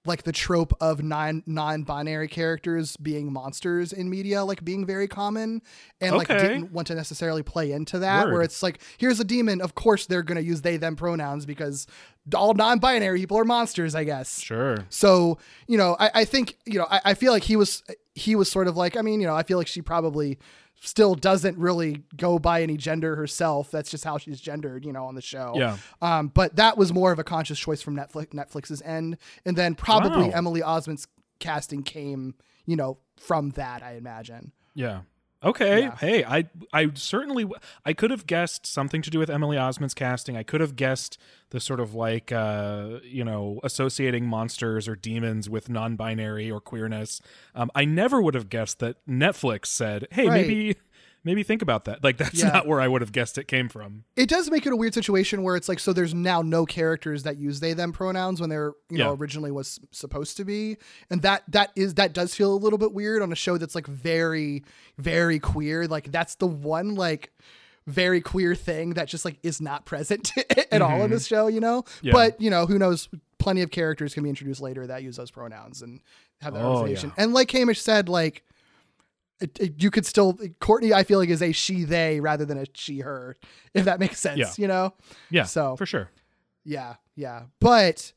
[0.06, 5.62] like the trope of non non-binary characters being monsters in media like being very common
[6.00, 9.60] and like didn't want to necessarily play into that where it's like here's a demon
[9.60, 11.86] of course they're going to use they them pronouns because
[12.34, 14.40] all non-binary people are monsters i guess.
[14.40, 14.76] Sure.
[14.88, 17.82] So you know i, I think you know I, I feel like he was
[18.14, 20.38] he was sort of like i mean you know i feel like she probably
[20.86, 25.06] still doesn't really go by any gender herself that's just how she's gendered you know
[25.06, 25.76] on the show Yeah.
[26.02, 29.74] um but that was more of a conscious choice from netflix netflix's end and then
[29.74, 30.32] probably Wow.
[30.34, 31.06] emily osment's
[31.40, 32.34] casting came,
[32.64, 33.82] you know, from that.
[33.82, 34.52] I imagine.
[34.74, 35.00] Yeah.
[35.44, 35.82] Okay.
[35.82, 35.96] Yeah.
[35.96, 37.46] Hey, I I certainly
[37.84, 40.36] I could have guessed something to do with Emily Osment's casting.
[40.36, 41.18] I could have guessed
[41.50, 47.20] the sort of like uh, you know associating monsters or demons with non-binary or queerness.
[47.54, 50.46] Um, I never would have guessed that Netflix said, "Hey, Right.
[50.46, 50.76] maybe
[51.24, 52.50] maybe think about that." Like that's Yeah.
[52.50, 54.04] not where I would have guessed it came from.
[54.16, 57.22] It does make it a weird situation where it's like so there's now no characters
[57.24, 60.76] that use they them pronouns when they're you know originally was supposed to be
[61.10, 63.74] and that that is that does feel a little bit weird on a show that's
[63.74, 64.62] like very
[64.98, 67.32] very queer like that's the one like
[67.86, 70.30] very queer thing that just like is not present
[70.70, 71.10] at all in Mhm.
[71.10, 72.12] this show you know Yeah.
[72.12, 75.30] but you know who knows plenty of characters can be introduced later that use those
[75.30, 76.00] pronouns and
[76.40, 77.10] have that Oh, yeah.
[77.18, 78.42] and like Hamish said like
[79.40, 82.58] it, it- you could still Courtney I feel like is a she they rather than
[82.58, 83.36] a she her
[83.74, 84.50] if that makes sense Yeah.
[84.56, 84.94] you know
[85.30, 85.44] Yeah.
[85.44, 86.10] so for sure.
[86.64, 88.12] yeah yeah but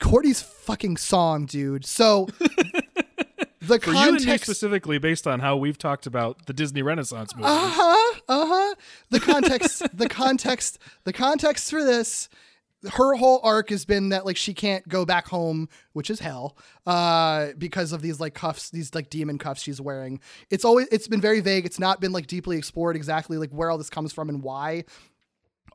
[0.00, 2.28] Courtney's fucking song dude so
[3.60, 6.82] the For you and me context specifically, based on how we've talked about the Disney
[6.82, 7.50] Renaissance movies.
[7.50, 8.74] uh-huh uh-huh
[9.10, 12.28] the context the context the context for this
[12.92, 16.56] her whole arc has been that like she can't go back home which is hell
[16.86, 20.20] uh because of these like cuffs these like demon cuffs she's wearing
[20.50, 23.70] it's always it's been very vague it's not been like deeply explored exactly like where
[23.70, 24.84] all this comes from and why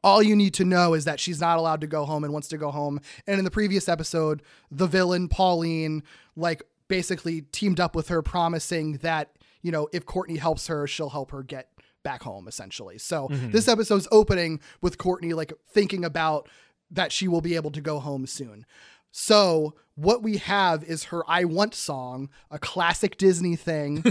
[0.03, 2.47] all you need to know is that she's not allowed to go home and wants
[2.47, 2.99] to go home.
[3.27, 4.41] And in the previous episode,
[4.71, 6.01] the villain Pauline
[6.35, 11.09] like basically teamed up with her promising that, you know, if Courtney helps her, she'll
[11.11, 11.69] help her get
[12.01, 12.97] back home essentially.
[12.97, 13.51] So Mhm.
[13.51, 16.49] this episode's opening with Courtney like thinking about
[16.91, 18.65] that she will be able to go home soon.
[19.11, 24.03] So what we have is her I Want song, a classic Disney thing.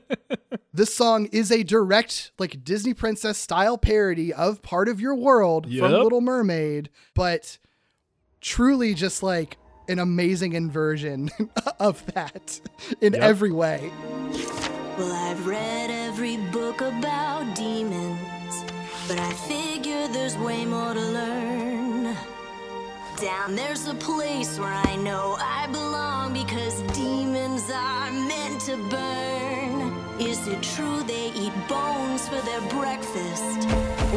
[0.72, 5.64] this song is a direct like Disney princess style parody of Part of Your World
[5.66, 7.58] from Little Mermaid, but
[8.40, 9.56] truly just like
[9.88, 11.30] an amazing inversion
[11.80, 12.60] of that
[13.00, 13.22] in Yep.
[13.22, 13.90] every way.
[14.98, 18.64] Well, I've read every book about demons,
[19.08, 21.57] but I figure there's way more to learn.
[23.20, 29.92] Down there's a place where I know I belong because demons are meant to burn.
[30.20, 33.66] Is it true they eat bones for their breakfast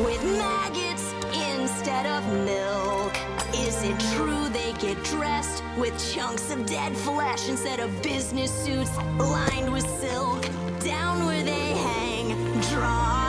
[0.06, 3.18] with maggots instead of milk?
[3.56, 8.96] Is it true they get dressed with chunks of dead flesh instead of business suits
[9.18, 10.48] lined with silk?
[10.80, 12.36] Down where they hang,
[12.70, 13.21] draw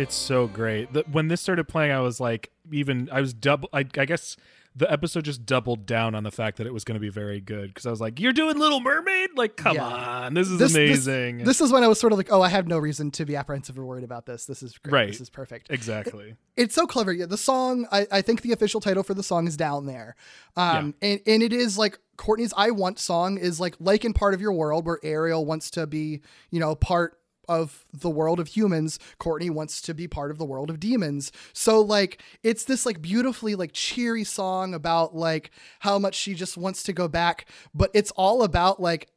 [0.00, 0.92] It's so great.
[0.92, 3.68] The, when this started playing, I was like, even I was double.
[3.72, 4.36] I, I guess
[4.76, 7.40] the episode just doubled down on the fact that it was going to be very
[7.40, 9.30] good because I was like, "You're doing Little Mermaid?
[9.36, 9.84] Like, come Yeah.
[9.84, 12.40] on, this is This- this- amazing." This, is when I was sort of like, oh,
[12.40, 14.46] I have no reason to be apprehensive or worried about this.
[14.46, 14.92] This is great.
[14.92, 15.08] right.
[15.08, 15.66] This is perfect.
[15.70, 16.36] Exactly.
[16.56, 17.12] it's so clever.
[17.12, 17.86] Yeah, the song.
[17.92, 20.14] I, I think the official title for the song is down there,
[20.56, 24.34] um, and and it is like Courtney's "I Want" song is like like in part
[24.34, 26.20] of your world where Ariel wants to be,
[26.50, 27.18] you know, part
[27.50, 29.00] of the world of humans.
[29.18, 31.32] Courtney wants to be part of the world of demons.
[31.52, 35.50] So like it's this like beautifully like cheery song about like
[35.80, 39.08] how much she just wants to go back, but it's all about like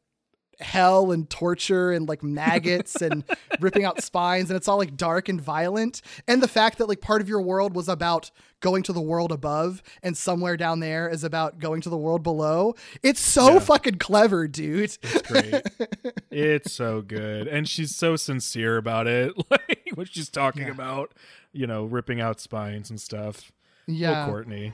[0.59, 3.23] hell and torture and like maggots and
[3.59, 7.01] ripping out spines and it's all like dark and violent and the fact that like
[7.01, 11.09] part of your world was about going to the world above and somewhere down there
[11.09, 13.59] is about going to the world below it's so Yeah.
[13.59, 15.61] fucking clever dude It's great.
[16.31, 19.33] it's so good, and she's so sincere about it.
[19.49, 21.13] Like what she's talking about,
[21.51, 23.51] you know, ripping out spines and stuff.
[23.85, 24.25] Yeah.
[24.25, 24.73] oh, Courtney.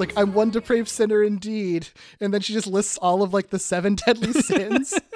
[0.00, 1.88] It's like i'm one depraved sinner indeed.
[2.20, 4.94] And then she just lists all of like the seven deadly sins.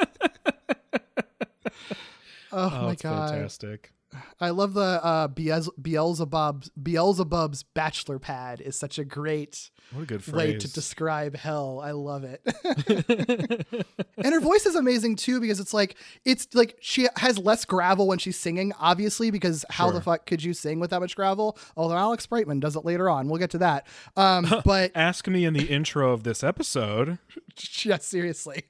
[2.56, 3.30] Oh, oh, my it's god.
[3.30, 3.92] fantastic.
[4.40, 10.06] I love the uh, Beelze- Beelzebub's Beelzebub's bachelor pad is such a great What a
[10.06, 11.80] good way to describe hell.
[11.82, 12.40] I love it.
[14.16, 18.06] and her voice is amazing too because it's like it's like she has less gravel
[18.06, 21.58] when she's singing, obviously, because how the fuck could you sing with that much gravel?
[21.76, 23.28] Although Alex Brightman does it later on.
[23.28, 23.86] We'll get to that.
[24.16, 27.18] Um, but Ask me in the intro of this episode.
[27.82, 28.64] yeah, seriously.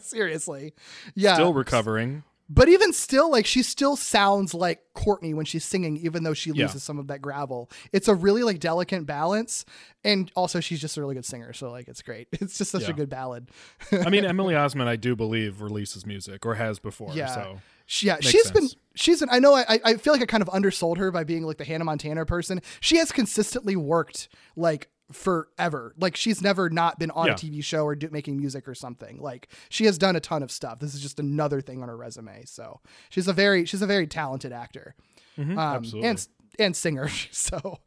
[0.00, 0.74] seriously.
[1.14, 1.34] Yeah.
[1.34, 2.24] Still recovering.
[2.52, 6.50] But even still, like she still sounds like Courtney when she's singing, even though she
[6.50, 6.64] Yeah.
[6.66, 7.70] loses some of that gravel.
[7.92, 9.64] It's a really like delicate balance,
[10.02, 12.26] and also she's just a really good singer, so like it's great.
[12.40, 12.90] It's just such Yeah.
[12.90, 13.50] a good ballad.
[13.92, 17.12] I mean, Emily Osment, I do believe releases music or has before.
[17.14, 17.32] Yeah.
[17.34, 18.76] So She, yeah, Makes she's been sense.
[18.96, 19.30] she's been.
[19.30, 19.54] I know.
[19.54, 22.26] I I feel like I kind of undersold her by being like the Hannah Montana
[22.26, 22.60] person.
[22.80, 25.94] She has consistently worked like forever.
[25.98, 27.32] Like she's never not been on Yeah.
[27.32, 29.18] a TV show or do, making music or something.
[29.20, 30.78] Like she has done a ton of stuff.
[30.80, 32.44] This is just another thing on her resume.
[32.46, 34.94] So she's a very she's a very talented actor,
[35.38, 36.08] Mhm, um, absolutely.
[36.08, 36.28] and
[36.58, 37.08] and singer.
[37.32, 37.78] So,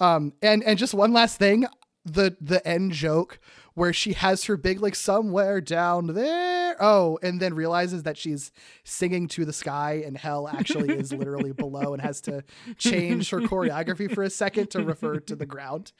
[0.00, 1.66] um, and and just one last thing,
[2.04, 3.38] the the end joke
[3.74, 6.76] where she has her big like somewhere down there.
[6.80, 8.50] Oh, and then realizes that she's
[8.84, 12.44] singing to the sky and hell actually is literally below and has to
[12.76, 15.92] change her choreography for a second to refer to the ground.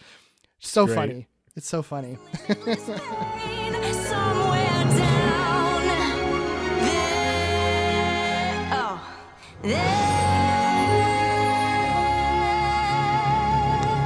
[0.65, 0.95] So Great.
[0.95, 1.27] funny.
[1.57, 2.17] It's so funny.
[2.47, 2.65] Somewhere
[4.97, 6.13] down there.
[8.73, 9.03] Oh,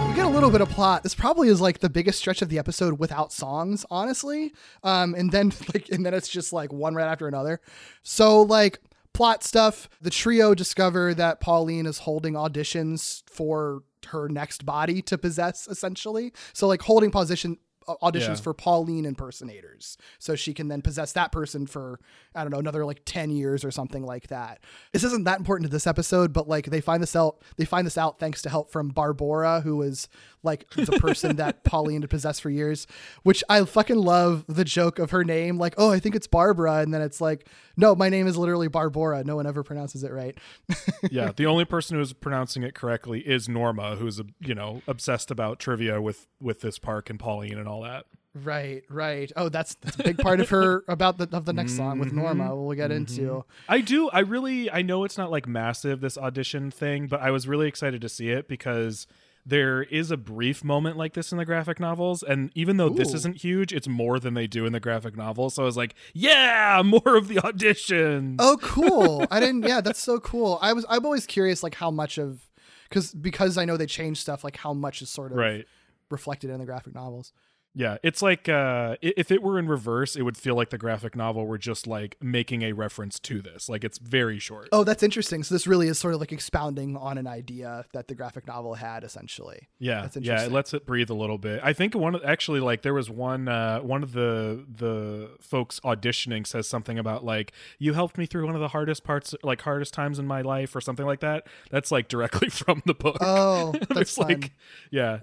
[0.09, 1.03] we get a little bit of plot.
[1.03, 4.53] This probably is like the biggest stretch of the episode without songs, honestly.
[4.83, 7.61] Um, and then like, and then it's just like one right after another.
[8.03, 8.81] So like
[9.13, 9.89] plot stuff.
[10.01, 16.33] The trio discover that Pauline is holding auditions for her next body to possess, essentially.
[16.53, 17.59] So like holding position
[17.89, 18.35] uh, auditions Yeah.
[18.43, 22.01] for Pauline impersonators, so she can then possess that person for
[22.35, 24.59] I don't know another like ten years or something like that.
[24.93, 27.37] This isn't that important to this episode, but like they find this out.
[27.57, 30.09] They find this out thanks to help from Barbara, who is
[30.47, 32.87] like the person that Pauline had possessed for years.
[33.23, 35.59] Which I fucking love the joke of her name.
[35.59, 37.47] Like, oh, I think it's Barbara, and then it's like,
[37.77, 39.23] no, my name is literally Barbara.
[39.25, 40.39] No one ever pronounces it right.
[41.11, 45.59] yeah, the only person who's pronouncing it correctly is Norma, who's you know obsessed about
[45.59, 48.07] trivia with with this park and Pauline and all that.
[48.45, 49.33] Right, right.
[49.35, 52.13] Oh, that's that's a big part of her about the of the next song with
[52.13, 52.45] Norma.
[52.45, 52.67] Mm-hmm.
[52.67, 53.21] We'll get into.
[53.23, 53.73] Mm-hmm.
[53.73, 54.11] I do.
[54.11, 54.71] I really.
[54.71, 58.09] I know it's not like massive this audition thing, but I was really excited to
[58.11, 59.07] see it because
[59.47, 63.15] there is a brief moment like this in the graphic novels, and even though this
[63.15, 65.55] isn't huge, it's more than they do in the graphic novels.
[65.55, 68.37] So I was like, yeah, more of the auditions.
[68.41, 69.25] Oh, cool.
[69.31, 69.63] I didn't.
[69.63, 70.59] Yeah, that's so cool.
[70.61, 70.85] I was.
[70.89, 72.45] I'm always curious, like how much of,
[72.89, 75.65] because because I know they change stuff, like how much is sort of right.
[76.11, 77.33] reflected in the graphic novels.
[77.77, 81.15] Yeah, it's like uh, if it were in reverse, it would feel like the graphic
[81.15, 83.69] novel were just like making a reference to this.
[83.69, 84.71] Like it's very short.
[84.73, 85.43] Oh, that's interesting.
[85.43, 88.73] So this really is sort of like expounding on an idea that the graphic novel
[88.77, 89.69] had, essentially.
[89.79, 91.61] Yeah, That's yeah, it lets it breathe a little bit.
[91.63, 95.79] I think one of actually like there was one uh, one of the the folks
[95.81, 99.61] auditioning says something about like you helped me through one of the hardest parts, like
[99.61, 101.47] hardest times in my life, or something like that.
[101.71, 103.19] That's like directly from the book.
[103.21, 104.53] Oh, that's like
[104.91, 105.19] yeah,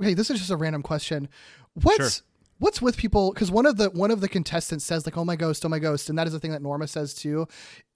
[0.00, 1.28] Hey, this is just a random question.
[1.74, 2.24] What's Sure.
[2.58, 3.32] what's with people?
[3.32, 5.78] Because one of the one of the contestants says like, "Oh my ghost, oh my
[5.78, 7.46] ghost," and that is the thing that Norma says too.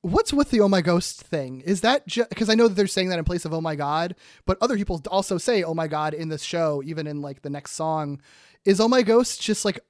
[0.03, 1.61] What's with the "Oh my ghost" thing?
[1.63, 3.77] Is that just because I know that they're saying that in place of "Oh my
[3.77, 4.15] god,"
[4.47, 7.51] but other people also say "Oh my god" in this show, even in like the
[7.51, 8.21] next song.
[8.65, 9.81] Is "Oh my ghost" just like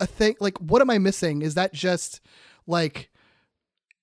[0.00, 0.36] a thing?
[0.40, 1.40] Like, what am I missing?
[1.42, 2.20] Is that just
[2.66, 3.10] like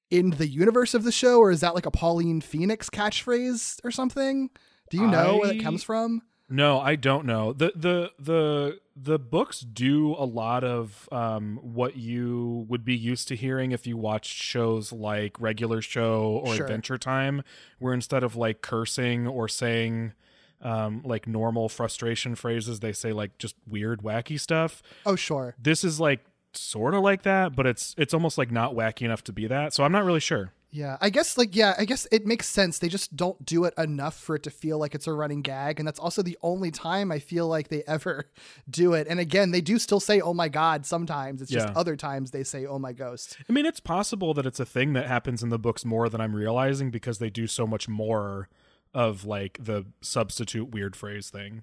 [0.10, 3.92] in the universe of the show, or is that like a Pauline Phoenix catchphrase or
[3.92, 4.50] something?
[4.90, 6.22] Do you know where that I- comes from?
[6.50, 7.52] No, I don't know.
[7.54, 13.28] The the the the books do a lot of um what you would be used
[13.28, 16.66] to hearing if you watched shows like Regular Show or Sure.
[16.66, 17.44] Adventure Time,
[17.80, 20.14] where instead of like cursing or saying
[20.62, 24.84] um like normal frustration phrases, they say like just weird wacky stuff.
[25.06, 25.56] Oh, sure.
[25.62, 29.24] This is like sort of like that, but it's it's almost like not wacky enough
[29.24, 29.74] to be that.
[29.74, 30.52] So I'm not really sure.
[30.76, 32.80] Yeah, I guess like yeah, I guess it makes sense.
[32.80, 35.78] They just don't do it enough for it to feel like it's a running gag,
[35.78, 38.26] and that's also the only time I feel like they ever
[38.70, 39.06] do it.
[39.08, 41.44] And again, they do still say "Oh my god" sometimes.
[41.44, 44.60] It's just other times they say "Oh my ghost." I mean, it's possible that it's
[44.60, 47.68] a thing that happens in the books more than I'm realizing because they do so
[47.68, 48.50] much more
[48.96, 51.62] of like the substitute weird phrase thing.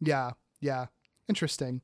[0.00, 0.86] Yeah, yeah,
[1.28, 1.80] interesting.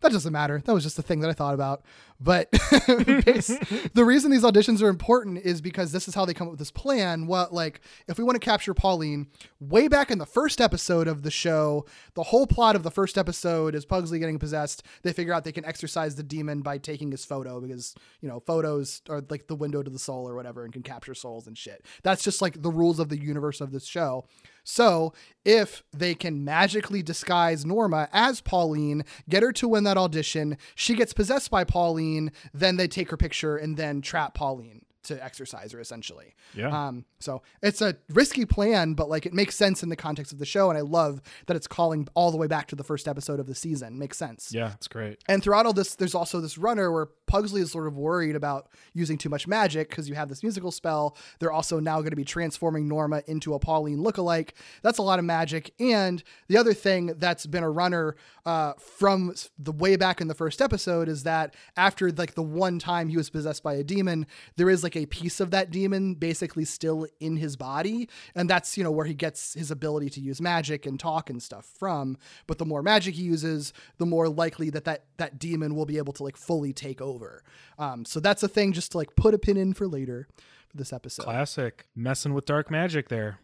[0.00, 0.62] That doesn't matter.
[0.64, 1.82] That was just a thing that I thought about.
[2.20, 6.52] But the reason these auditions are important is because this is how they come up
[6.52, 7.26] with this plan.
[7.26, 9.26] Well, like if we want to capture Pauline,
[9.60, 11.84] way back in the first episode of the show,
[12.14, 14.84] the whole plot of the first episode is Pugsley getting possessed.
[15.02, 18.40] They figure out they can exorcise the demon by taking his photo because you know
[18.40, 21.58] photos are like the window to the soul or whatever and can capture souls and
[21.58, 21.84] shit.
[22.02, 24.24] That's just like the rules of the universe of this show.
[24.64, 25.12] So,
[25.44, 30.94] if they can magically disguise Norma as Pauline, get her to win that audition, she
[30.94, 32.03] gets possessed by Pauline,
[32.52, 34.84] then they take her picture and then trap Pauline.
[35.04, 36.34] To exorcise her essentially.
[36.54, 36.68] Yeah.
[36.68, 40.38] Um, so it's a risky plan, but like it makes sense in the context of
[40.38, 43.06] the show, and I love that it's calling all the way back to the first
[43.06, 43.98] episode of the season.
[43.98, 44.50] Makes sense.
[44.52, 45.22] Yeah, it's great.
[45.28, 48.68] And throughout all this, there's also this runner where Pugsley is sort of worried about
[48.92, 51.16] using too much magic because you have this musical spell.
[51.38, 54.50] They're also now going to be transforming Norma into a Pauline lookalike.
[54.82, 55.72] That's a lot of magic.
[55.80, 58.16] And the other thing that's been a runner
[58.46, 62.78] uh, from the way back in the first episode is that after like the one
[62.78, 64.26] time he was possessed by a demon,
[64.56, 68.08] there is like a piece of that demon basically still in his body.
[68.34, 71.42] And that's, you know, where he gets his ability to use magic and talk and
[71.42, 72.16] stuff from.
[72.46, 75.98] But the more magic he uses, the more likely that that, that demon will be
[75.98, 77.42] able to like fully take over.
[77.78, 80.28] Um, so that's a thing just to like put a pin in for later
[80.68, 81.24] for this episode.
[81.24, 81.86] Classic.
[81.94, 83.38] Messing with dark magic there.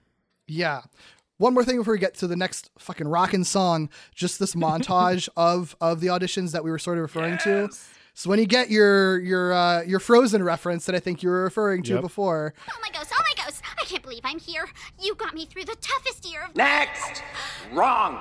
[0.47, 0.83] Yeah.
[1.39, 5.27] One more thing before we get to the next fucking rockin' song, just this montage
[5.37, 7.71] of of the auditions that we were sort of referring to.
[8.15, 11.43] So when you get your your uh, your Frozen reference that I think you were
[11.43, 12.01] referring to Yep.
[12.03, 13.63] before, Oh my ghost, oh my ghost.
[13.81, 14.69] I can't believe I'm here.
[15.01, 17.23] You got me through the toughest year of Next!
[17.73, 18.19] Wrong!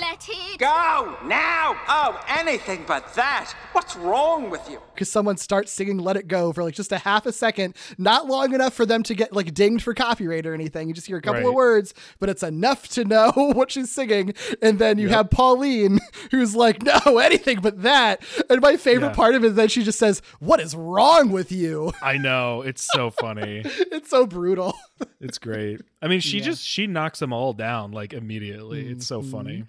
[0.00, 1.16] Let it Go!
[1.24, 1.76] Now!
[1.88, 3.54] Oh, anything but that!
[3.72, 4.80] What's wrong with you?
[4.94, 8.26] because someone starts singing "Let It Go" for like just a half a second, not
[8.26, 10.88] long enough for them to get like dinged for copyright or anything.
[10.88, 14.34] You just hear a couple of words, but it's enough to know what she's singing.
[14.60, 16.00] And then you have Pauline,
[16.32, 19.14] who's like, "No, anything but that." And my favorite Yeah.
[19.14, 22.62] part of it is that she just says, "What is wrong with you?" I know.
[22.62, 23.62] It's so funny.
[23.64, 24.74] it's so brutal.
[25.20, 25.80] It's great.
[26.02, 26.44] I mean, she Yeah.
[26.46, 28.88] just she knocks them all down like immediately.
[28.88, 29.30] It's so mm-hmm.
[29.30, 29.64] funny.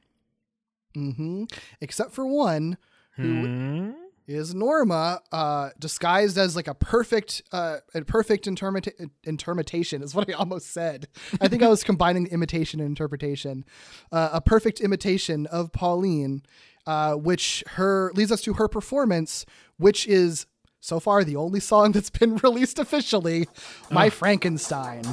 [0.93, 1.43] Hmm
[1.81, 2.77] Except for one
[3.17, 3.91] who Hmm?
[4.27, 10.29] is Norma, uh, disguised as like a perfect, uh, a perfect intermita- interpretation is what
[10.29, 11.07] I almost said.
[11.41, 13.65] I think I was combining imitation and interpretation.
[14.11, 16.43] Uh, a perfect imitation of Pauline,
[16.85, 19.45] uh, which her leads us to her performance,
[19.77, 20.45] which is
[20.79, 23.47] so far the only song that's been released officially,
[23.89, 25.03] "My Frankenstein."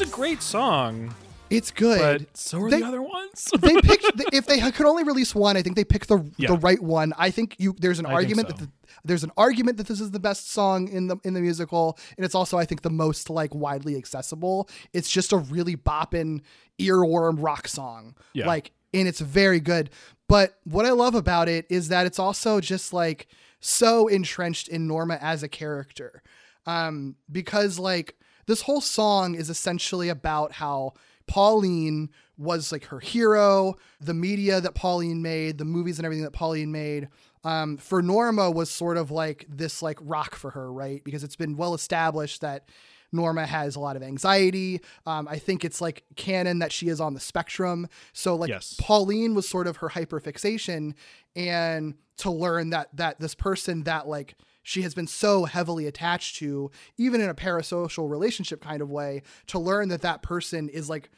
[0.00, 1.14] It's a great song,
[1.48, 2.26] It's good.
[2.28, 3.50] but so are They- the other ones.
[3.60, 5.56] they picked if they could only release one.
[5.56, 6.48] I think they picked the Yeah.
[6.48, 7.12] the right one.
[7.16, 8.56] I think you there's an I argument so.
[8.56, 8.70] that the,
[9.04, 12.24] there's an argument that this is the best song in the in the musical, and
[12.24, 14.68] it's also I think the most like widely accessible.
[14.92, 16.42] It's just a really bopping
[16.78, 18.46] earworm rock song, Yeah.
[18.46, 19.90] like and it's very good.
[20.28, 23.28] But what I love about it is that it's also just like
[23.60, 26.22] so entrenched in Norma as a character,
[26.66, 28.16] um, because like
[28.46, 30.94] this whole song is essentially about how
[31.26, 36.32] Pauline was like her hero, the media that Pauline made, the movies and everything that
[36.32, 37.08] Pauline made.
[37.44, 41.02] Um, for Norma was sort of like this like rock for her, right?
[41.04, 42.68] Because it's been well established that
[43.12, 44.80] Norma has a lot of anxiety.
[45.06, 47.88] Um, I think it's like canon that she is on the spectrum.
[48.12, 48.76] So like Yes.
[48.80, 50.94] Pauline was sort of her hyperfixation,
[51.34, 54.36] and to learn that that this person that like
[54.66, 59.22] she has been so heavily attached to, even in a parasocial relationship kind of way,
[59.46, 61.08] to learn that that person is like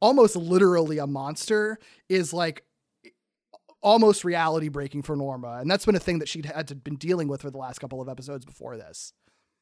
[0.00, 1.78] almost literally a monster
[2.08, 2.64] is like
[3.80, 6.96] almost reality breaking for Norma, and that's been a thing that she'd had to been
[6.96, 9.12] dealing with for the last couple of episodes before this.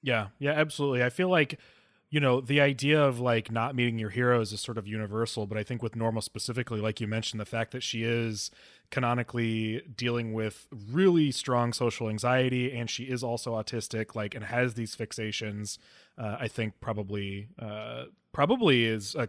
[0.03, 1.05] Yeah, yeah, absolutely.
[1.05, 1.61] I feel like,
[2.09, 5.59] you know, the idea of like not meeting your heroes is sort of universal, but
[5.59, 8.51] I think with Norma specifically, like you mentioned, the fact that she is
[8.95, 14.75] canonically dealing with really strong social anxiety and she is also autistic, like, and has
[14.75, 15.79] these fixations,
[16.17, 19.29] uh, I think probably, uh, probably is a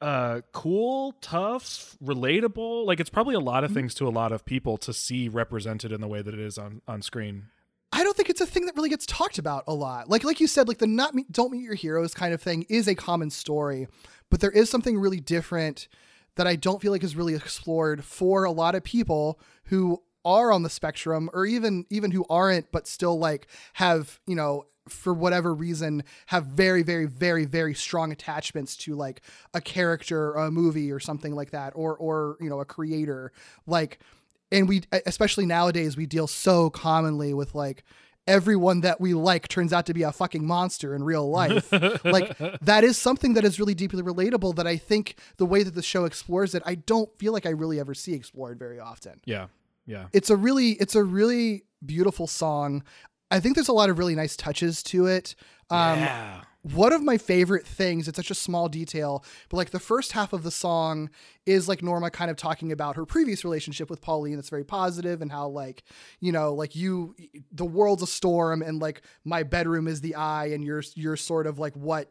[0.00, 4.44] uh cool tough relatable like it's probably a lot of things to a lot of
[4.44, 7.46] people to see represented in the way that it is on on screen
[7.92, 10.10] I don't think it's a thing that really gets talked about a lot.
[10.10, 12.66] Like like you said, like the not meet, don't meet your heroes kind of thing
[12.68, 13.88] is a common story,
[14.30, 15.88] but there is something really different
[16.38, 20.52] that I don't feel like is really explored for a lot of people who are
[20.52, 25.12] on the spectrum or even even who aren't but still like have you know for
[25.12, 29.20] whatever reason have very very very very strong attachments to like
[29.52, 33.32] a character a movie or something like that or or you know a creator.
[33.66, 33.98] Like
[34.52, 37.84] and we especially nowadays we deal so commonly with like
[38.28, 41.72] everyone that we like turns out to be a fucking monster in real life
[42.04, 45.74] like that is something that is really deeply relatable that i think the way that
[45.74, 49.20] the show explores it i don't feel like i really ever see explored very often
[49.24, 49.46] Yeah.
[49.86, 50.06] Yeah.
[50.12, 52.82] it's a really it's a really beautiful song
[53.30, 55.34] i think there's a lot of really nice touches to it.
[55.70, 56.40] Um yeah.
[56.62, 60.32] one of my favorite things it's such a small detail but like the first half
[60.32, 61.10] of the song
[61.44, 65.20] is like norma kind of talking about her previous relationship with pauline that's very positive
[65.20, 65.82] and how like
[66.20, 67.14] you know like you
[67.52, 71.46] the world's a storm and like my bedroom is the eye and you're you're sort
[71.46, 72.10] of like what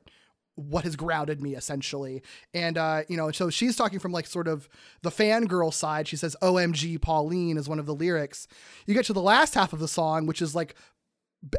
[0.56, 2.24] what has grounded me essentially.
[2.52, 4.68] And uh you know so she's talking from like sort of
[5.04, 6.08] the fangirl side.
[6.08, 8.48] She says omg pauline is one of the lyrics.
[8.88, 10.74] You get to the last half of the song which is like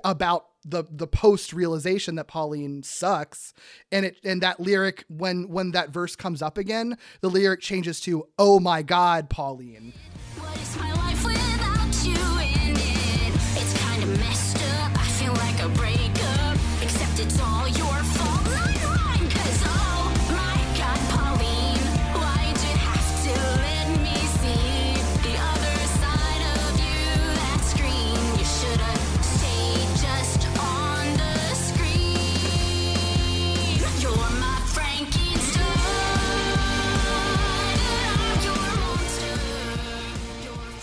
[0.04, 3.54] about the the post realization that Pauline sucks
[3.92, 8.00] and it and that lyric when when that verse comes up again the lyric changes
[8.00, 9.92] to oh my god Pauline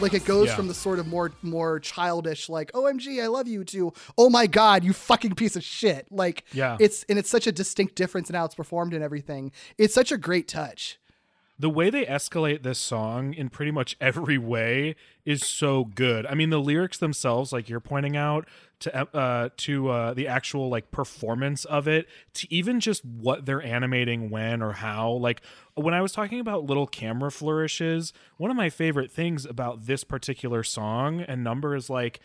[0.05, 0.55] like it goes Yeah.
[0.55, 4.45] from the sort of more more childish like omg I love you to oh my
[4.47, 6.77] god you fucking piece of shit like Yeah.
[6.79, 10.11] it's and it's such a distinct difference in how it's performed and everything it's such
[10.11, 10.99] a great touch
[11.57, 16.25] the way they escalate this song in pretty much every way is so good.
[16.25, 18.47] I mean, the lyrics themselves, like you're pointing out,
[18.79, 23.63] to uh, to uh, the actual like performance of it, to even just what they're
[23.63, 25.11] animating when or how.
[25.11, 25.41] Like
[25.75, 30.03] when I was talking about little camera flourishes, one of my favorite things about this
[30.03, 32.19] particular song and number is like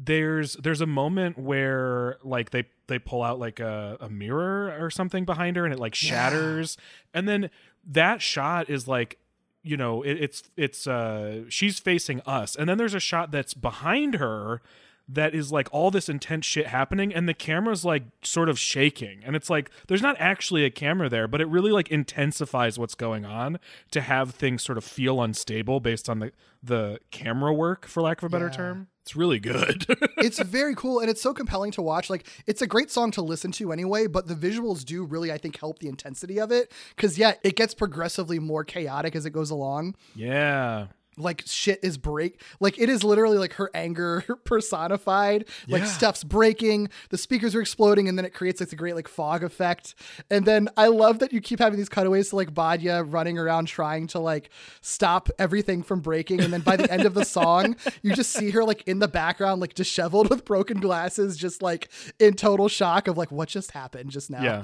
[0.00, 4.90] there's there's a moment where like they they pull out like a, a mirror or
[4.90, 6.76] something behind her and it like shatters
[7.12, 7.50] and then
[7.86, 9.18] that shot is like
[9.62, 12.56] you know it, it's it's uh she's facing us.
[12.56, 14.60] And then there's a shot that's behind her
[15.08, 19.22] that is like all this intense shit happening and the camera's like sort of shaking
[19.24, 22.94] and it's like there's not actually a camera there but it really like intensifies what's
[22.94, 23.58] going on
[23.90, 26.32] to have things sort of feel unstable based on the
[26.62, 28.50] the camera work for lack of a better Yeah.
[28.56, 29.86] term it's really good
[30.18, 32.10] it's very cool and it's so compelling to watch.
[32.10, 35.38] Like it's a great song to listen to anyway, but the visuals do really, I
[35.38, 36.70] think, help the intensity of it.
[36.98, 39.94] Cause yeah, it gets progressively more chaotic as it goes along.
[40.14, 40.88] yeah
[41.18, 42.40] Like shit is break.
[42.60, 45.46] Like it is literally like her anger personified.
[45.68, 45.88] Like Yeah.
[45.88, 49.42] stuff's breaking, the speakers are exploding, and then it creates like a great like fog
[49.42, 49.94] effect.
[50.30, 53.66] And then I love that you keep having these cutaways to like Badya running around
[53.66, 54.50] trying to like
[54.80, 56.40] stop everything from breaking.
[56.40, 59.08] And then by the end of the song, you just see her like in the
[59.08, 61.88] background, like disheveled with broken glasses, just like
[62.18, 64.42] in total shock of like what just happened just now.
[64.42, 64.62] Yeah.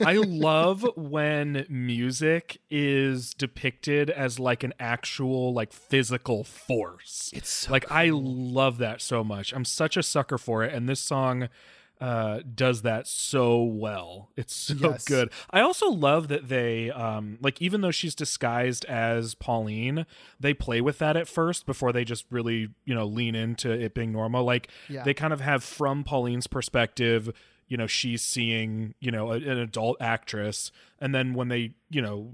[0.04, 7.30] I love when music is depicted as like an actual like physical force.
[7.34, 9.52] It's so like I love that so much.
[9.52, 11.48] I'm such a sucker for it and this song
[12.00, 14.30] uh does that so well.
[14.36, 15.04] It's so Yes.
[15.04, 15.30] good.
[15.50, 20.06] I also love that they um like even though she's disguised as Pauline,
[20.38, 23.94] they play with that at first before they just really, you know, lean into it
[23.94, 24.44] being normal.
[24.44, 25.02] Like Yeah.
[25.02, 27.32] they kind of have from Pauline's perspective,
[27.66, 30.70] you know, she's seeing, you know, an adult actress
[31.00, 32.32] and then when they, you know,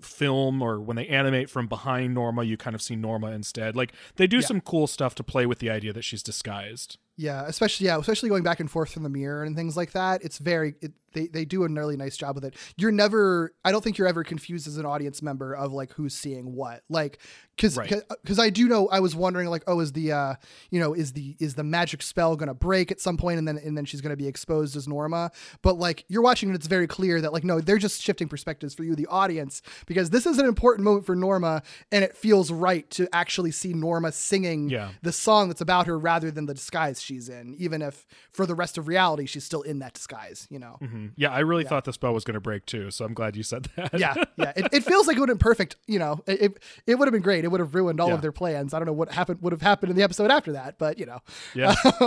[0.00, 3.76] film or when they animate from behind Norma, you kind of see Norma instead.
[3.76, 4.42] Like they do Yeah.
[4.42, 6.98] some cool stuff to play with the idea that she's disguised.
[7.16, 10.24] Yeah, especially yeah, especially going back and forth from the mirror and things like that.
[10.24, 12.56] It's very it, they they do a really nice job with it.
[12.76, 16.12] You're never I don't think you're ever confused as an audience member of like who's
[16.14, 16.82] seeing what.
[16.88, 17.18] Like
[17.56, 18.02] cuz Right.
[18.26, 20.34] cuz I do know I was wondering like oh is the uh
[20.72, 23.46] you know is the is the magic spell going to break at some point and
[23.46, 25.30] then and then she's going to be exposed as Norma.
[25.62, 28.74] But like you're watching and it's very clear that like no, they're just shifting perspectives
[28.74, 31.62] for you the audience because this is an important moment for Norma
[31.92, 34.90] and it feels right to actually see Norma singing Yeah.
[35.02, 38.54] the song that's about her rather than the disguise she's in, even if for the
[38.54, 40.78] rest of reality she's still in that disguise, you know?
[40.82, 41.12] Mhm.
[41.16, 43.42] Yeah, I really thought the spell was going to break too, so I'm glad you
[43.42, 43.98] said that.
[43.98, 44.52] Yeah, yeah.
[44.56, 46.22] It, it feels like it would have been perfect, you know.
[46.26, 47.44] It, it, it would have been great.
[47.44, 48.14] It would have ruined all Yeah.
[48.14, 48.74] of their plans.
[48.74, 51.06] I don't know what happened would have happened in the episode after that, but you
[51.06, 51.20] know.
[51.54, 51.74] yeah.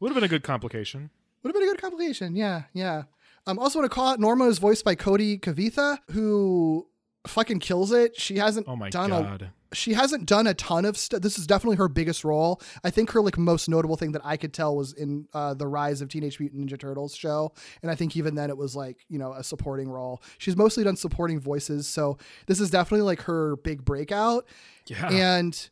[0.00, 1.10] Would have been a good complication.
[1.42, 2.36] Would have been a good complication.
[2.36, 3.04] Yeah, yeah.
[3.46, 6.86] Um, also want to call out Norma is voiced by Kody Kavitha, who
[7.26, 8.20] fucking kills it.
[8.20, 9.42] She hasn't Oh my done God.
[9.42, 11.20] a she hasn't done a ton of stuff.
[11.20, 12.60] This is definitely her biggest role.
[12.84, 15.66] I think her like most notable thing that I could tell was in uh, the
[15.66, 18.98] Rise of Teenage Mutant Ninja Turtles show, and I think even then it was like
[19.08, 20.22] you know a supporting role.
[20.38, 24.46] She's mostly done supporting voices, so this is definitely like her big breakout.
[24.86, 25.10] Yeah.
[25.10, 25.70] And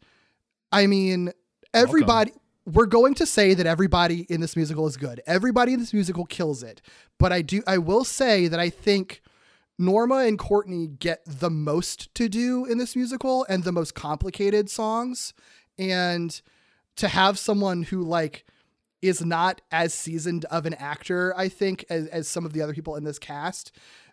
[0.73, 1.33] I mean,
[1.75, 2.33] everybody.
[2.67, 5.23] We're going to say that everybody in this musical is good.
[5.27, 6.83] Everybody in this musical kills it.
[7.19, 7.63] But I do.
[7.67, 9.23] I will say that I think
[9.81, 14.69] Norma and Courtney get the most to do in this musical and the most complicated
[14.71, 15.33] songs.
[15.79, 16.41] And
[16.97, 18.45] to have someone who like
[19.01, 22.75] is not as seasoned of an actor, I think, as, as some of the other
[22.75, 23.73] people in this cast,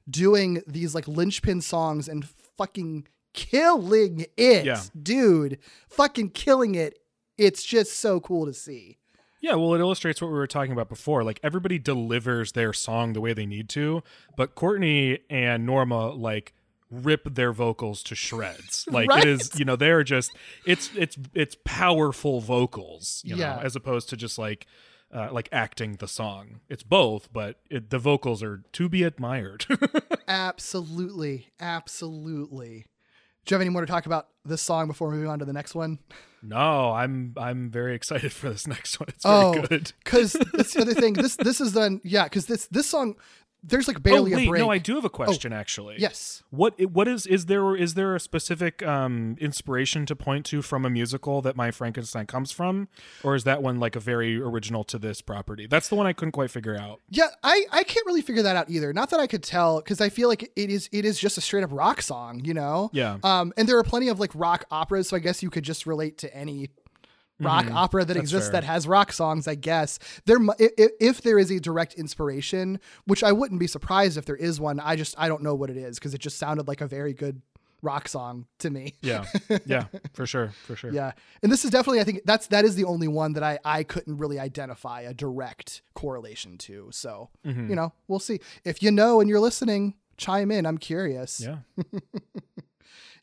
[0.10, 2.26] doing these like linchpin songs and
[2.58, 4.82] fucking killing it, Yeah.
[5.04, 5.60] dude.
[5.90, 6.98] Fucking killing it.
[7.38, 8.98] It's just so cool to see.
[9.42, 11.24] Yeah, well, it illustrates what we were talking about before.
[11.24, 14.02] Like everybody delivers their song the way they need to,
[14.36, 16.54] but Courtney and Norma like
[16.90, 18.86] rip their vocals to shreds.
[18.92, 19.24] Like Right?
[19.24, 20.32] it is, you know, they're just
[20.66, 23.56] it's it's it's powerful vocals, you Yeah.
[23.56, 24.66] know, as opposed to just like
[25.14, 26.60] uh, like acting the song.
[26.70, 29.66] It's both, but it, the vocals are to be admired.
[30.28, 31.48] Absolutely.
[31.60, 32.86] Absolutely.
[33.48, 35.54] Do you have any more to talk about this song before moving on to the
[35.54, 36.00] next one?
[36.44, 39.08] no, I'm I'm very excited for this next one.
[39.10, 39.94] It's very oh, good.
[40.04, 41.14] because that's the other thing.
[41.14, 42.26] This this is then yeah.
[42.26, 43.16] Because this this song,
[43.64, 44.62] there's like barely oh, wait, a break.
[44.62, 45.96] No, I do have a question actually.
[46.00, 46.44] yes.
[46.50, 50.86] What what is is there is there a specific um inspiration to point to from
[50.86, 52.88] a musical that My Frankenstein comes from,
[53.24, 55.68] or is that one like a very original to this property?
[55.68, 57.02] That's the one I couldn't quite figure out.
[57.10, 58.94] Yeah, I I can't really figure that out either.
[58.94, 61.42] Not that I could tell because I feel like it is it is just a
[61.42, 62.90] straight up rock song, you know.
[62.94, 63.18] Yeah.
[63.24, 65.86] Um, and there are plenty of like rock operas, so I guess you could just
[65.86, 66.70] relate to any
[67.40, 67.74] rock Mhm.
[67.76, 68.62] opera that That's exists fair.
[68.62, 69.48] that has rock songs.
[69.48, 73.60] I guess there mu- i- i- if there is a direct inspiration, which I wouldn't
[73.60, 74.80] be surprised if there is one.
[74.80, 77.14] I just I don't know what it is because it just sounded like a very
[77.14, 77.42] good
[77.84, 78.96] rock song to me.
[79.02, 79.24] Yeah,
[79.68, 80.92] yeah, for sure, for sure.
[80.92, 81.12] Yeah.
[81.44, 83.84] And this is definitely I think that's that is the only one that I I
[83.84, 86.90] couldn't really identify a direct correlation to.
[86.92, 87.70] So, Mhm.
[87.70, 88.40] you know, we'll see.
[88.66, 90.66] If you know and you're listening, chime in.
[90.66, 91.40] I'm curious.
[91.40, 91.58] Yeah.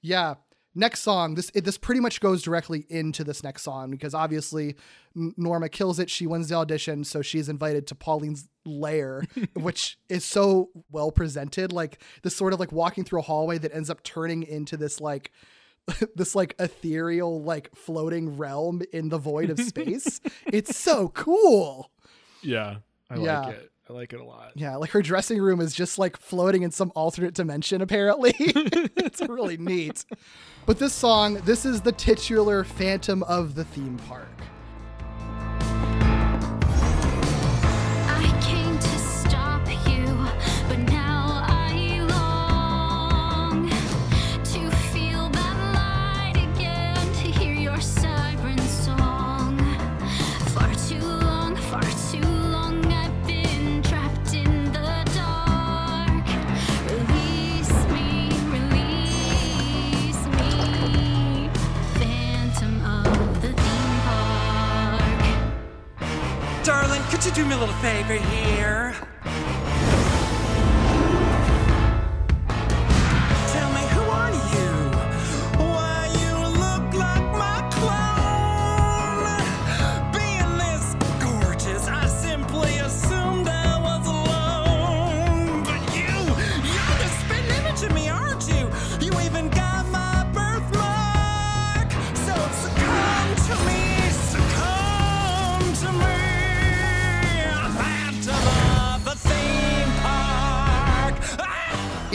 [0.07, 0.35] Yeah.
[0.75, 1.35] Next song.
[1.37, 4.75] This it, this pretty much goes directly into this next song because obviously
[5.15, 6.11] Norma kills it.
[6.11, 9.23] She wins the audition, so she's invited to Pauline's lair,
[9.55, 11.73] which is so well presented.
[11.73, 15.01] Like this sort of like walking through a hallway that ends up turning into this
[15.01, 15.31] like
[16.17, 20.21] this like ethereal like floating realm in the void of space.
[20.47, 21.91] it's so cool.
[22.43, 22.77] Yeah,
[23.09, 23.41] I Yeah.
[23.41, 23.71] like it.
[23.89, 24.53] I like it a lot.
[24.55, 28.35] Yeah, like her dressing room is just like floating in some alternate dimension, apparently.
[28.39, 30.07] it's really neat.
[30.65, 34.31] But this song, this is the titular Phantom of the theme park.
[67.35, 68.95] Do me a little favor here?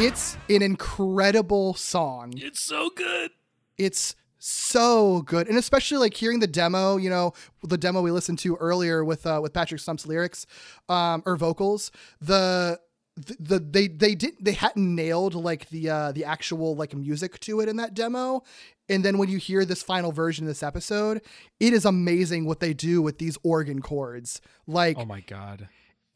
[0.02, 2.32] It's an incredible song.
[2.38, 3.32] It's so good.
[3.78, 6.96] It's so good, and especially like hearing the demo.
[6.96, 10.46] You know, the demo we listened to earlier with uh, with Patrick Stump's lyrics
[10.88, 11.92] um, or vocals.
[12.22, 12.80] The
[13.18, 17.38] the, the they they didn't they hadn't nailed like the uh the actual like music
[17.42, 18.44] to it in that demo
[18.88, 21.22] and then when you hear this final version of this episode
[21.60, 25.68] it is amazing what they do with these organ chords like Oh my god.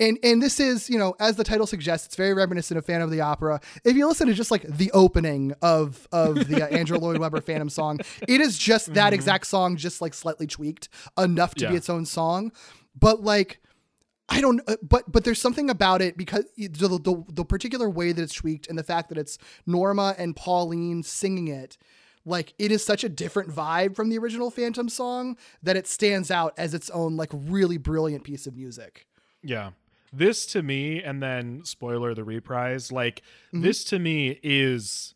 [0.03, 3.03] And and this is you know as the title suggests it's very reminiscent of Phantom
[3.03, 3.61] of the Opera.
[3.83, 7.41] If you listen to just like the opening of of the uh, Andrew Lloyd Webber
[7.41, 11.75] Phantom song, it is just that exact song, just like slightly tweaked enough to be
[11.75, 12.51] its own song.
[12.99, 13.61] But like
[14.29, 18.11] I don't, uh, but but there's something about it because the, the the particular way
[18.11, 21.77] that it's tweaked and the fact that it's Norma and Pauline singing it,
[22.25, 26.31] like it is such a different vibe from the original Phantom song that it stands
[26.31, 29.07] out as its own like really brilliant piece of music.
[29.43, 29.71] Yeah.
[30.13, 33.21] This to me, and then spoiler the reprise, like
[33.53, 33.63] Mm-hmm.
[33.63, 35.15] this to me is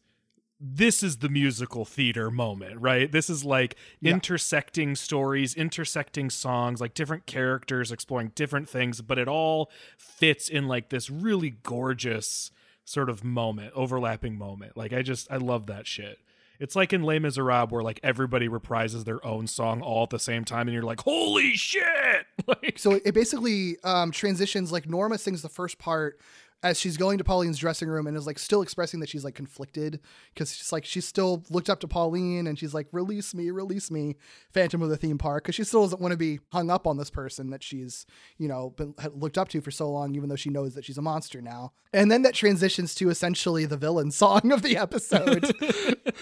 [0.59, 3.11] this is the musical theater moment, right?
[3.11, 9.27] This is like intersecting stories, intersecting songs, like different characters exploring different things, but it
[9.27, 12.49] all fits in like this really gorgeous
[12.85, 14.75] sort of moment, overlapping moment.
[14.75, 16.17] Like I just I love that shit.
[16.59, 20.19] It's like in Les Miserables where like everybody reprises their own song all at the
[20.19, 21.83] same time and you're like, "Holy shit!"
[22.47, 26.19] Like So it basically um, transitions like Norma sings the first part
[26.63, 29.35] as she's going to Pauline's dressing room and is like still expressing that she's like
[29.35, 29.99] conflicted
[30.33, 33.91] because she's like she's still looked up to Pauline and she's like release me, release
[33.91, 34.15] me,
[34.53, 36.97] Phantom of the Theme Park because she still doesn't want to be hung up on
[36.97, 38.05] this person that she's
[38.37, 40.97] you know been looked up to for so long, even though she knows that she's
[40.97, 41.73] a monster now.
[41.93, 45.53] And then that transitions to essentially the villain song of the episode,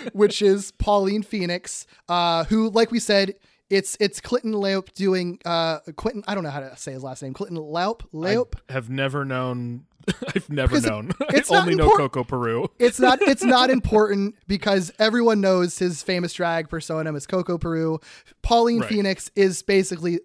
[0.14, 3.36] which is Pauline Phoenix, uh, who like we said.
[3.70, 7.24] It's it's Clinton Leupp doing uh Quentin I don't know how to say his last
[7.24, 9.86] name Clinton Leupp Leupp I have never known
[10.36, 11.12] I've never Because known.
[11.30, 12.68] it's I only know Coco Peru.
[12.80, 18.00] it's not it's not important because everyone knows his famous drag persona is Coco Peru.
[18.44, 18.90] Pauline Right.
[18.90, 20.20] Phoenix is basically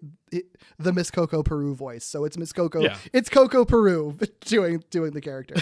[0.78, 2.04] the Miss Coco Peru voice.
[2.04, 2.80] So it's Miss Coco.
[2.80, 2.96] Yeah.
[3.12, 5.54] It's Coco Peru doing doing the character.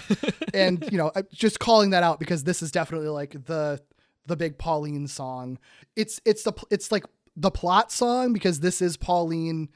[0.52, 3.80] and you know, I'm just calling that out because this is definitely like the
[4.26, 5.59] the big Pauline song.
[5.96, 7.05] It's it's the it's like
[7.40, 9.69] the plot song because this is Pauline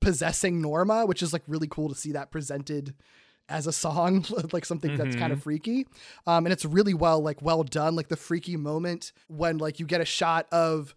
[0.00, 2.94] possessing Norma, which is like really cool to see that presented
[3.48, 5.86] as a song, like something that's kind of freaky.
[6.26, 7.96] Um, and it's really well, like well done.
[7.96, 10.94] Like the freaky moment when like you get a shot of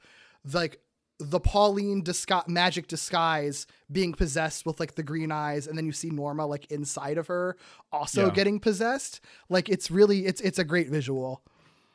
[0.54, 0.82] like
[1.20, 5.92] the Pauline disgu- magic disguise being possessed with like the green eyes, and then you
[5.92, 7.56] see Norma like inside of her
[7.92, 8.34] also Yeah.
[8.34, 9.22] getting possessed.
[9.48, 11.44] Like it's really it's it's a great visual.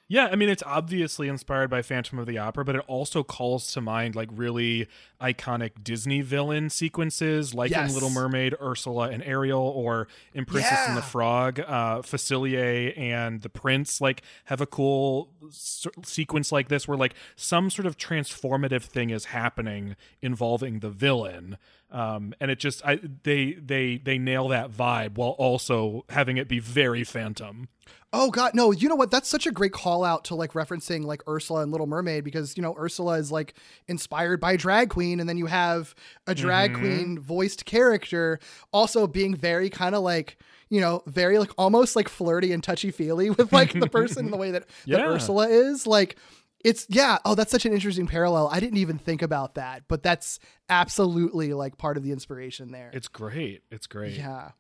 [0.07, 3.73] Yeah, I mean it's obviously inspired by Phantom of the Opera, but it also calls
[3.73, 4.87] to mind like really
[5.33, 7.89] iconic Disney villain sequences, like Yes.
[7.89, 13.41] in Little Mermaid, Ursula and Ariel, or in Princess and the Frog, uh, Facilier and
[13.43, 17.97] the Prince like have a cool s- sequence like this where like some sort of
[17.97, 21.57] transformative thing is happening involving the villain.
[21.91, 26.49] Um, and it just I they they they nail that vibe while also having it
[26.49, 27.69] be very Phantom.
[28.17, 29.11] Oh god, no, you know what?
[29.11, 32.57] That's such a great call out to like referencing like Ursula and Little Mermaid because
[32.57, 33.55] you know Ursula is like
[33.89, 35.95] inspired by drag queen and then you have
[36.27, 36.79] a drag Mhm.
[36.79, 38.39] queen voiced character
[38.73, 40.37] also being very kind of like
[40.71, 44.31] you know, very like almost like flirty and touchy feely with like the person in
[44.31, 45.07] the way that, that Yeah.
[45.07, 45.87] Ursula is.
[45.87, 46.17] Like
[46.65, 48.49] it's yeah, oh that's such an interesting parallel.
[48.51, 52.91] I didn't even think about that, but that's absolutely like part of the inspiration there.
[52.95, 53.63] It's great.
[53.71, 54.17] It's great.
[54.17, 54.53] Yeah.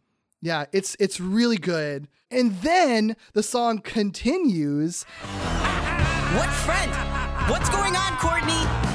[0.42, 2.06] Yeah, it's it's really good.
[2.30, 5.04] And then the song continues.
[6.36, 6.92] What friend?
[7.50, 8.93] What's going on, Courtney?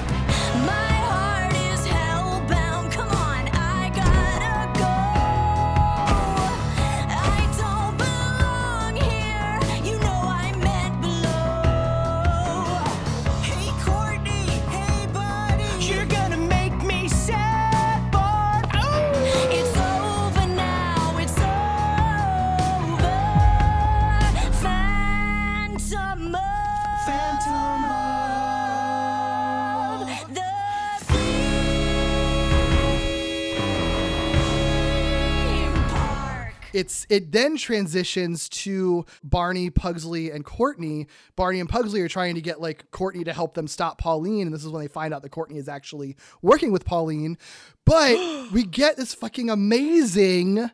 [36.80, 41.08] It's it then transitions to Barney, Pugsley, and Courtney.
[41.36, 44.54] Barney and Pugsley are trying to get like Courtney to help them stop Pauline, and
[44.54, 47.38] this is when they find out that Courtney is actually working with Pauline.
[47.86, 50.72] But we get this fucking amazing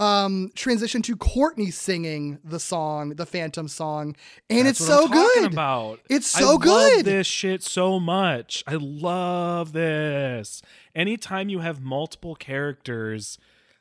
[0.00, 4.16] um transition to Courtney singing the song, the Phantom song,
[4.50, 5.52] and That's it's so good.
[5.52, 7.04] About It's I so love good.
[7.04, 8.64] this shit so much.
[8.66, 10.62] I love this.
[10.96, 13.38] Anytime you have multiple characters,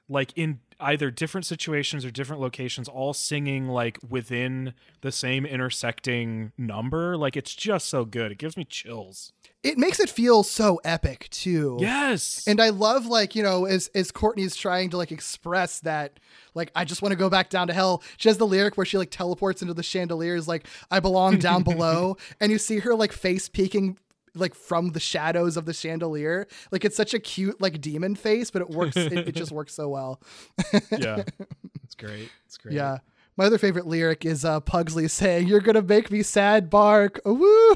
[0.07, 6.51] like in either different situations or different locations, all singing like within the same intersecting
[6.57, 8.31] number, like it's just so good.
[8.31, 9.33] It gives me chills.
[9.63, 11.77] It makes it feel so epic too.
[11.79, 12.43] Yes.
[12.45, 16.19] And I love like, you know, as as Courtney's trying to like express that
[16.53, 18.03] like I just want to go back down to hell.
[18.17, 21.63] She has the lyric where she like teleports into the chandeliers like I belong down
[21.63, 23.97] below and you see her like face peeking
[24.35, 26.47] like from the shadows of the chandelier.
[26.71, 29.73] Like it's such a cute like demon face, but it works it, it just works
[29.73, 30.21] so well.
[30.91, 31.23] yeah.
[31.83, 32.29] It's great.
[32.47, 32.73] It's great.
[32.73, 32.99] Yeah.
[33.37, 37.19] My other favorite lyric is uh Pugsley saying, You're gonna make me sad bark.
[37.23, 37.75] Woo!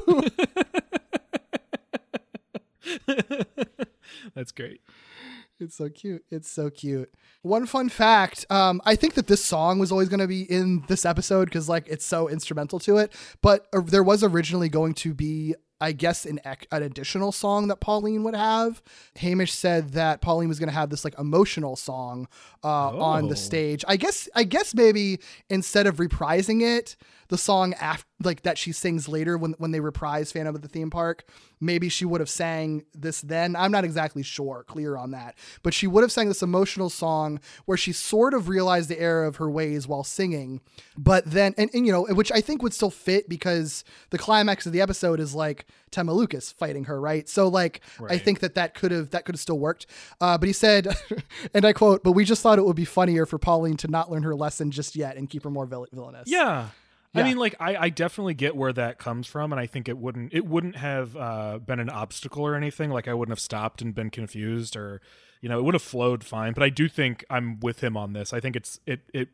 [4.34, 4.80] That's great.
[5.60, 6.24] It's so cute.
[6.30, 7.12] It's so cute.
[7.42, 10.84] One fun fact, um, I think that this song was always going to be in
[10.86, 13.12] this episode because like it's so instrumental to it.
[13.42, 17.76] But uh, there was originally going to be, I guess, an an additional song that
[17.76, 18.82] Pauline would have.
[19.16, 22.26] Hamish said that Pauline was going to have this like emotional song
[22.64, 22.68] uh,
[22.98, 23.28] on Oh.
[23.28, 23.84] the stage.
[23.86, 26.96] I guess, I guess maybe instead of reprising it,
[27.28, 30.68] the song after like that she sings later when when they reprise Phantom of the
[30.68, 31.24] Theme Park,
[31.60, 33.54] maybe she would have sang this then.
[33.54, 35.36] I'm not exactly sure, clear on that.
[35.62, 39.24] But she would have sang this emotional song where she sort of realized the error
[39.24, 40.60] of her ways while singing.
[40.96, 44.66] But then and, and you know, which I think would still fit because the climax
[44.66, 47.28] of the episode is like Temeluchus fighting her, right?
[47.28, 49.86] So like I think that that could have that could have still worked.
[50.20, 50.88] Uh, but he said,
[51.54, 54.10] and I quote, "But we just thought it would be funnier for Pauline to not
[54.10, 56.68] learn her lesson just yet and keep her more vill- villainous." Yeah.
[57.14, 57.22] Yeah.
[57.22, 59.96] I mean, like I, I definitely get where that comes from, and I think it
[59.98, 62.90] wouldn't it wouldn't have uh, been an obstacle or anything.
[62.90, 65.00] Like I wouldn't have stopped and been confused, or
[65.40, 66.52] you know, it would have flowed fine.
[66.52, 68.32] But I do think I'm with him on this.
[68.32, 69.28] I think it's it it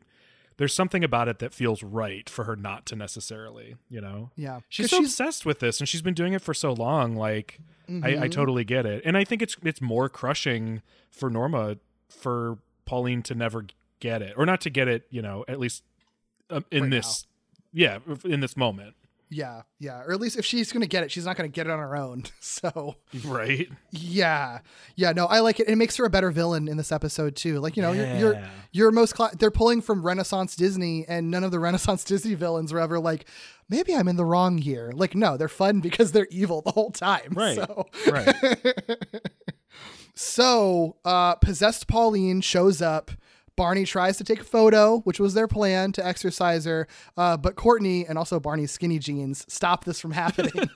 [0.57, 4.31] there's something about it that feels right for her not to necessarily, you know.
[4.37, 4.61] Yeah.
[4.69, 7.15] She's so she's- obsessed with this, and she's been doing it for so long.
[7.17, 8.31] Like I, I Mhm.
[8.31, 10.81] totally get it, and I think it's it's more crushing
[11.11, 11.75] for Norma
[12.09, 13.65] for Pauline to never
[13.99, 15.05] get it, or not to get it.
[15.09, 15.83] You know, at least
[16.49, 17.25] um, in Right this,
[17.75, 18.95] yeah, in this moment,
[19.29, 20.01] Yeah, yeah.
[20.01, 21.95] Or at least if she's gonna get it, she's not gonna get it on her
[21.95, 22.23] own.
[22.39, 22.95] So
[23.25, 23.67] right?
[23.91, 24.59] yeah,
[24.95, 25.11] yeah.
[25.11, 25.67] No, I like it.
[25.67, 27.59] It makes her a better villain in this episode too.
[27.59, 31.43] Like you know, you're you're, you're most cla they're pulling from Renaissance Disney, and none
[31.43, 33.25] of the Renaissance Disney villains were ever like,
[33.67, 34.91] maybe I'm in the wrong here.
[34.95, 37.33] Like no, they're fun because they're evil the whole time.
[37.35, 37.87] Right, So.
[38.09, 38.35] right.
[40.17, 43.11] So, uh, possessed Pauline shows up.
[43.55, 46.87] Barney tries to take a photo, which was their plan to exorcise her.
[47.15, 50.51] Uh, but Courtney and also Barney's skinny jeans stop this from happening.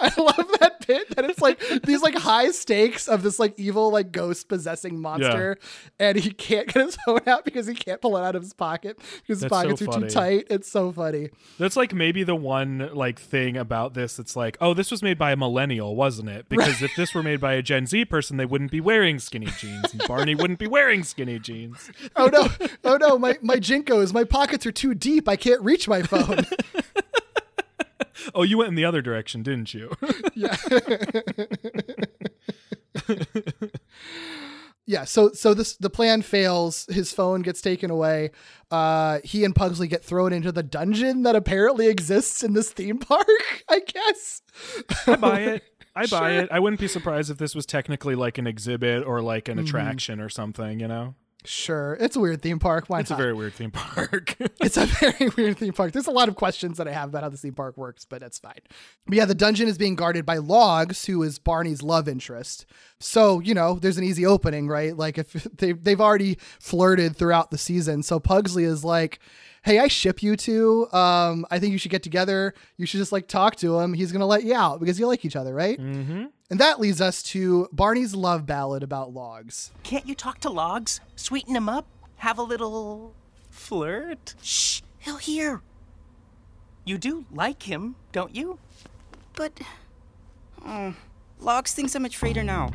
[0.00, 3.90] I love that bit that it's like these like high stakes of this like evil
[3.90, 5.58] like ghost possessing monster,
[5.98, 8.52] and he can't get his phone out because he can't pull it out of his
[8.52, 10.46] pocket because his That's so pockets are too tight.
[10.50, 11.30] It's so funny.
[11.58, 14.18] That's like maybe the one like thing about this.
[14.18, 16.48] It's like, oh, this was made by a millennial, wasn't it?
[16.48, 19.48] Because if this were made by a Gen Z person, they wouldn't be wearing skinny
[19.58, 21.90] jeans, and Barney wouldn't be wearing skinny jeans.
[22.14, 22.48] Oh no!
[22.84, 23.18] Oh no!
[23.18, 25.28] My my JNCOs, my pockets are too deep.
[25.28, 26.46] I can't reach my phone.
[28.34, 29.90] Oh, you went in the other direction, didn't you?
[30.34, 30.56] yeah.
[34.86, 35.04] yeah.
[35.04, 36.86] So so this the plan fails.
[36.90, 38.30] His phone gets taken away.
[38.70, 42.98] Uh, he and Pugsley get thrown into the dungeon that apparently exists in this theme
[42.98, 43.26] park.
[43.68, 44.42] I guess.
[45.06, 45.62] I buy it.
[45.94, 46.40] I buy Sure.
[46.44, 46.48] it.
[46.50, 49.62] I wouldn't be surprised if this was technically like an exhibit or like an Mhm.
[49.64, 50.80] attraction or something.
[50.80, 51.14] You know,
[51.44, 52.84] Sure, it's a weird theme park.
[52.86, 54.36] Why it's a very weird theme park.
[54.60, 55.92] it's a very weird theme park.
[55.92, 58.20] There's a lot of questions that I have about how the theme park works, but
[58.20, 58.60] that's fine.
[59.06, 62.64] But yeah, the dungeon is being guarded by Logs, who is Barney's love interest.
[63.02, 64.96] So, you know, there's an easy opening, right?
[64.96, 68.02] Like if they they've already flirted throughout the season.
[68.02, 69.18] So Pugsley is like,
[69.62, 70.88] "Hey, I ship you two.
[70.92, 72.54] Um, I think you should get together.
[72.76, 73.94] You should just like talk to him.
[73.94, 76.26] He's gonna let you out because you like each other, right?" mm-hmm.
[76.50, 79.70] And that leads us to Barney's love ballad about Logs.
[79.82, 81.00] Can't you talk to Logs?
[81.16, 81.86] Sweeten him up?
[82.16, 83.14] Have a little
[83.50, 84.34] flirt?
[84.42, 85.62] Shh, he'll hear.
[86.84, 88.58] You do like him, don't you?
[89.34, 89.60] But
[90.66, 90.94] oh,
[91.42, 92.70] Logs thinks I'm a traitor now.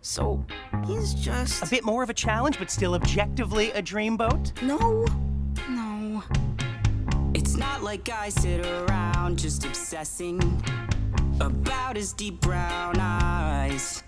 [0.00, 0.42] So
[0.86, 4.62] he's just A bit more of a challenge, but still objectively a dreamboat?
[4.62, 5.04] no,
[5.68, 6.22] no.
[7.34, 10.40] It's not like I sit around just obsessing
[11.40, 14.02] about his deep brown eyes.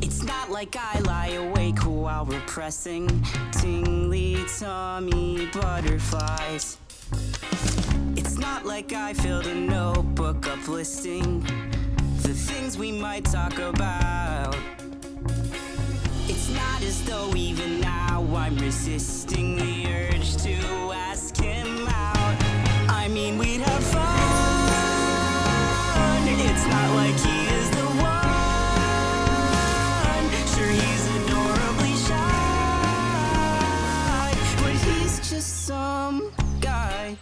[0.00, 3.08] It's not like I lie awake while repressing
[3.50, 6.78] tingly tummy butterflies.
[8.16, 11.44] It's not like I filled a notebook up listing
[12.30, 14.56] the things we might talk about.
[16.28, 20.54] It's not as though even now I'm resisting the urge to
[20.92, 22.36] ask him out.
[22.88, 24.06] I mean, we'd have fun.
[26.48, 28.30] It's not like he is the one.
[30.54, 33.10] Sure, he's adorably shy,
[34.62, 36.30] but he's just some
[36.60, 37.16] guy.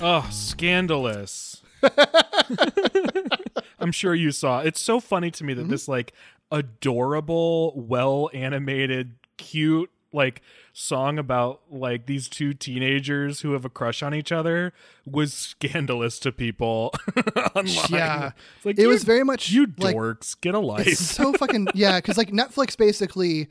[0.00, 1.60] Oh, scandalous.
[3.78, 4.60] I'm sure you saw.
[4.60, 5.62] It's so funny to me Mm-hmm.
[5.62, 6.12] that this like
[6.50, 10.40] adorable, well animated, cute like
[10.72, 14.72] song about like these two teenagers who have a crush on each other
[15.04, 16.94] was scandalous to people
[17.54, 17.74] online.
[17.90, 18.30] Yeah.
[18.56, 20.94] It's like It was very much you like- dorks, get a life.
[20.96, 23.48] So fucking yeah, because like Netflix basically.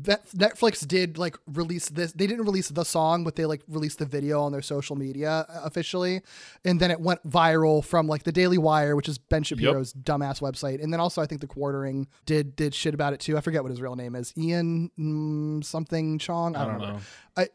[0.00, 2.12] Netflix did like release this.
[2.12, 5.44] They didn't release the song, but they like released the video on their social media
[5.48, 6.22] uh, officially,
[6.64, 10.40] and then it went viral from like the Daily Wire, which is Ben Shapiro's dumbass
[10.40, 13.36] website, and then also I think the Quartering did did shit about it too.
[13.36, 16.56] I forget what his real name is, Ian mm, something Chong.
[16.56, 17.00] I, I don't, don't know.
[17.34, 17.48] I,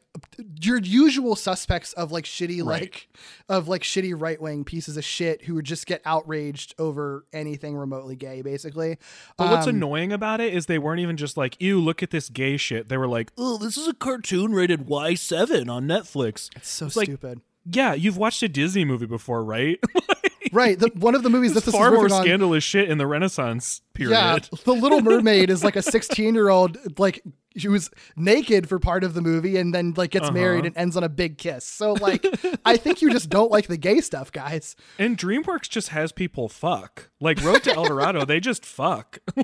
[0.61, 2.81] your usual suspects of like shitty Right.
[2.81, 3.09] like
[3.47, 7.75] of like shitty right wing pieces of shit who would just get outraged over anything
[7.75, 8.97] remotely gay, basically.
[9.37, 12.09] But what's Um, annoying about it is they weren't even just like, ew, look at
[12.09, 12.89] this gay shit.
[12.89, 16.49] They were like, oh, this is a cartoon rated Y7 on Netflix.
[16.55, 17.41] It's so like, stupid.
[17.65, 19.79] yeah, you've watched a Disney movie before, right?
[20.51, 20.77] right.
[20.79, 22.23] The, one of the movies that There's this far is more riffing on.
[22.23, 24.11] scandalous shit in the Renaissance period.
[24.13, 27.21] Yeah, The Little Mermaid is like a 16 year old, like
[27.55, 30.31] she was naked for part of the movie and then like gets Uh-huh.
[30.33, 31.65] married and ends on a big kiss.
[31.65, 32.23] So like,
[32.65, 34.75] I think you just don't like the gay stuff, guys.
[34.99, 37.09] And DreamWorks just has people fuck.
[37.19, 39.17] Like Road to El Dorado, they just fuck.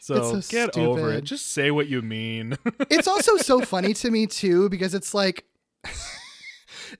[0.00, 1.24] so, so get over it.
[1.24, 2.56] Just say what you mean.
[2.90, 5.44] It's also so funny to me too because it's like.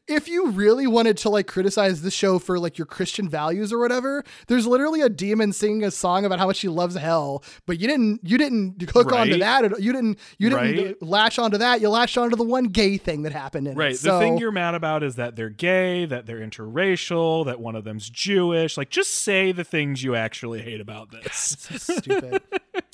[0.08, 3.78] If you really wanted to like criticize the show for like your Christian values or
[3.78, 7.78] whatever, there's literally a demon singing a song about how much she loves hell, but
[7.78, 9.40] you didn't you didn't hook onto Right.
[9.40, 9.80] that.
[9.82, 11.02] You didn't you didn't Right.
[11.02, 11.80] latch onto that.
[11.82, 13.76] You latched onto the one gay thing that happened in it.
[13.76, 13.94] right.
[13.94, 14.00] it.
[14.00, 17.84] The thing you're mad about is that they're gay, that they're interracial, that one of
[17.84, 18.76] them's Jewish.
[18.78, 21.56] Like, just say the things you actually hate about this.
[21.76, 22.40] stupid.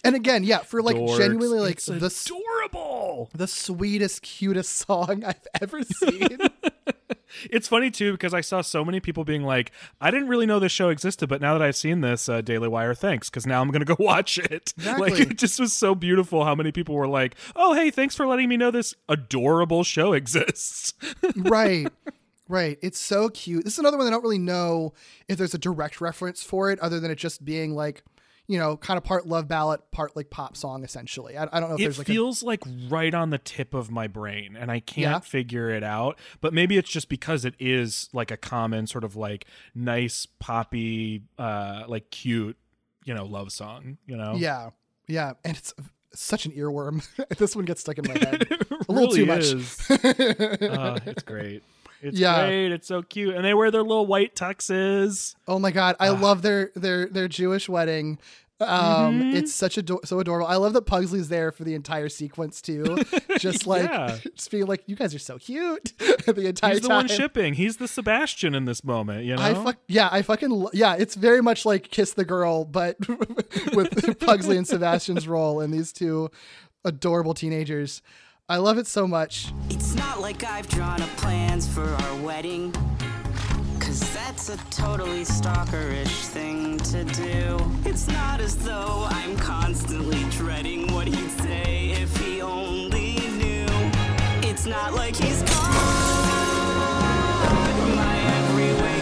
[0.02, 1.16] and again, yeah, for like Dorks.
[1.18, 6.38] genuinely like It's the adorable, the sweetest, cutest song I've ever seen.
[7.50, 10.58] It's funny too because I saw so many people being like, "I didn't really know
[10.58, 13.60] this show existed, but now that I've seen this, uh, Daily Wire, thanks, because now
[13.60, 17.08] I'm gonna go watch it." Like it just was so beautiful how many people were
[17.08, 20.94] like, "Oh, hey, thanks for letting me know this adorable show exists."
[21.36, 21.88] right.
[22.46, 22.78] Right.
[22.82, 23.64] It's so cute.
[23.64, 24.92] This is another one I don't really know
[25.28, 28.02] if there's a direct reference for it other than it just being like,
[28.46, 31.36] you know, kind of part love ballad, part like pop song essentially.
[31.38, 33.90] I, I don't know if it there's like feels like right on the tip of
[33.90, 35.18] my brain, and I can't Yeah.
[35.20, 36.18] figure it out.
[36.40, 41.22] But maybe it's just because it is like a common sort of like nice poppy,
[41.38, 42.56] uh, like cute,
[43.04, 43.96] you know, love song.
[44.06, 44.70] You know, Yeah.
[45.08, 45.32] Yeah.
[45.44, 45.72] And it's
[46.14, 47.06] such an earworm.
[47.38, 48.46] this one gets stuck in my head.
[48.50, 49.44] a little really too much.
[49.44, 49.80] is.
[50.60, 51.62] Uh, it's great.
[52.04, 52.46] It's Yeah.
[52.46, 52.72] great.
[52.72, 55.34] It's so cute, and they wear their little white tuxes.
[55.48, 58.18] Oh my god, I love their their their Jewish wedding.
[58.60, 59.34] Um, Mhm.
[59.34, 60.46] it's such a so adorable.
[60.46, 62.98] I love that Pugsley's there for the entire sequence too.
[63.38, 64.16] Just like Yeah.
[64.36, 66.96] just being like, you guys are so cute the entire He's the time.
[66.98, 67.54] one shipping.
[67.54, 69.24] He's the Sebastian in this moment.
[69.24, 70.94] You know, I fuck yeah, I fucking lo- yeah.
[70.94, 72.96] It's very much like Kiss the Girl, but
[73.74, 76.30] with Pugsley and Sebastian's role and these two
[76.84, 78.02] adorable teenagers.
[78.46, 79.54] I love it so much.
[79.70, 82.72] It's not like I've drawn up plans for our wedding.
[83.80, 87.58] Cause that's a totally stalkerish thing to do.
[87.86, 93.66] It's not as though I'm constantly dreading what he'd say if he only knew.
[94.46, 96.84] It's not like he's caught
[97.96, 98.93] my every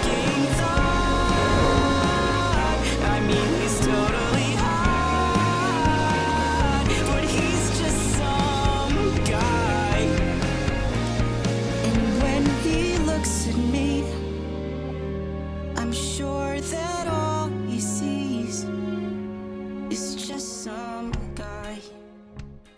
[16.70, 18.64] that all he sees
[19.90, 21.78] is just some guy.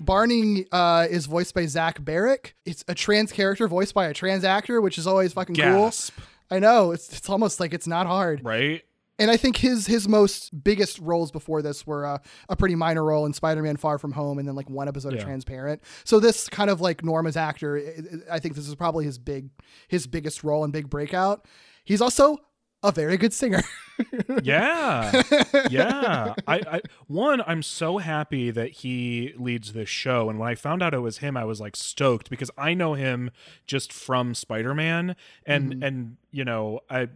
[0.01, 2.52] Barney uh, is voiced by Zach Barack.
[2.66, 6.15] It's a trans character voiced by a trans actor, which is always fucking Gasp.
[6.15, 6.24] cool.
[6.51, 8.44] I know it's it's almost like it's not hard.
[8.44, 8.82] right?
[9.19, 13.02] And I think his his most biggest roles before this were uh, a pretty minor
[13.05, 15.20] role in Spider-Man: Far From Home, and then like one episode Yeah.
[15.20, 15.82] of Transparent.
[16.02, 19.51] So this kind of like Norma's actor, I- I think this is probably his big
[19.89, 21.47] his biggest role and big breakout.
[21.85, 22.39] He's also
[22.85, 23.62] a very good singer.
[24.43, 25.23] yeah
[25.70, 30.56] yeah I, I one i'm so happy that he leads this show and when i
[30.56, 33.31] found out it was him i was like stoked because i know him
[33.69, 35.15] just from spider-man
[35.47, 35.86] and Mhm.
[35.86, 37.06] and you know i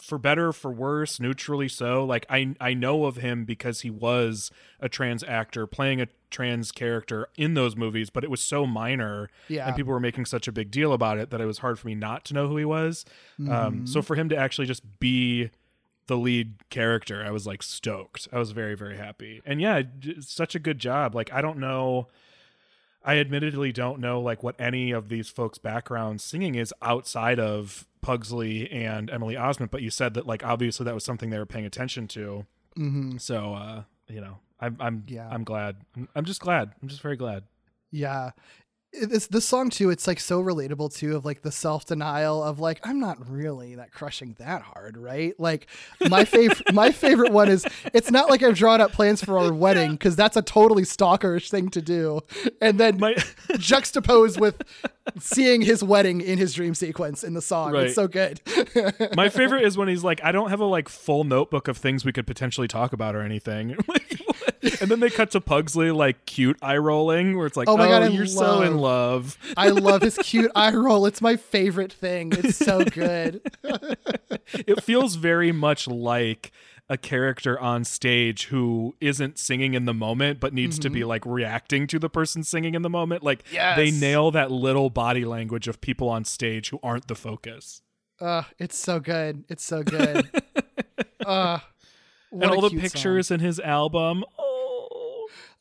[0.00, 4.50] for better for worse neutrally so like i i know of him because he was
[4.80, 9.28] a trans actor playing a trans character in those movies but it was so minor
[9.48, 9.66] Yeah.
[9.66, 11.86] and people were making such a big deal about it that it was hard for
[11.86, 13.04] me not to know who he was
[13.40, 13.46] um
[13.82, 13.88] Mhm.
[13.88, 15.50] so for him to actually just be
[16.06, 19.82] the lead character i was like stoked i was very very happy and yeah
[20.20, 22.08] such a good job like i don't know
[23.04, 27.86] i admittedly don't know like what any of these folks background singing is outside of
[28.02, 31.46] pugsley and emily osment but you said that like obviously that was something they were
[31.46, 32.46] paying attention to
[32.78, 33.20] Mhm.
[33.20, 35.28] so uh you know i'm i'm Yeah.
[35.30, 35.76] i'm glad
[36.14, 37.44] I'm just glad i'm just very glad
[37.90, 38.30] Yeah.
[38.92, 39.90] It's this song too.
[39.90, 43.76] It's like so relatable too of like the self denial of like I'm not really
[43.76, 45.32] that crushing that hard, right?
[45.38, 45.68] Like
[46.08, 47.64] my favorite my favorite one is
[47.94, 51.50] it's not like I've drawn up plans for our wedding because that's a totally stalkerish
[51.50, 52.20] thing to do,
[52.60, 53.00] and then
[53.58, 54.60] juxtaposed with
[55.20, 57.72] seeing his wedding in his dream sequence in the song.
[57.72, 57.86] Right.
[57.86, 58.40] It's so good.
[59.16, 62.04] my favorite is when he's like i don't have a like full notebook of things
[62.04, 63.76] we could potentially talk about or anything?
[64.62, 67.76] And then they cut to pugsley like cute eye rolling where it's like Oh oh,
[67.76, 71.06] my God, I you're so in love I love his cute eye roll.
[71.06, 72.32] It's my favorite thing.
[72.32, 73.40] It's so good.
[74.52, 76.52] it feels very much like
[76.88, 81.24] a character on stage who isn't singing in the moment but needs to be like
[81.24, 83.22] reacting to the person singing in the moment.
[83.22, 87.82] Like they nail that little body language of people on stage who aren't the focus.
[88.20, 89.44] Uh, it's so good.
[89.48, 90.28] It's so good.
[91.24, 91.60] uh,
[92.30, 92.90] what and all the cute song.
[92.90, 94.24] pictures in his album.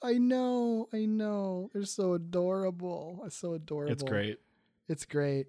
[0.02, 1.70] I know, I know.
[1.74, 3.22] They're so adorable.
[3.26, 3.92] It's so adorable.
[3.92, 4.40] It's great.
[4.88, 5.48] It's great.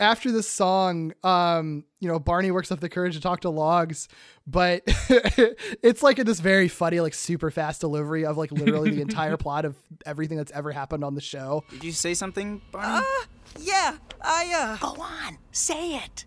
[0.00, 4.08] After this song, um, you know, Barney works up the courage to talk to Logs,
[4.46, 9.36] but it's like this very funny, like super fast delivery of like literally the entire
[9.38, 9.74] plot of
[10.06, 11.64] everything that's ever happened on the show.
[11.70, 13.04] Did you say something, Barney?
[13.04, 13.24] Uh,
[13.58, 14.76] yeah, I, uh.
[14.94, 16.24] Go on, say it.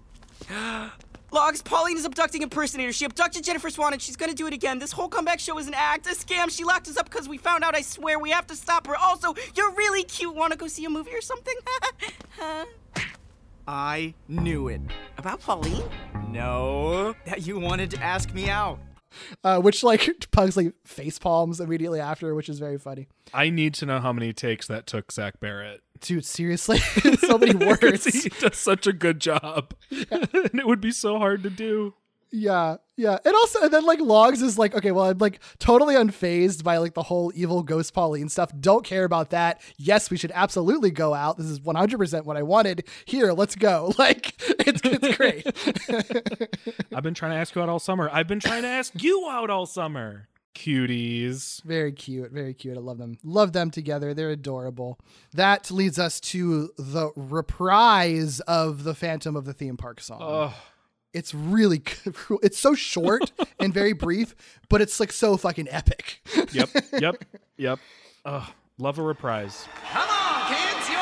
[1.34, 2.92] Logs, Pauline is abducting impersonator.
[2.92, 4.80] She abducted Jennifer Swan and she's gonna do it again.
[4.80, 6.50] This whole comeback show is an act, a scam.
[6.52, 7.74] She locked us up because we found out.
[7.74, 8.98] I swear, we have to stop her.
[8.98, 10.36] Also, you're really cute.
[10.36, 11.56] Wanna go see a movie or something?
[12.40, 12.66] Huh?
[13.68, 14.82] I knew it.
[15.18, 15.84] About Pauline?
[16.30, 18.80] No, that you wanted to ask me out.
[19.44, 23.08] Uh, which like Pugs like face palms immediately after, which is very funny.
[23.34, 25.80] I need to know how many takes that took Zach Barack.
[26.02, 26.78] Dude, seriously,
[27.20, 28.06] so many words.
[28.06, 30.30] he does such a good job, and
[30.60, 31.94] it would be so hard to do.
[32.34, 33.18] Yeah, yeah.
[33.26, 36.78] And also, and then like Logs is like, okay, well, I'm like totally unfazed by
[36.78, 38.54] like the whole evil ghost Pauline stuff.
[38.58, 39.60] Don't care about that.
[39.78, 41.38] Yes, we should absolutely go out.
[41.38, 42.88] This is 100% what I wanted.
[43.06, 43.94] Here, let's go.
[44.00, 44.34] Like,
[44.66, 45.46] it's, it's great.
[46.96, 48.10] I've been trying to ask you out all summer.
[48.12, 50.30] I've been trying to ask you out all summer.
[50.56, 51.64] Cuties.
[51.64, 52.32] very cute.
[52.32, 52.78] Very cute.
[52.78, 53.18] I love them.
[53.24, 54.14] Love them together.
[54.14, 55.00] They're adorable.
[55.34, 60.20] That leads us to the reprise of the Phantom of the Theme Park song.
[60.22, 60.54] Ugh.
[61.14, 61.80] It's really
[62.14, 62.40] cool.
[62.44, 64.36] It's so short and very brief,
[64.70, 66.22] but it's like so fucking epic.
[66.54, 66.70] Yep,
[67.00, 67.16] yep,
[67.58, 67.80] yep.
[68.26, 68.48] Ugh,
[68.78, 69.68] love a reprise.
[69.92, 70.96] Come on, kids, you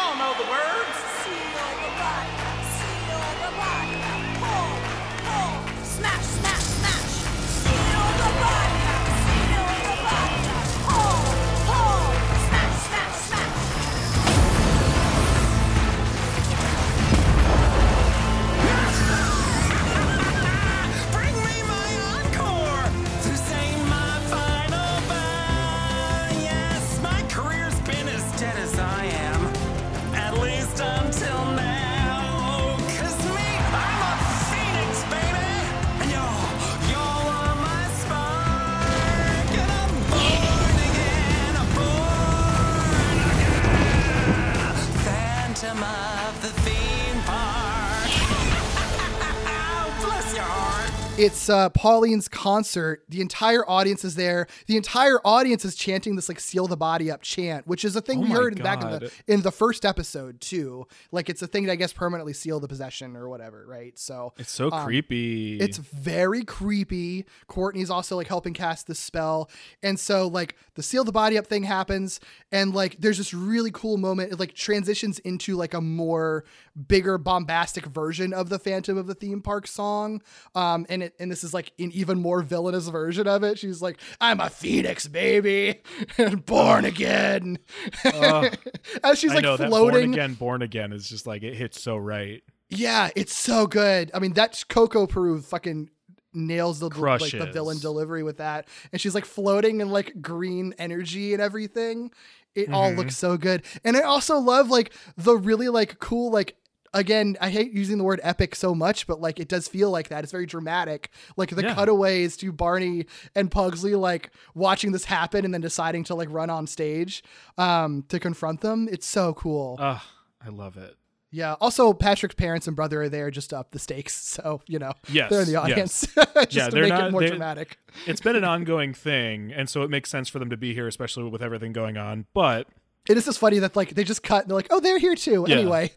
[51.20, 53.04] It's uh, Pauline's concert.
[53.10, 54.48] The entire audience is there.
[54.68, 58.02] The entire audience is chanting this like "seal the body up" chant, which is a
[58.02, 60.88] thing Oh we heard in back in the in the first episode too.
[61.12, 64.00] Like it's a thing that I guess permanently seal the possession or whatever, right?
[64.00, 65.60] So It's so um, creepy.
[65.60, 67.26] It's very creepy.
[67.48, 69.50] Courtney's also like helping cast this spell.
[69.84, 73.72] And so like the seal the body up thing happens and like there's this really
[73.72, 74.32] cool moment.
[74.32, 76.46] It like transitions into like a more
[76.88, 80.22] bigger bombastic version of the Phantom of the Theme Park song.
[80.56, 83.60] Um and it and this is like an even more villainous version of it.
[83.60, 85.82] She's like, I'm a phoenix, baby,
[86.18, 87.60] and born again.
[88.06, 88.58] Ugh.
[89.04, 90.02] As she's I like know, floating.
[90.12, 92.42] born again, born again is just like it hits so right.
[92.70, 94.12] Yeah, it's so good.
[94.14, 95.90] I mean, that's Coco Peru fucking
[96.34, 98.68] nails the like the villain delivery with that.
[98.92, 102.12] And she's like floating in like green energy and everything.
[102.54, 102.98] It all Mhm.
[102.98, 103.64] looks so good.
[103.84, 106.56] And I also love like the really like cool like
[106.94, 110.10] again, I hate using the word epic so much, but like it does feel like
[110.10, 110.24] that.
[110.24, 111.10] It's very dramatic.
[111.38, 111.74] Like the Yeah.
[111.76, 113.06] cutaways to Barney
[113.36, 117.24] and Pugsley like watching this happen and then deciding to like run on stage
[117.58, 118.88] um to confront them.
[118.92, 119.78] It's so cool.
[119.80, 120.02] Ugh,
[120.46, 120.96] I love it.
[121.32, 121.54] Yeah.
[121.62, 124.16] Also, Patrick's parents and brother are there just to up the stakes.
[124.40, 126.28] So, you know, Yes, they're in the audience yes.
[126.36, 127.78] just yeah, to they're make not it more dramatic.
[128.08, 130.88] It's been an ongoing thing, and so it makes sense for them to be here,
[130.88, 132.26] especially with everything going on.
[132.34, 132.68] But
[133.10, 135.16] It is just funny that like they just cut and they're like, oh, they're here
[135.16, 135.46] too.
[135.48, 135.56] Yeah.
[135.56, 135.92] Anyway,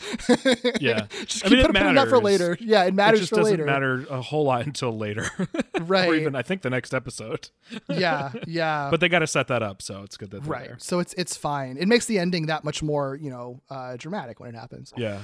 [0.81, 2.57] yeah, just I keep mean, it putting it up for later.
[2.61, 3.67] Yeah, it matters it just for doesn't later.
[3.67, 5.27] matter a whole lot until later,
[5.81, 6.09] Right.
[6.09, 7.51] or even I think the next episode.
[7.89, 8.89] Yeah, yeah.
[8.91, 10.67] but they got to set that up, so it's good that they're right.
[10.69, 10.77] there.
[10.81, 11.77] So it's it's fine.
[11.79, 14.93] It makes the ending that much more you know uh, dramatic when it happens.
[14.97, 15.21] Yeah.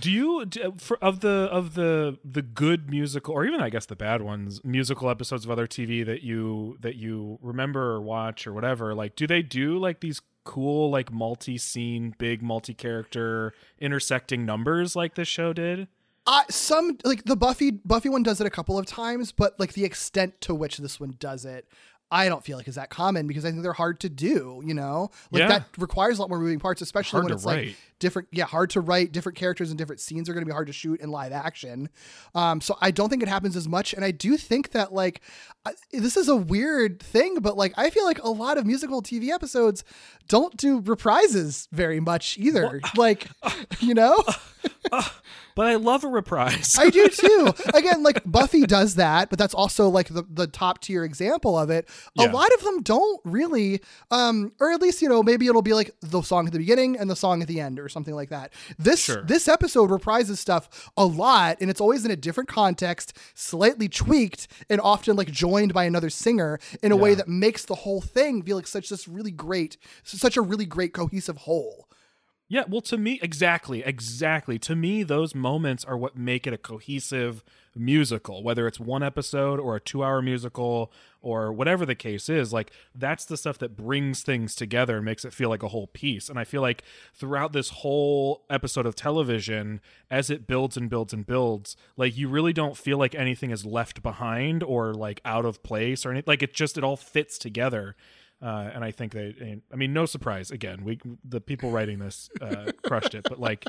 [0.00, 3.86] Do you do, for of the of the the good musical or even I guess
[3.86, 8.46] the bad ones musical episodes of other TV that you that you remember or watch
[8.46, 14.96] or whatever like do they do like these cool like multi-scene big multi-character intersecting numbers
[14.96, 15.88] like this show did?
[16.24, 19.72] Uh, some like the Buffy Buffy one does it a couple of times, but like
[19.72, 21.66] the extent to which this one does it,
[22.12, 24.62] I don't feel like is that common because I think they're hard to do.
[24.64, 25.48] You know, like Yeah.
[25.48, 28.28] that requires a lot more moving parts, especially Hard when it's like different.
[28.30, 29.12] Yeah, hard to write.
[29.12, 31.88] Different characters and different scenes are going to be hard to shoot in live action.
[32.34, 35.22] Um, so I don't think it happens as much, and I do think that like
[35.64, 39.00] I, this is a weird thing, but like I feel like a lot of musical
[39.02, 39.82] TV episodes
[40.28, 42.80] don't do reprises very much either.
[42.96, 43.28] like,
[43.80, 44.22] you know.
[45.54, 46.76] But I love a reprise.
[46.78, 47.52] I do too.
[47.74, 51.70] Again, like Buffy does that, but that's also like the, the top tier example of
[51.70, 51.88] it.
[52.18, 52.32] A Yeah.
[52.32, 53.80] lot of them don't really,
[54.10, 56.96] um, or at least you know maybe it'll be like the song at the beginning
[56.96, 58.52] and the song at the end or something like that.
[58.78, 59.22] This Sure.
[59.22, 64.48] this episode reprises stuff a lot, and it's always in a different context, slightly tweaked,
[64.70, 68.42] and often like joined by another singer in a way that makes the whole thing
[68.42, 71.88] feel like such this really great, such a really great cohesive whole.
[72.52, 74.58] Yeah, well, to me, exactly, exactly.
[74.58, 77.42] To me, those moments are what make it a cohesive
[77.74, 80.92] musical, whether it's one episode or a two hour musical
[81.22, 82.52] or whatever the case is.
[82.52, 85.86] Like, that's the stuff that brings things together and makes it feel like a whole
[85.86, 86.28] piece.
[86.28, 86.84] And I feel like
[87.14, 89.80] throughout this whole episode of television,
[90.10, 93.64] as it builds and builds and builds, like, you really don't feel like anything is
[93.64, 96.30] left behind or like out of place or anything.
[96.30, 97.96] Like, it just, it all fits together.
[98.42, 100.50] Uh, and I think they, I mean, no surprise.
[100.50, 103.64] Again, we the people writing this uh, crushed it, but like,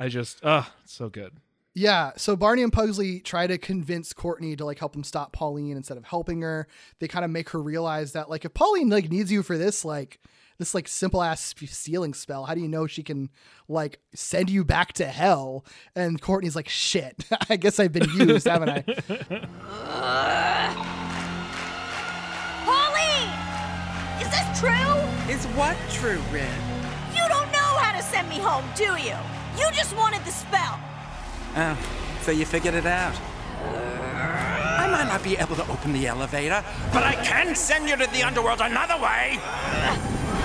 [0.00, 1.32] I just, ah, so good.
[1.74, 5.76] Yeah, so Barney and Pugsley try to convince Courtney to like help them stop Pauline
[5.76, 6.66] instead of helping her.
[6.98, 9.84] They kind of make her realize that like if Pauline like needs you for this
[9.84, 10.18] like
[10.58, 13.30] this like simple ass stealing spell, how do you know she can
[13.68, 15.64] like send you back to hell?
[15.94, 18.84] And Courtney's like, shit, I guess I've been used, haven't
[19.30, 20.94] I?
[24.58, 25.32] true?
[25.32, 26.50] Is what true, Red?
[27.14, 29.16] You don't know how to send me home, do you?
[29.56, 30.78] You just wanted the spell.
[31.56, 31.78] Oh,
[32.22, 33.14] so you figured it out.
[33.64, 38.06] I might not be able to open the elevator, but I can send you to
[38.06, 39.38] the underworld another way.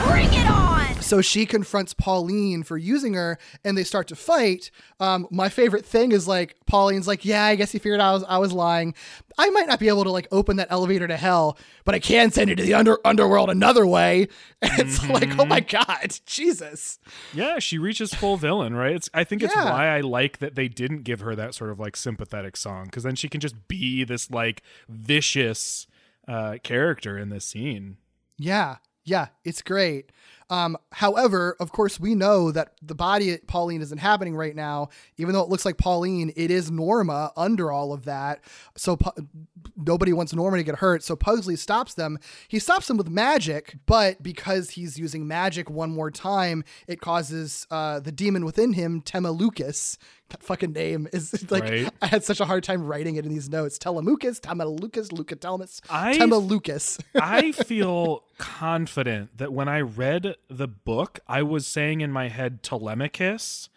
[0.07, 1.01] Bring it on!
[1.01, 4.71] So she confronts Pauline for using her, and they start to fight.
[4.99, 8.23] Um, my favorite thing is like Pauline's like, "Yeah, I guess you figured I was
[8.23, 8.95] I was lying.
[9.37, 12.31] I might not be able to like open that elevator to hell, but I can
[12.31, 14.27] send you to the under underworld another way."
[14.63, 16.97] And it's like, oh my god, Jesus.
[17.33, 18.95] Yeah, she reaches full villain, right?
[18.95, 19.65] It's, I think it's Yeah.
[19.71, 23.03] why I like that they didn't give her that sort of like sympathetic song because
[23.03, 25.85] then she can just be this like vicious
[26.29, 27.97] uh, character in this scene.
[28.37, 30.11] Yeah, yeah, it's great.
[30.49, 35.33] Um, however, of course, we know that the body Pauline is inhabiting right now, even
[35.33, 38.43] though it looks like Pauline, it is Norma under all of that.
[38.75, 39.27] So Pu-
[39.75, 41.03] nobody wants Norma to get hurt.
[41.03, 42.19] So Pugsley stops them.
[42.47, 47.65] He stops them with magic, but because he's using magic one more time, it causes
[47.71, 51.89] uh, the demon within him, Tema That fucking name is like Right.
[52.01, 53.77] I had such a hard time writing it in these notes.
[53.77, 56.99] Telemucus, Tamalucas, Lucatelmus, I- Temalucas.
[57.15, 62.63] I feel confident that when I read the book, I was saying in my head
[62.63, 63.69] Telemachus.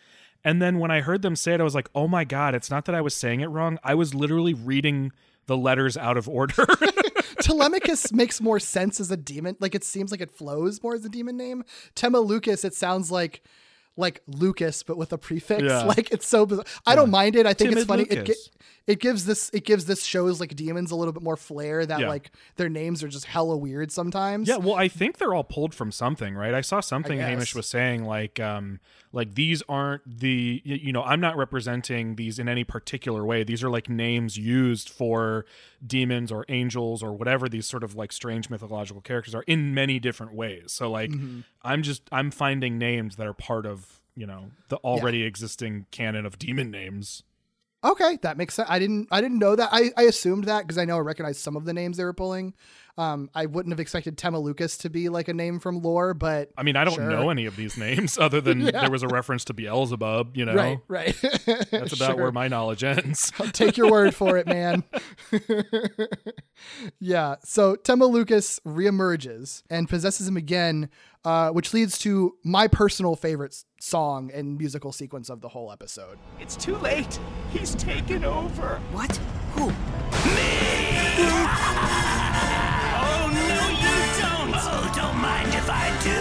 [0.45, 2.71] And then when I heard them say it, I was like, oh my God, it's
[2.71, 3.79] not that I was saying it wrong.
[3.83, 5.11] I was literally reading
[5.47, 6.67] the letters out of order.
[7.41, 9.57] Telemachus makes more sense as a demon.
[9.61, 11.65] Like it seems like it flows more as a demon name.
[11.95, 13.43] Temalucas, it sounds like
[13.97, 15.63] like Lucas, but with a prefix.
[15.63, 15.85] Yeah.
[15.87, 16.65] Like it's so bizarre.
[16.87, 17.47] I don't mind it.
[17.47, 18.03] I think it's funny.
[18.05, 18.51] It, Lucas.
[18.87, 22.01] it gives this it gives this shows like demons a little bit more flair that
[22.01, 22.09] Yeah.
[22.09, 24.49] like their names are just hella weird sometimes.
[24.49, 26.55] Yeah, well, I think they're all pulled from something, right?
[26.55, 27.29] I saw something guess.
[27.29, 28.81] Hamish was saying, like, um,
[29.17, 33.43] like these aren't the, you know, I'm not representing these in any particular way.
[33.45, 35.47] These are like names used for
[35.85, 39.99] demons or angels or whatever these sort of like strange mythological characters are in many
[39.99, 40.65] different ways.
[40.73, 41.45] So, like, Mhm.
[41.63, 46.27] I'm just I'm finding names that are part of you know the already existing canon
[46.27, 47.23] of demon names.
[47.85, 48.69] Okay, that makes sense.
[48.71, 49.69] I didn't I didn't know that.
[49.73, 52.13] I, I assumed that because I know I recognized some of the names they were
[52.13, 52.55] pulling.
[52.99, 56.63] Um, I wouldn't have expected Temeluchus to be like a name from lore, but I
[56.63, 57.11] mean, I don't sure.
[57.11, 58.81] know any of these names other than Yeah.
[58.81, 60.35] there was a reference to Beelzebub.
[60.37, 61.15] You know, Right, right.
[61.71, 62.17] That's about Sure.
[62.17, 63.33] where my knowledge ends.
[63.39, 64.85] I'll take your word for it, man.
[66.99, 67.37] yeah.
[67.45, 70.89] So Temeluchus reemerges and possesses him again,
[71.25, 76.19] uh, which leads to my personal favorite song and musical sequence of the whole episode.
[76.41, 77.19] It's too late.
[77.53, 78.81] He's taken over.
[78.93, 79.15] What?
[79.55, 79.67] Who?
[79.67, 79.75] No,
[81.13, 82.56] you don't!
[84.69, 86.21] Oh, don't mind if I do.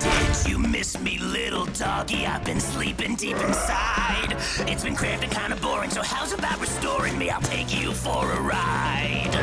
[0.00, 2.26] Did you miss me, little doggy?
[2.26, 4.36] I've been sleeping deep inside.
[4.70, 7.30] It's been cramped and kinda boring, so how's about restoring me?
[7.30, 9.34] I'll take you for a ride.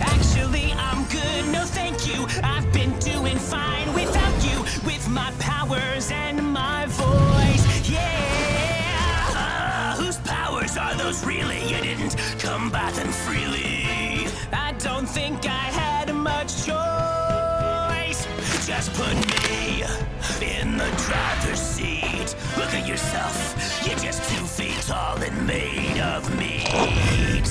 [0.00, 2.26] Actually, I'm good, no thank you.
[2.42, 7.64] I've been doing fine without you, with my powers and my voice.
[7.88, 9.36] Yeah!
[9.42, 11.60] Uh, whose powers are those really?
[11.70, 13.67] You didn't come by them freely.
[18.98, 19.84] Put me
[20.42, 22.34] in the driver's seat.
[22.56, 23.54] Look at yourself,
[23.86, 27.48] you're just two feet tall and made of meat.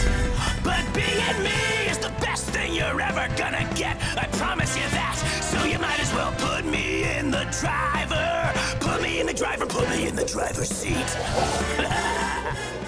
[0.62, 3.96] But being me is the best thing you're ever gonna get.
[4.18, 5.16] I promise you that.
[5.42, 8.54] So you might as well put me in the driver.
[8.82, 11.10] Put me in the driver, put me in the driver's seat.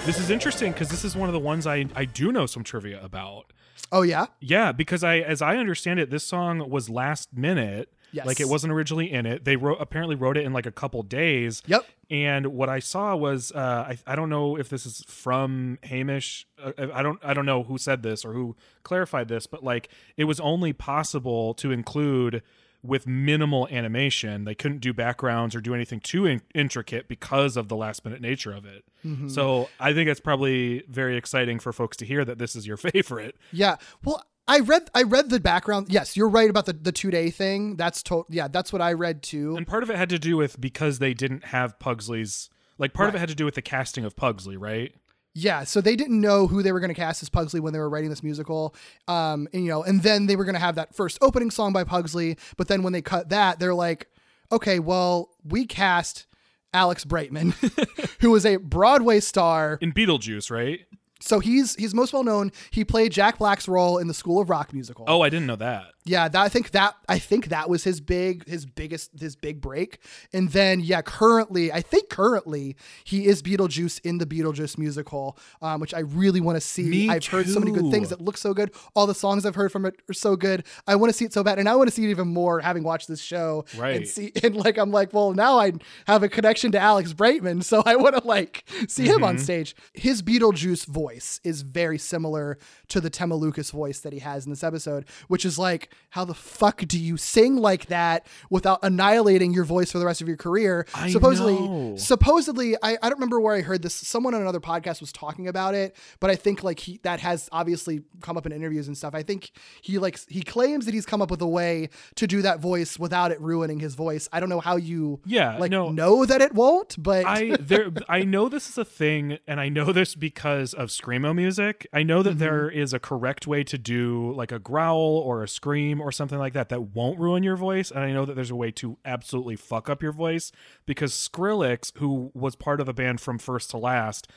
[0.06, 2.64] This is interesting because this is one of the ones I I do know some
[2.64, 3.52] trivia about.
[3.92, 4.26] Oh yeah.
[4.40, 7.92] Yeah, because I, as I understand it, this song was last minute.
[8.12, 8.26] Yes.
[8.26, 9.44] Like it wasn't originally in it.
[9.44, 11.62] They wrote apparently wrote it in like a couple days.
[11.66, 11.86] Yep.
[12.10, 16.46] And what I saw was uh, I I don't know if this is from Hamish.
[16.62, 19.88] Uh, I don't I don't know who said this or who clarified this, but like
[20.16, 22.42] it was only possible to include
[22.82, 24.44] with minimal animation.
[24.44, 28.22] They couldn't do backgrounds or do anything too in- intricate because of the last minute
[28.22, 28.84] nature of it.
[29.06, 29.30] Mhm.
[29.30, 32.76] So I think it's probably very exciting for folks to hear that this is your
[32.88, 33.36] favorite.
[33.52, 33.76] Yeah.
[34.02, 35.88] Well, I read I read the background.
[35.90, 37.76] Yes, you're right about the the two day thing.
[37.76, 39.56] That's to- yeah, that's what I read too.
[39.56, 43.08] And part of it had to do with because they didn't have Pugsley's like part
[43.10, 44.92] of it had to do with the casting of Pugsley, right?
[45.34, 47.78] Yeah, so they didn't know who they were going to cast as Pugsley when they
[47.78, 48.74] were writing this musical.
[49.06, 51.72] Um, and, you know, and then they were going to have that first opening song
[51.72, 54.08] by Pugsley, but then when they cut that, they're like,
[54.50, 56.26] okay, well, we cast
[56.74, 57.54] Alex Brightman,
[58.20, 60.80] who was a Broadway star in Beetlejuice, right?
[61.20, 62.50] So he's he's most well known.
[62.70, 65.04] He played Jack Black's role in the School of Rock musical.
[65.06, 65.84] Oh, I didn't know that.
[66.06, 69.60] Yeah, that, I think that I think that was his big his biggest his big
[69.60, 69.98] break.
[70.32, 72.74] And then yeah, currently I think currently
[73.04, 76.84] he is Beetlejuice in the Beetlejuice musical, um, which I really want to see.
[76.84, 78.72] Me I've heard so many good things that look so good.
[78.96, 80.64] All the songs I've heard from it are so good.
[80.86, 82.60] I want to see it so bad, and I want to see it even more
[82.60, 83.66] having watched this show.
[83.76, 83.96] Right.
[83.96, 85.72] And see and like I'm like, well now I
[86.06, 89.40] have a connection to Alex Brightman, so I want to like see him on Mhm.
[89.40, 89.76] stage.
[89.92, 92.58] His Beetlejuice voice is very similar
[92.88, 96.34] to the Temeluchus voice that he has in this episode, which is like, how the
[96.34, 100.36] fuck do you sing like that without annihilating your voice for the rest of your
[100.36, 100.86] career?
[100.94, 101.96] I supposedly, know.
[101.96, 103.94] supposedly, I, I don't remember where I heard this.
[103.94, 107.48] Someone on another podcast was talking about it, but I think like he that has
[107.52, 109.14] obviously come up in interviews and stuff.
[109.14, 109.50] I think
[109.80, 112.98] he like he claims that he's come up with a way to do that voice
[112.98, 114.28] without it ruining his voice.
[114.32, 115.90] I don't know how you Yeah, like no.
[115.90, 119.68] know that it won't, but I there I know this is a thing and I
[119.68, 121.86] know this because of screamo music.
[121.92, 125.48] I know that there is a correct way to do like a growl or a
[125.48, 128.50] scream or something like that that won't ruin your voice and I know that there's
[128.50, 130.52] a way to absolutely fuck up your voice
[130.86, 134.28] because Skrillex who was part of the band from first to last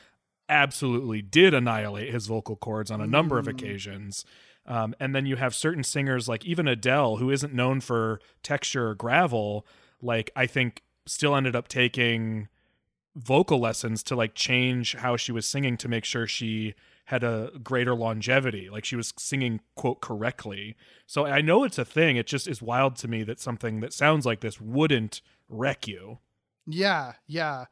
[0.49, 3.51] absolutely did annihilate his vocal cords on a number of Mm.
[3.51, 4.25] occasions.
[4.65, 8.89] Um, and then you have certain singers like even Adele, who isn't known for texture
[8.89, 9.65] or gravel,
[10.01, 12.47] like I think still ended up taking
[13.15, 16.73] vocal lessons to like change how she was singing to make sure she
[17.05, 20.75] had a greater longevity like she was singing quote correctly
[21.05, 23.93] so i know it's a thing it just is wild to me that something that
[23.93, 26.17] sounds like this wouldn't wreck you
[26.65, 27.65] Yeah, yeah.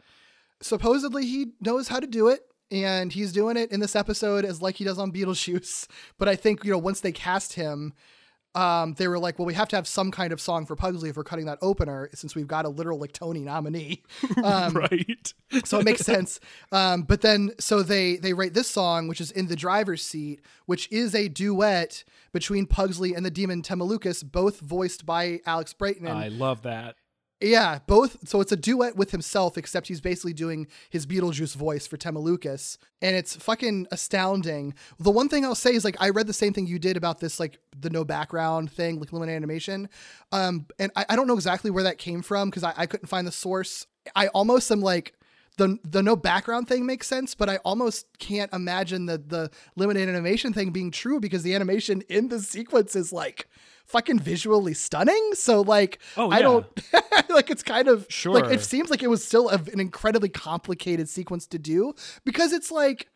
[0.62, 4.62] Supposedly he knows how to do it, and he's doing it in this episode as
[4.62, 5.88] like he does on Beetlejuice.
[6.18, 7.94] But I think you know once they cast him,
[8.56, 11.10] um, they were like, well, we have to have some kind of song for Pugsley
[11.10, 14.04] if we're cutting that opener, since we've got a literal like Tony nominee.
[14.44, 15.34] Um, right
[15.66, 16.40] so it makes sense.
[16.72, 20.42] Um, but then so they they write this song, which is in the driver's seat,
[20.66, 26.16] which is a duet between Pugsley and the demon Temeluchus, both voiced by Alex Brightman.
[26.16, 26.96] i love that
[27.42, 28.28] Yeah, both.
[28.30, 32.20] So it's a duet with himself, except he's basically doing his Beetlejuice voice for Tema
[32.20, 34.76] and it's fucking astounding.
[35.00, 37.20] The one thing I'll say is like I read the same thing you did about
[37.20, 39.90] this, like the no background thing, like limited animation,
[40.32, 43.08] um, and I, I don't know exactly where that came from because I, I couldn't
[43.08, 43.88] find the source.
[44.16, 45.16] I almost am like.
[45.58, 50.08] The, the no background thing makes sense, but I almost can't imagine the the limited
[50.08, 53.48] animation thing being true because the animation in the sequence is like
[53.92, 55.32] fucking visually stunning.
[55.34, 56.66] So like Oh, I don't
[57.30, 58.34] like it's kind of Sure.
[58.34, 61.94] like it seems like it was still a, an incredibly complicated sequence to do
[62.26, 63.08] because it's like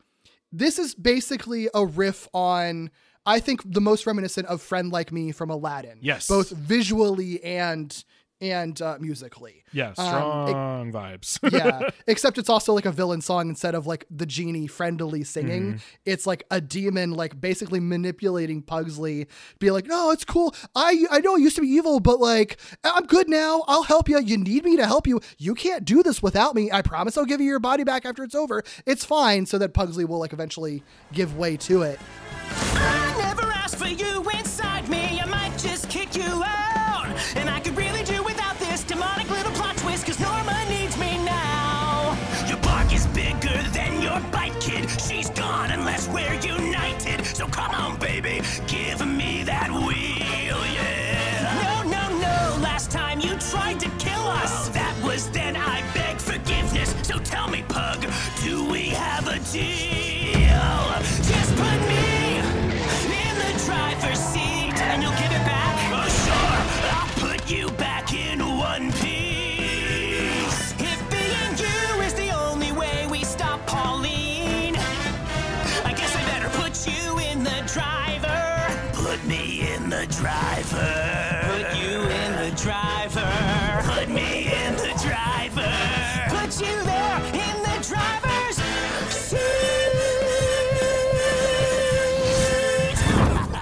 [0.51, 2.91] this is basically a riff on
[3.25, 5.97] I think the most reminiscent of Friend Like Me from Aladdin.
[6.01, 6.27] Yes.
[6.27, 8.03] both visually and
[8.41, 9.63] and uh, musically.
[9.71, 10.49] yeah Um, strong
[10.89, 14.67] it- vibes yeah, except it's also like a villain song instead of like the genie
[14.67, 15.75] friendly singing.
[15.75, 15.81] Mhm.
[16.05, 19.27] It's like a demon, like basically manipulating Pugsley,
[19.59, 20.53] be like, "No, it's cool.
[20.75, 23.63] I I know I used to be evil, but like I'm good now.
[23.67, 24.19] I'll help you.
[24.19, 25.21] You need me to help you.
[25.37, 26.71] You can't do this without me.
[26.71, 28.63] I promise I'll give you your body back after it's over.
[28.85, 30.83] It's fine." So that Pugsley will like eventually
[31.13, 31.99] give way to it.
[32.49, 35.19] I never asked for you inside me.
[35.21, 36.54] I might just kick you out.
[52.95, 54.69] time you tried to kill us.
[54.69, 56.95] Oh, that was then I beg forgiveness.
[57.03, 57.99] So tell me, Pug,
[58.41, 59.94] do we have a deal?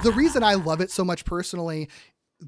[0.03, 1.89] The reason I love it so much personally,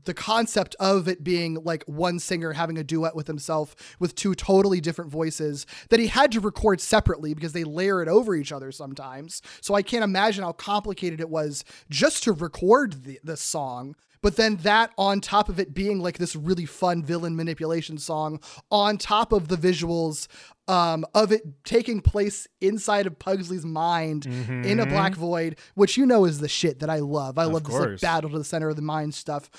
[0.03, 4.36] the concept of it being like one singer having a duet with himself with two
[4.36, 8.52] totally different voices that he had to record separately because they layer it over each
[8.52, 9.41] other sometimes.
[9.61, 13.95] So I can't imagine how complicated it was just to record the, the song.
[14.26, 18.39] But then that on top of it being like this really fun villain manipulation song,
[18.72, 20.27] on top of the visuals
[20.68, 26.07] um, of it taking place inside of Pugsley's mind in a black void, which you
[26.07, 27.38] know is the shit that I love.
[27.38, 29.52] I Of love this like battle to the center of the mind stuff.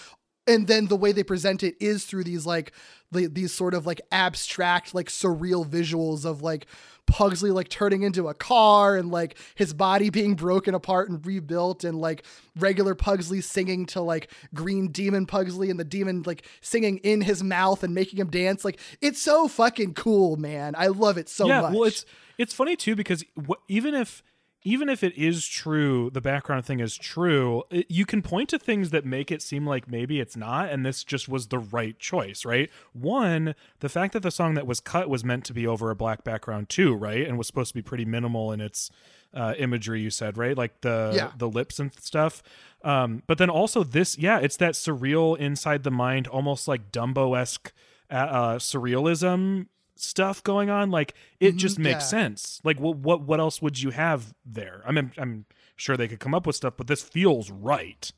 [0.49, 2.73] And then the way they present it is through these like
[3.13, 6.67] the, these sort of like abstract, like surreal visuals of like
[7.07, 11.85] Pugsley like turning into a car and like his body being broken apart and rebuilt
[11.85, 12.25] and like
[12.59, 17.43] regular Pugsley singing to like green demon Pugsley and the demon like singing in his
[17.43, 18.65] mouth and making him dance.
[18.65, 20.75] Like it's so fucking cool, man.
[20.77, 21.73] I love it so yeah, much.
[21.75, 22.05] well, it's
[22.39, 23.25] it's funny too because
[23.69, 24.23] even if
[24.67, 27.63] even if it is true, the background thing is true.
[27.71, 30.85] It, you can point to things that make it seem like maybe it's not, and
[30.85, 32.69] this just was the right choice, right?
[32.93, 35.95] One, the fact that the song that was cut was meant to be over a
[35.95, 38.91] black background too, right, and was supposed to be pretty minimal in its
[39.33, 40.01] uh, imagery.
[40.01, 41.31] You said right, like the Yeah.
[41.39, 42.43] the lips and stuff.
[42.83, 47.39] Um, but then also this, yeah, it's that surreal inside the mind, almost like Dumbo
[47.39, 47.73] esque
[48.11, 49.67] uh, uh, surrealism
[49.99, 50.91] stuff going on.
[50.91, 52.19] Like it Mhm, just makes yeah.
[52.21, 52.61] sense.
[52.65, 54.83] Like what what what else would you have there?
[54.87, 55.47] I mean, I'm
[55.77, 58.11] sure they could come up with stuff, but this feels right.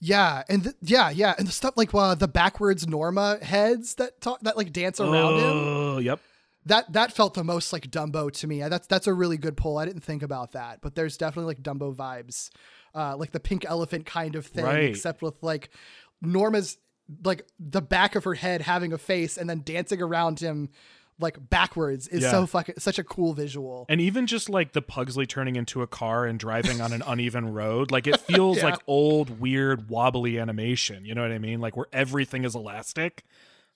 [0.00, 4.20] Yeah, and th- yeah, yeah, and the stuff like uh, the backwards Norma heads that
[4.20, 5.42] talk that like dance around him.
[5.44, 6.20] Oh, yep.
[6.66, 8.60] That that felt the most like Dumbo to me.
[8.62, 9.76] That's that's a really good pull.
[9.78, 12.50] I didn't think about that, but there's definitely like Dumbo vibes,
[12.94, 14.84] uh, like the pink elephant kind of thing, Right.
[14.90, 15.70] except with like
[16.22, 16.76] Norma's
[17.24, 20.68] like the back of her head having a face and then dancing around him
[21.20, 22.30] like backwards is Yeah.
[22.30, 23.86] so fucking such a cool visual.
[23.88, 27.52] And even just like the Pugsley turning into a car and driving on an uneven
[27.52, 28.64] road, like it feels Yeah.
[28.66, 31.04] like old, weird, wobbly animation.
[31.04, 31.60] You know what I mean?
[31.60, 33.24] Like where everything is elastic.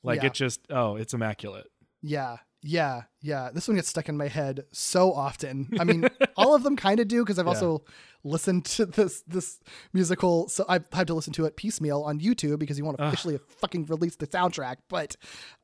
[0.04, 0.26] Like Yeah.
[0.28, 1.66] it just, oh, it's immaculate.
[2.00, 3.50] Yeah, yeah, yeah.
[3.52, 5.68] This one gets stuck in my head so often.
[5.80, 7.52] I mean, all of them kind of do because I've Yeah.
[7.54, 7.84] also
[8.24, 9.58] listened to this this
[9.92, 10.48] musical.
[10.48, 13.12] So I've had to listen to it piecemeal on YouTube because you want to Ugh.
[13.12, 14.76] officially fucking release the soundtrack.
[14.88, 15.16] But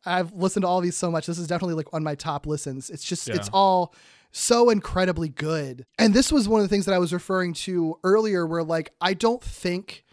[0.05, 1.27] I've listened to all these so much.
[1.27, 2.91] This is definitely like on my top listens.
[2.91, 3.95] It's just it's all
[4.33, 5.87] so incredibly good.
[5.99, 8.91] And this was one of the things that I was referring to earlier, where like
[9.01, 10.05] I don't think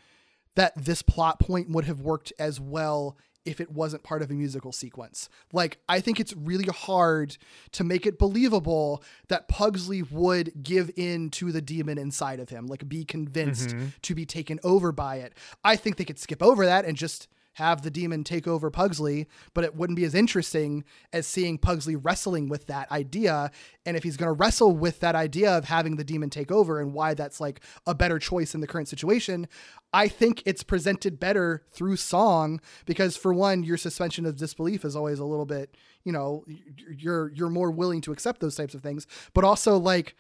[0.55, 4.33] that this plot point would have worked as well if it wasn't part of a
[4.33, 5.29] musical sequence.
[5.53, 7.37] Like, I think it's really hard
[7.73, 12.67] to make it believable that Pugsley would give in to the demon inside of him,
[12.67, 13.93] like be convinced Mhm.
[14.01, 15.33] to be taken over by it.
[15.63, 19.27] I think they could skip over that and just have the demon take over Pugsley,
[19.53, 20.83] but it wouldn't be as interesting
[21.13, 23.49] as seeing Pugsley wrestling with that idea.
[23.85, 26.81] And if he's going to wrestle with that idea of having the demon take over
[26.81, 29.47] and why that's like a better choice in the current situation,
[29.93, 34.95] I think it's presented better through song because for one, your suspension of disbelief is
[34.95, 36.43] always a little bit, you know,
[36.89, 40.17] you're you're more willing to accept those types of things, but also like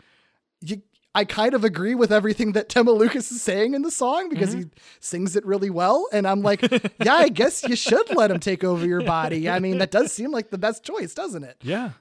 [0.61, 0.81] you
[1.15, 4.65] I kind of agree with everything that Temeluchus is saying in the song because he
[4.99, 6.07] sings it really well.
[6.11, 6.61] And I'm like,
[7.03, 9.49] yeah, I guess you should let him take over your body.
[9.49, 11.57] I mean, that does seem like the best choice, doesn't it?
[11.63, 11.91] Yeah.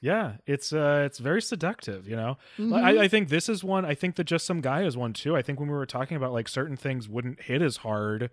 [0.00, 2.36] Yeah, it's uh it's very seductive, you know.
[2.58, 2.74] Mhm.
[2.76, 3.84] I, I think this is one.
[3.86, 5.34] I think that just some guy is one too.
[5.34, 8.30] I think when we were talking about like certain things wouldn't hit as hard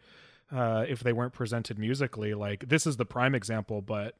[0.51, 2.33] uh if they weren't presented musically.
[2.33, 4.15] Like this is the prime example, but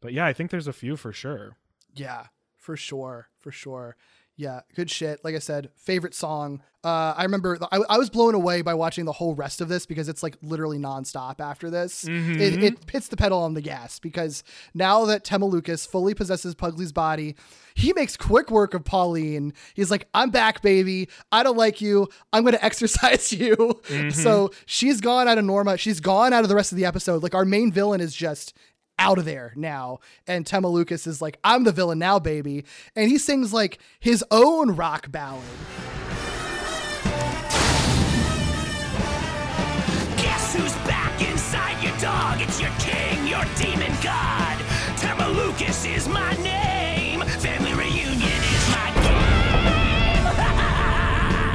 [0.00, 1.56] but yeah, I think there's a few for sure.
[1.96, 2.26] Yeah,
[2.56, 3.96] for sure, for sure.
[4.36, 5.24] Yeah, good shit.
[5.24, 6.60] Like I said, favorite song.
[6.82, 9.86] Uh, I remember I, I was blown away by watching the whole rest of this
[9.86, 12.02] because it's like literally nonstop after this.
[12.04, 12.62] It, Mhm.
[12.62, 14.42] it hits the pedal on the gas because
[14.74, 17.36] now that Temeluchus fully possesses Pugsley's body,
[17.74, 19.54] he makes quick work of Pauline.
[19.74, 21.08] He's like, I'm back, baby.
[21.32, 22.08] I don't like you.
[22.32, 23.54] I'm going to exorcise you.
[23.56, 24.12] Mhm.
[24.12, 25.78] So she's gone out of Norma.
[25.78, 27.22] She's gone out of the rest of the episode.
[27.22, 28.52] Like our main villain is just
[29.04, 30.00] out of there now.
[30.26, 32.64] And Temeluchus is like, I'm the villain now, baby.
[32.96, 35.44] And he sings like his own rock ballad.
[40.16, 42.40] Guess who's back inside your dog?
[42.40, 44.58] It's your king, your demon god.
[44.96, 47.20] Temeluchus is my name.
[47.20, 49.14] Family reunion is my game.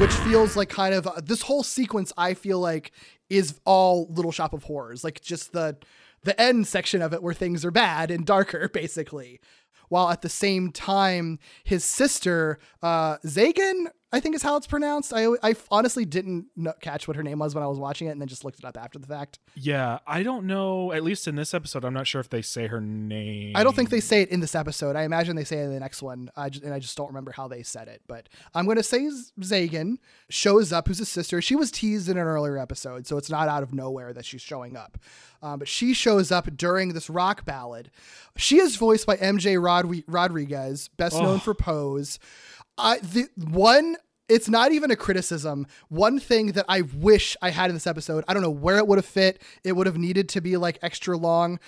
[0.00, 2.92] which feels like kind of uh, this whole sequence I feel like
[3.28, 5.76] is all Little Shop of Horrors, like just the
[6.22, 9.40] the end section of it where things are bad and darker basically.
[9.88, 15.12] While at the same time his sister uh Zagan I think is how it's pronounced.
[15.14, 16.46] I I honestly didn't
[16.80, 18.64] catch what her name was when I was watching it, and then just looked it
[18.64, 19.38] up after the fact.
[19.54, 20.92] Yeah, I don't know.
[20.92, 23.52] At least in this episode, I'm not sure if they say her name.
[23.54, 24.96] I don't think they say it in this episode.
[24.96, 26.28] I imagine they say it in the next one.
[26.36, 28.02] I just, and I just don't remember how they said it.
[28.08, 29.08] But I'm going to say
[29.40, 31.40] Zagan shows up, who's a sister.
[31.40, 34.42] She was teased in an earlier episode, so it's not out of nowhere that she's
[34.42, 34.98] showing up.
[35.42, 37.90] Um, but she shows up during this rock ballad.
[38.36, 41.38] She is voiced by MJ Rodri- Rodriguez, best known Oh.
[41.38, 42.18] for Pose.
[42.80, 43.96] I the one
[44.28, 45.66] it's not even a criticism.
[45.88, 48.86] One thing that I wish I had in this episode, I don't know where it
[48.86, 49.42] would have fit.
[49.64, 51.58] It would have needed to be like extra long.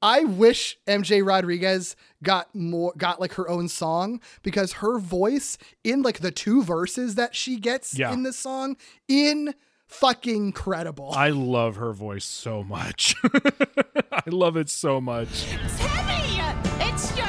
[0.00, 6.02] I wish MJ Rodriguez got more got like her own song because her voice in
[6.02, 8.12] like the two verses that she gets Yeah.
[8.12, 8.76] in this song
[9.08, 9.54] in
[9.88, 11.12] fucking credible.
[11.16, 13.14] I love her voice so much.
[14.12, 15.46] I love it so much.
[15.78, 16.40] Timmy,
[16.80, 17.23] it's your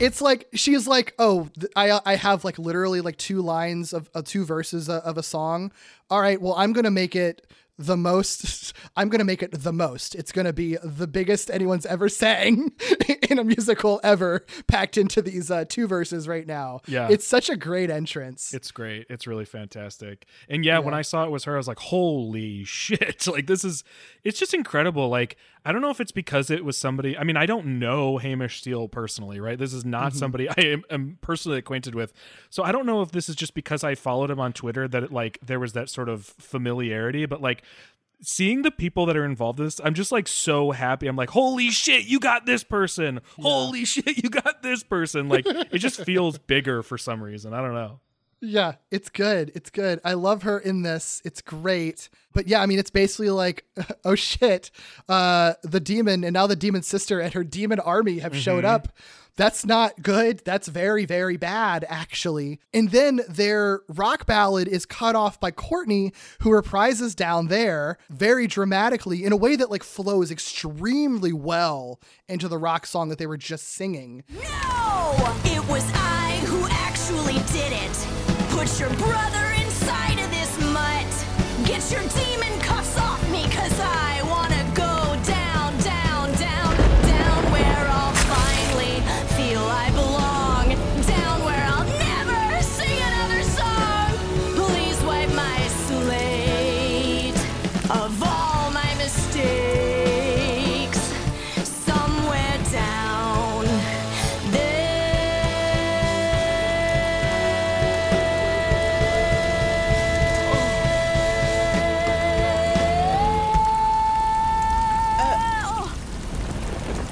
[0.00, 4.10] it's like she's like, oh, th- I I have like literally like two lines of,
[4.14, 5.72] of two verses of, of a song.
[6.08, 7.46] All right, well, I'm gonna make it
[7.78, 8.74] the most.
[8.96, 10.14] I'm gonna make it the most.
[10.14, 12.72] It's gonna be the biggest anyone's ever sang
[13.30, 16.80] in a musical ever, packed into these uh, two verses right now.
[16.86, 17.08] Yeah.
[17.10, 18.52] it's such a great entrance.
[18.52, 19.06] It's great.
[19.08, 20.26] It's really fantastic.
[20.48, 23.26] And yeah, when I saw it was her, I was like, holy shit.
[23.26, 23.82] Like, this is,
[24.24, 25.08] it's just incredible.
[25.08, 28.18] Like, I don't know if it's because it was somebody, I mean, I don't know
[28.18, 29.58] Hamish Steele personally, right?
[29.58, 30.16] This is not Mhm.
[30.16, 32.12] somebody I am, am personally acquainted with.
[32.48, 35.02] So I don't know if this is just because I followed him on Twitter that
[35.04, 37.62] it, like, there was that sort of familiarity, but like,
[38.22, 41.06] seeing the people that are involved in this, I'm just like so happy.
[41.06, 43.20] I'm like, holy shit, you got this person.
[43.40, 45.28] Holy shit, you got this person.
[45.28, 47.54] Like, it just feels bigger for some reason.
[47.54, 48.00] I don't know.
[48.42, 49.52] Yeah, it's good.
[49.54, 50.00] It's good.
[50.04, 51.20] I love her in this.
[51.24, 52.08] It's great.
[52.32, 53.64] But yeah, I mean, it's basically like,
[54.04, 54.70] oh shit,
[55.08, 58.68] uh, the demon and now the demon sister and her demon army have showed Mhm.
[58.68, 58.88] up.
[59.36, 60.42] That's not good.
[60.44, 62.60] That's very, very bad, actually.
[62.74, 68.46] And then their rock ballad is cut off by Courtney, who reprises down there very
[68.46, 73.26] dramatically in a way that like flows extremely well into the rock song that they
[73.26, 74.24] were just singing.
[74.30, 75.32] No!
[75.44, 78.06] It was I who actually did it.
[78.60, 79.49] Put your brother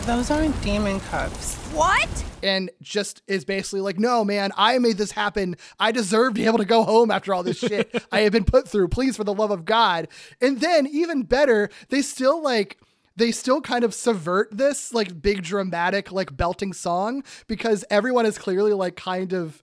[0.09, 1.57] Those aren't demon cuffs.
[1.75, 2.09] What?
[2.43, 5.55] and just is basically like, no, man, I made this happen.
[5.79, 8.45] I deserve to be able to go home after all this shit I have been
[8.47, 8.89] put through.
[8.89, 10.09] Please, for the love of God.
[10.41, 12.79] And then, even better, they still like,
[13.17, 18.39] they still kind of subvert this like big dramatic like belting song because everyone is
[18.39, 19.63] clearly like kind of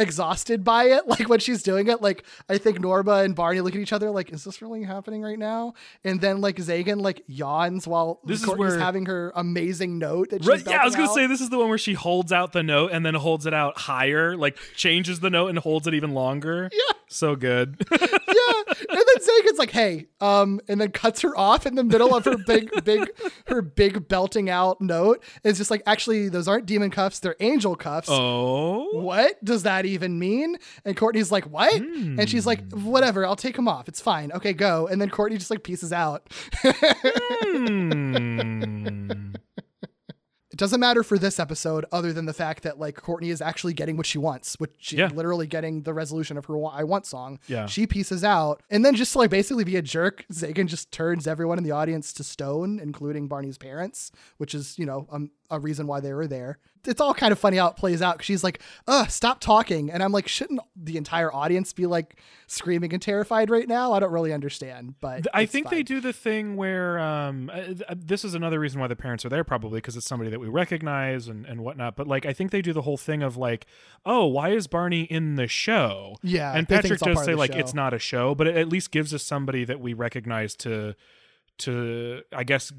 [0.00, 3.74] exhausted by it like when she's doing it like i think norma and barney look
[3.74, 5.74] at each other like is this really happening right now
[6.04, 10.42] and then like zagan like yawns while This is where- having her amazing note that
[10.42, 11.14] she's Right, yeah, I was gonna out.
[11.14, 13.54] say this is the one where she holds out the note and then holds it
[13.54, 16.70] out higher, like changes the note and holds it even longer.
[16.72, 17.76] Yeah, so good.
[17.90, 17.98] yeah.
[18.88, 22.24] And then Zagan's like, hey, um, and then cuts her off in the middle of
[22.24, 23.08] her big, big,
[23.48, 25.22] her big belting out note.
[25.44, 28.08] It's just like, actually, those aren't demon cuffs, they're angel cuffs.
[28.10, 28.88] Oh.
[29.00, 30.56] What does that even mean?
[30.84, 31.72] And Courtney's like, what?
[31.74, 33.88] And she's like, whatever, I'll take them off.
[33.88, 34.32] It's fine.
[34.32, 34.86] Okay, go.
[34.86, 36.28] And then Courtney just like pieces out.
[40.52, 43.72] It doesn't matter for this episode, other than the fact that like Courtney is actually
[43.72, 45.08] getting what she wants, which she's Yeah.
[45.14, 47.38] literally getting the resolution of her "I want" song.
[47.46, 47.66] Yeah.
[47.66, 51.28] she pieces out, and then just to, like basically be a jerk, Zagan just turns
[51.28, 55.58] everyone in the audience to stone, including Barney's parents, which is you know um, a
[55.58, 56.58] reason why they were there.
[56.86, 58.22] It's all kind of funny how it plays out.
[58.24, 62.94] she's like, "Ugh, stop talking," and I'm like, shouldn't the entire audience be like screaming
[62.94, 63.92] and terrified right now?
[63.92, 67.94] I don't really understand, but I think they do the thing where um, uh, uh,
[67.94, 70.48] this is another reason why the parents are there, probably because it's somebody that we
[70.48, 71.96] recognize and, and whatnot.
[71.96, 73.66] But like, I think they do the whole thing of like,
[74.06, 76.16] oh, why is Barney in the show?
[76.22, 77.58] Yeah, and Patrick does say like show.
[77.58, 80.94] it's not a show, but it at least gives us somebody that we recognize to
[81.60, 82.72] to I guess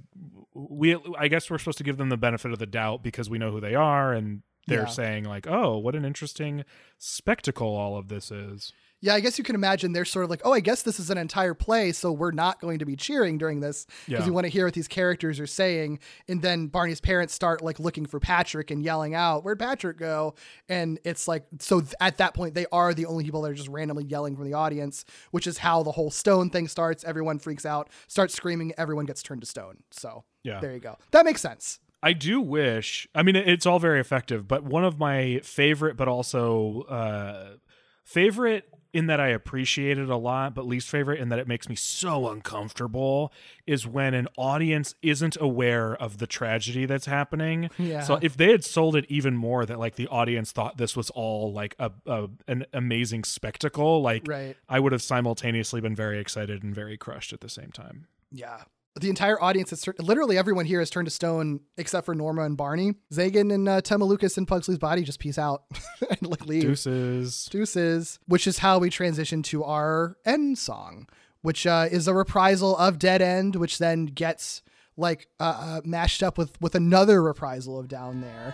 [0.53, 3.37] we I guess we're supposed to give them the benefit of the doubt because we
[3.37, 4.85] know who they are and they're Yeah.
[4.87, 6.63] saying like, oh, what an interesting
[6.97, 8.73] spectacle all of this is.
[9.03, 11.09] Yeah, I guess you can imagine they're sort of like, oh, I guess this is
[11.09, 14.25] an entire play, so we're not going to be cheering during this because Yeah.
[14.25, 15.97] we want to hear what these characters are saying.
[16.27, 20.35] And then Barney's parents start like looking for Patrick and yelling out, "Where'd Patrick go?"
[20.69, 23.55] And it's like, so th- at that point, they are the only people that are
[23.55, 27.03] just randomly yelling from the audience, which is how the whole stone thing starts.
[27.03, 29.79] Everyone freaks out, starts screaming, everyone gets turned to stone.
[29.89, 30.59] So Yeah.
[30.59, 30.97] there you go.
[31.09, 31.79] That makes sense.
[32.03, 33.07] I do wish.
[33.15, 37.55] I mean, it's all very effective, but one of my favorite, but also uh,
[38.03, 41.69] favorite in that I appreciate it a lot, but least favorite in that it makes
[41.69, 43.31] me so uncomfortable
[43.65, 47.69] is when an audience isn't aware of the tragedy that's happening.
[47.77, 48.01] Yeah.
[48.01, 51.09] So if they had sold it even more that like the audience thought this was
[51.11, 54.57] all like a, a an amazing spectacle, like Right.
[54.67, 58.07] I would have simultaneously been very excited and very crushed at the same time.
[58.31, 58.63] Yeah.
[58.99, 62.43] The entire audience is tur- literally everyone here has turned to stone except for Norma
[62.43, 62.95] and Barney.
[63.13, 65.63] Zagan and uh, Temeluchus and Pugsley's body just peace out
[66.09, 66.63] and like leave.
[66.63, 67.45] Deuces.
[67.49, 68.19] Deuces.
[68.27, 71.07] Which is how we transition to our end song,
[71.41, 74.61] which uh, is a reprisal of Dead End, which then gets
[74.97, 78.53] like uh, uh, mashed up with with another reprisal of Down There.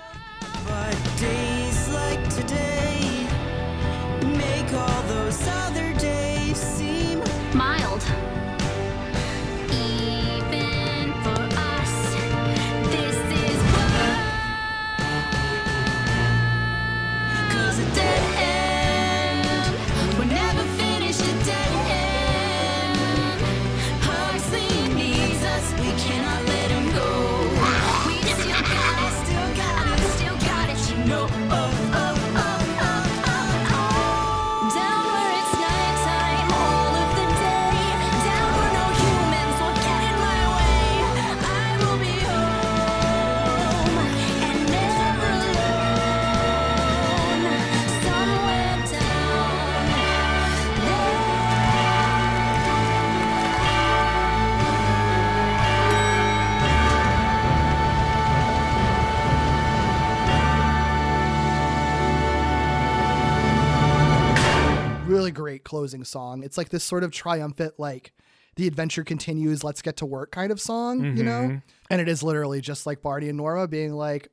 [65.27, 66.41] Really great closing song.
[66.43, 68.13] It's like this sort of triumphant, like
[68.55, 71.41] the adventure continues, let's get to work kind of song, you know?
[71.49, 71.61] Mhm.
[71.89, 74.29] And it is literally just like Barney and Norma being like,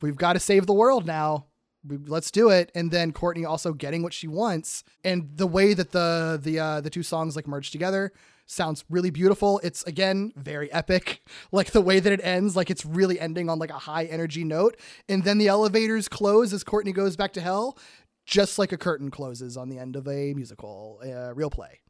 [0.00, 1.46] we've got to save the world now.
[1.86, 2.72] We- Let's do it.
[2.74, 4.82] And then Courtney also getting what she wants.
[5.04, 8.10] And the way that the the uh, the two songs like merge together
[8.46, 9.60] sounds really beautiful.
[9.62, 11.20] It's again very epic.
[11.52, 14.42] Like the way that it ends, like it's really ending on like a high energy
[14.44, 14.76] note.
[15.08, 17.76] And then the elevators close as Courtney goes back to hell,
[18.24, 21.80] just like a curtain closes on the end of a musical, uh, real play.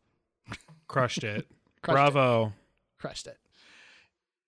[0.89, 1.47] Crushed it.
[1.83, 2.13] Crushed it.
[2.13, 2.53] Bravo.
[2.99, 3.39] Crushed it.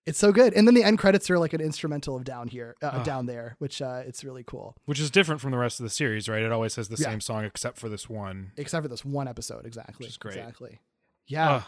[0.05, 0.53] It's so good.
[0.53, 3.03] And then the end credits are like an instrumental of down here, uh, Ah.
[3.03, 4.75] down there, which uh, it's really cool.
[4.85, 6.41] Which is different from the rest of the series, right?
[6.41, 7.09] It always has the Yeah.
[7.09, 8.51] same song except for this one.
[8.55, 10.37] except for this one episode exactly Which is great.
[10.37, 10.79] exactly
[11.27, 11.63] yeah.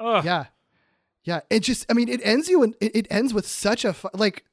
[0.00, 0.24] Ugh.
[0.24, 0.46] yeah
[1.22, 3.92] yeah it just i mean it ends you and it, it ends with such a
[3.92, 4.44] fu- like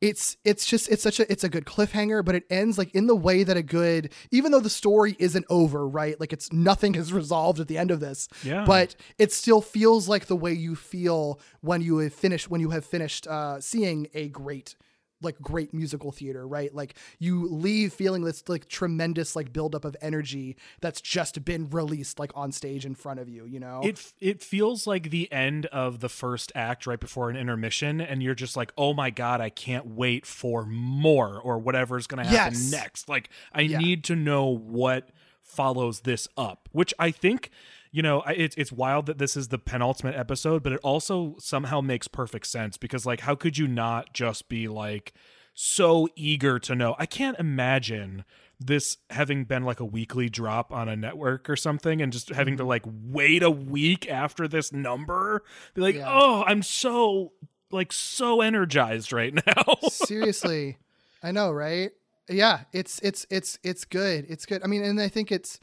[0.00, 3.06] it's it's just it's such a it's a good cliffhanger but it ends like in
[3.06, 6.94] the way that a good even though the story isn't over right like it's nothing
[6.94, 8.64] is resolved at the end of this Yeah.
[8.64, 12.70] but it still feels like the way you feel when you have finished when you
[12.70, 14.74] have finished uh seeing a great
[15.22, 16.74] like great musical theater, right?
[16.74, 22.18] Like you leave feeling this like tremendous like buildup of energy that's just been released
[22.18, 23.80] like on stage in front of you, you know?
[23.84, 28.22] It it feels like the end of the first act right before an intermission, and
[28.22, 32.52] you're just like, oh my god, I can't wait for more or whatever's gonna happen
[32.54, 32.70] Yes.
[32.70, 33.08] next.
[33.08, 33.78] Like I Yeah.
[33.78, 35.10] need to know what
[35.42, 37.50] follows this up, which I think.
[37.92, 41.80] You know, it's it's wild that this is the penultimate episode, but it also somehow
[41.80, 45.12] makes perfect sense because, like, how could you not just be like
[45.54, 46.94] so eager to know?
[46.98, 48.24] I can't imagine
[48.60, 52.54] this having been like a weekly drop on a network or something and just having
[52.54, 52.62] Mm-hmm.
[52.62, 56.10] to like wait a week after this number be like Yeah.
[56.12, 57.32] oh i'm so
[57.70, 60.76] like so energized right now Seriously.
[61.22, 61.90] I know, right?
[62.28, 64.26] Yeah, it's it's it's it's good.
[64.28, 64.62] It's good.
[64.62, 65.58] I mean, and I think it's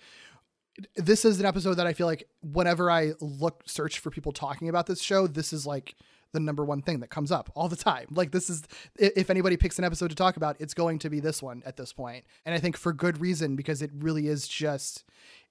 [0.96, 4.70] this is an episode that I feel like whenever I look search for people talking
[4.70, 5.96] about this show, this is like
[6.34, 8.08] the number one thing that comes up all the time.
[8.12, 8.64] Like this is
[8.98, 11.78] if anybody picks an episode to talk about, it's going to be this one at
[11.78, 12.26] this point.
[12.46, 15.04] And I think for good reason because it really is just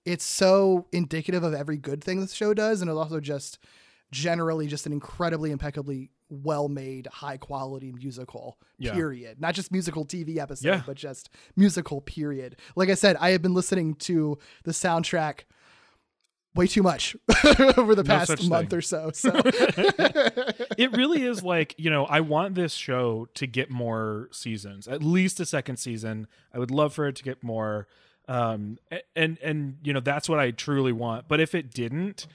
[0.05, 3.59] it's so indicative of every good thing this show does and it's also just
[4.13, 8.93] generally just an incredibly impeccably well made high quality musical Yeah.
[8.95, 10.83] period not just musical tv episode Yeah.
[10.85, 15.41] but just musical period like i said i have been listening to the soundtrack
[16.55, 17.15] way too much
[17.77, 18.79] over the past such month thing.
[18.79, 19.31] or so so
[20.79, 25.03] it really is like you know i want this show to get more seasons at
[25.03, 27.87] least a second season i would love for it to get more
[28.29, 31.29] Um, a- and and you know that's what I truly want.
[31.29, 32.27] But if it didn't,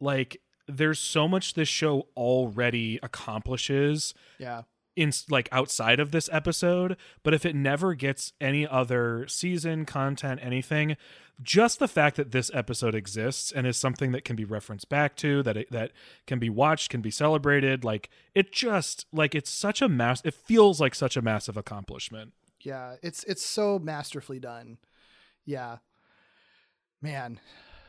[0.00, 0.40] like,
[0.76, 4.62] there's so much this show already accomplishes Yeah.
[4.96, 10.40] in like outside of this episode but if it never gets any other season content
[10.42, 10.96] anything
[11.42, 15.16] just the fact that this episode exists and is something that can be referenced back
[15.16, 15.90] to that it, that
[16.26, 20.34] can be watched can be celebrated like it just like it's such a mass it
[20.34, 22.32] feels like such a massive accomplishment
[22.62, 24.76] Yeah, it's it's so masterfully done.
[25.46, 25.78] Yeah,
[27.00, 27.40] man,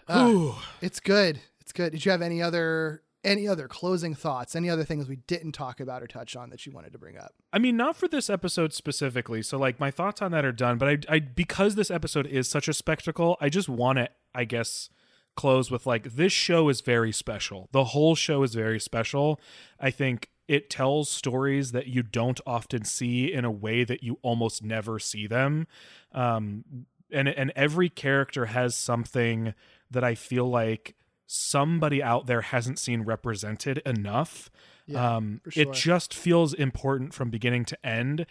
[0.08, 0.56] Whew.
[0.82, 1.42] it's good.
[1.72, 1.93] It's good.
[1.93, 4.58] Did you have any other any other closing thoughts?
[4.58, 7.17] Any other things we didn't talk about or touch on that you wanted to bring
[7.17, 7.33] up?
[7.53, 9.41] I mean, not for this episode specifically.
[9.41, 10.77] So, like, my thoughts on that are done.
[10.77, 14.43] But I, I because this episode is such a spectacle, I just want to, I
[14.43, 14.90] guess,
[15.38, 17.69] close with like this show is very special.
[17.72, 19.40] The whole show is very special.
[19.80, 24.19] I think it tells stories that you don't often see in a way that you
[24.24, 25.67] almost never see them.
[26.11, 26.66] Um,
[27.09, 29.53] and and every character has something
[29.90, 30.95] that I feel like
[31.32, 34.50] somebody out there hasn't seen represented enough.
[34.85, 38.26] Yeah, um, for It just feels important from beginning to end,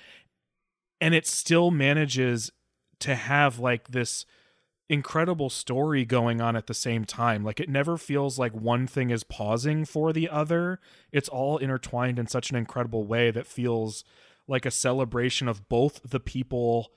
[1.01, 2.53] and it still manages
[3.01, 4.27] to have like this
[4.91, 7.43] incredible story going on at the same time.
[7.43, 10.79] Like it never feels like one thing is pausing for the other.
[11.11, 14.05] It's all intertwined in such an incredible way that feels
[14.47, 16.91] like a celebration of both the people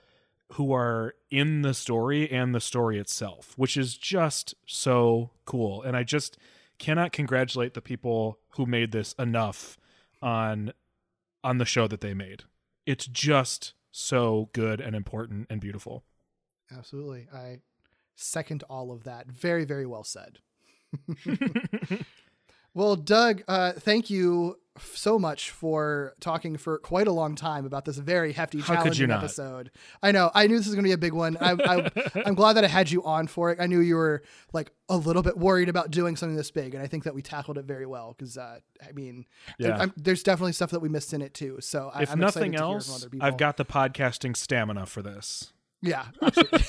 [0.54, 5.82] who are in the story and the story itself, which is just so cool.
[5.82, 6.38] And I just
[6.78, 9.78] cannot congratulate the people who made this enough
[10.22, 10.74] on
[11.44, 12.44] on the show that they made.
[12.86, 16.04] It's just so good and important and beautiful.
[16.76, 17.60] Absolutely, I
[18.16, 19.28] second all of that.
[19.28, 20.40] Very very well said.
[22.74, 27.86] well, Doug, uh, thank you so much for talking for quite a long time about
[27.86, 29.20] this very hefty, How could challenging you not?
[29.20, 29.70] episode.
[30.02, 30.32] I know.
[30.34, 31.38] I knew this was going to be a big one.
[31.40, 31.92] I, I,
[32.26, 33.60] I'm glad that I had you on for it.
[33.62, 36.82] I knew you were like a little bit worried about doing something this big, and
[36.84, 38.16] I think that we tackled it very well.
[38.18, 39.26] Because uh, I mean,
[39.60, 39.78] Yeah.
[39.78, 41.58] I'm, there's definitely stuff that we missed in it too.
[41.60, 43.28] So I, if I'm nothing excited to hear from else.
[43.28, 45.54] I've got the podcasting stamina for this.
[45.84, 46.64] Yeah, absolutely.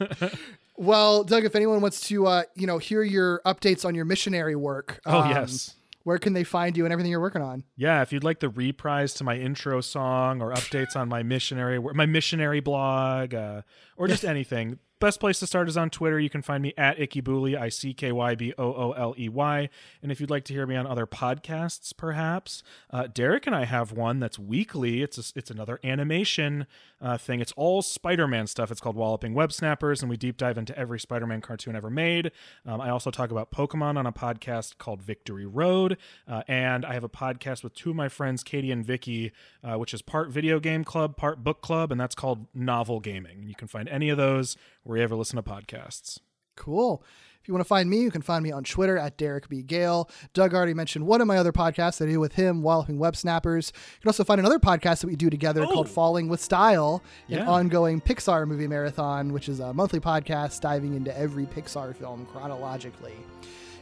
[0.76, 4.56] well, Doug, if anyone wants to, uh, you know, hear your updates on your missionary
[4.56, 5.74] work, Oh, um, yes.
[6.04, 7.64] where can they find you and everything you're working on?
[7.76, 11.78] Yeah, if you'd like the reprise to my intro song or updates on my missionary
[11.80, 13.62] my missionary blog uh,
[13.96, 16.18] or just anything, best place to start is on Twitter.
[16.18, 19.14] You can find me at Icky Booley, I C K Y B O O L
[19.18, 19.68] E Y.
[20.02, 23.64] And if you'd like to hear me on other podcasts, perhaps uh, Derek and I
[23.64, 25.02] have one that's weekly.
[25.02, 26.66] It's a, it's another animation
[27.00, 27.40] uh, thing.
[27.40, 28.70] It's all Spider-Man stuff.
[28.70, 32.32] It's called Walloping Websnappers, and we deep dive into every Spider-Man cartoon ever made.
[32.64, 36.94] Um, I also talk about Pokemon on a podcast called Victory Road, uh, and I
[36.94, 40.30] have a podcast with two of my friends, Katie and Vicky, uh, which is part
[40.30, 43.42] video game club, part book club, and that's called Novel Gaming.
[43.42, 46.20] You can find any of those where you ever listen to podcasts.
[46.56, 47.02] Cool.
[47.42, 49.62] If you want to find me, you can find me on Twitter at Derek B.
[49.62, 50.10] Gayle.
[50.34, 53.70] Doug already mentioned one of my other podcasts that I do with him, Walloping Websnappers.
[53.72, 55.72] You can also find another podcast that we do together oh.
[55.72, 60.94] called Falling with Style, an ongoing Pixar movie marathon, which is a monthly podcast diving
[60.94, 63.14] into every Pixar film chronologically.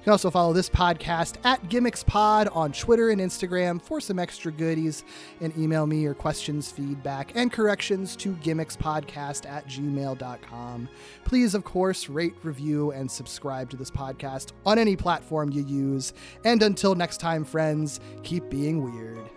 [0.04, 4.18] You can also follow this podcast at Gimmicks Pod on Twitter and Instagram for some
[4.18, 5.02] extra goodies
[5.40, 10.90] and email me your questions, feedback, and corrections to gimmickspodcast at gmail.com.
[11.24, 16.12] Please, of course, rate, review, and subscribe to this podcast on any platform you use.
[16.44, 19.30] And until next time, friends, keep being weird.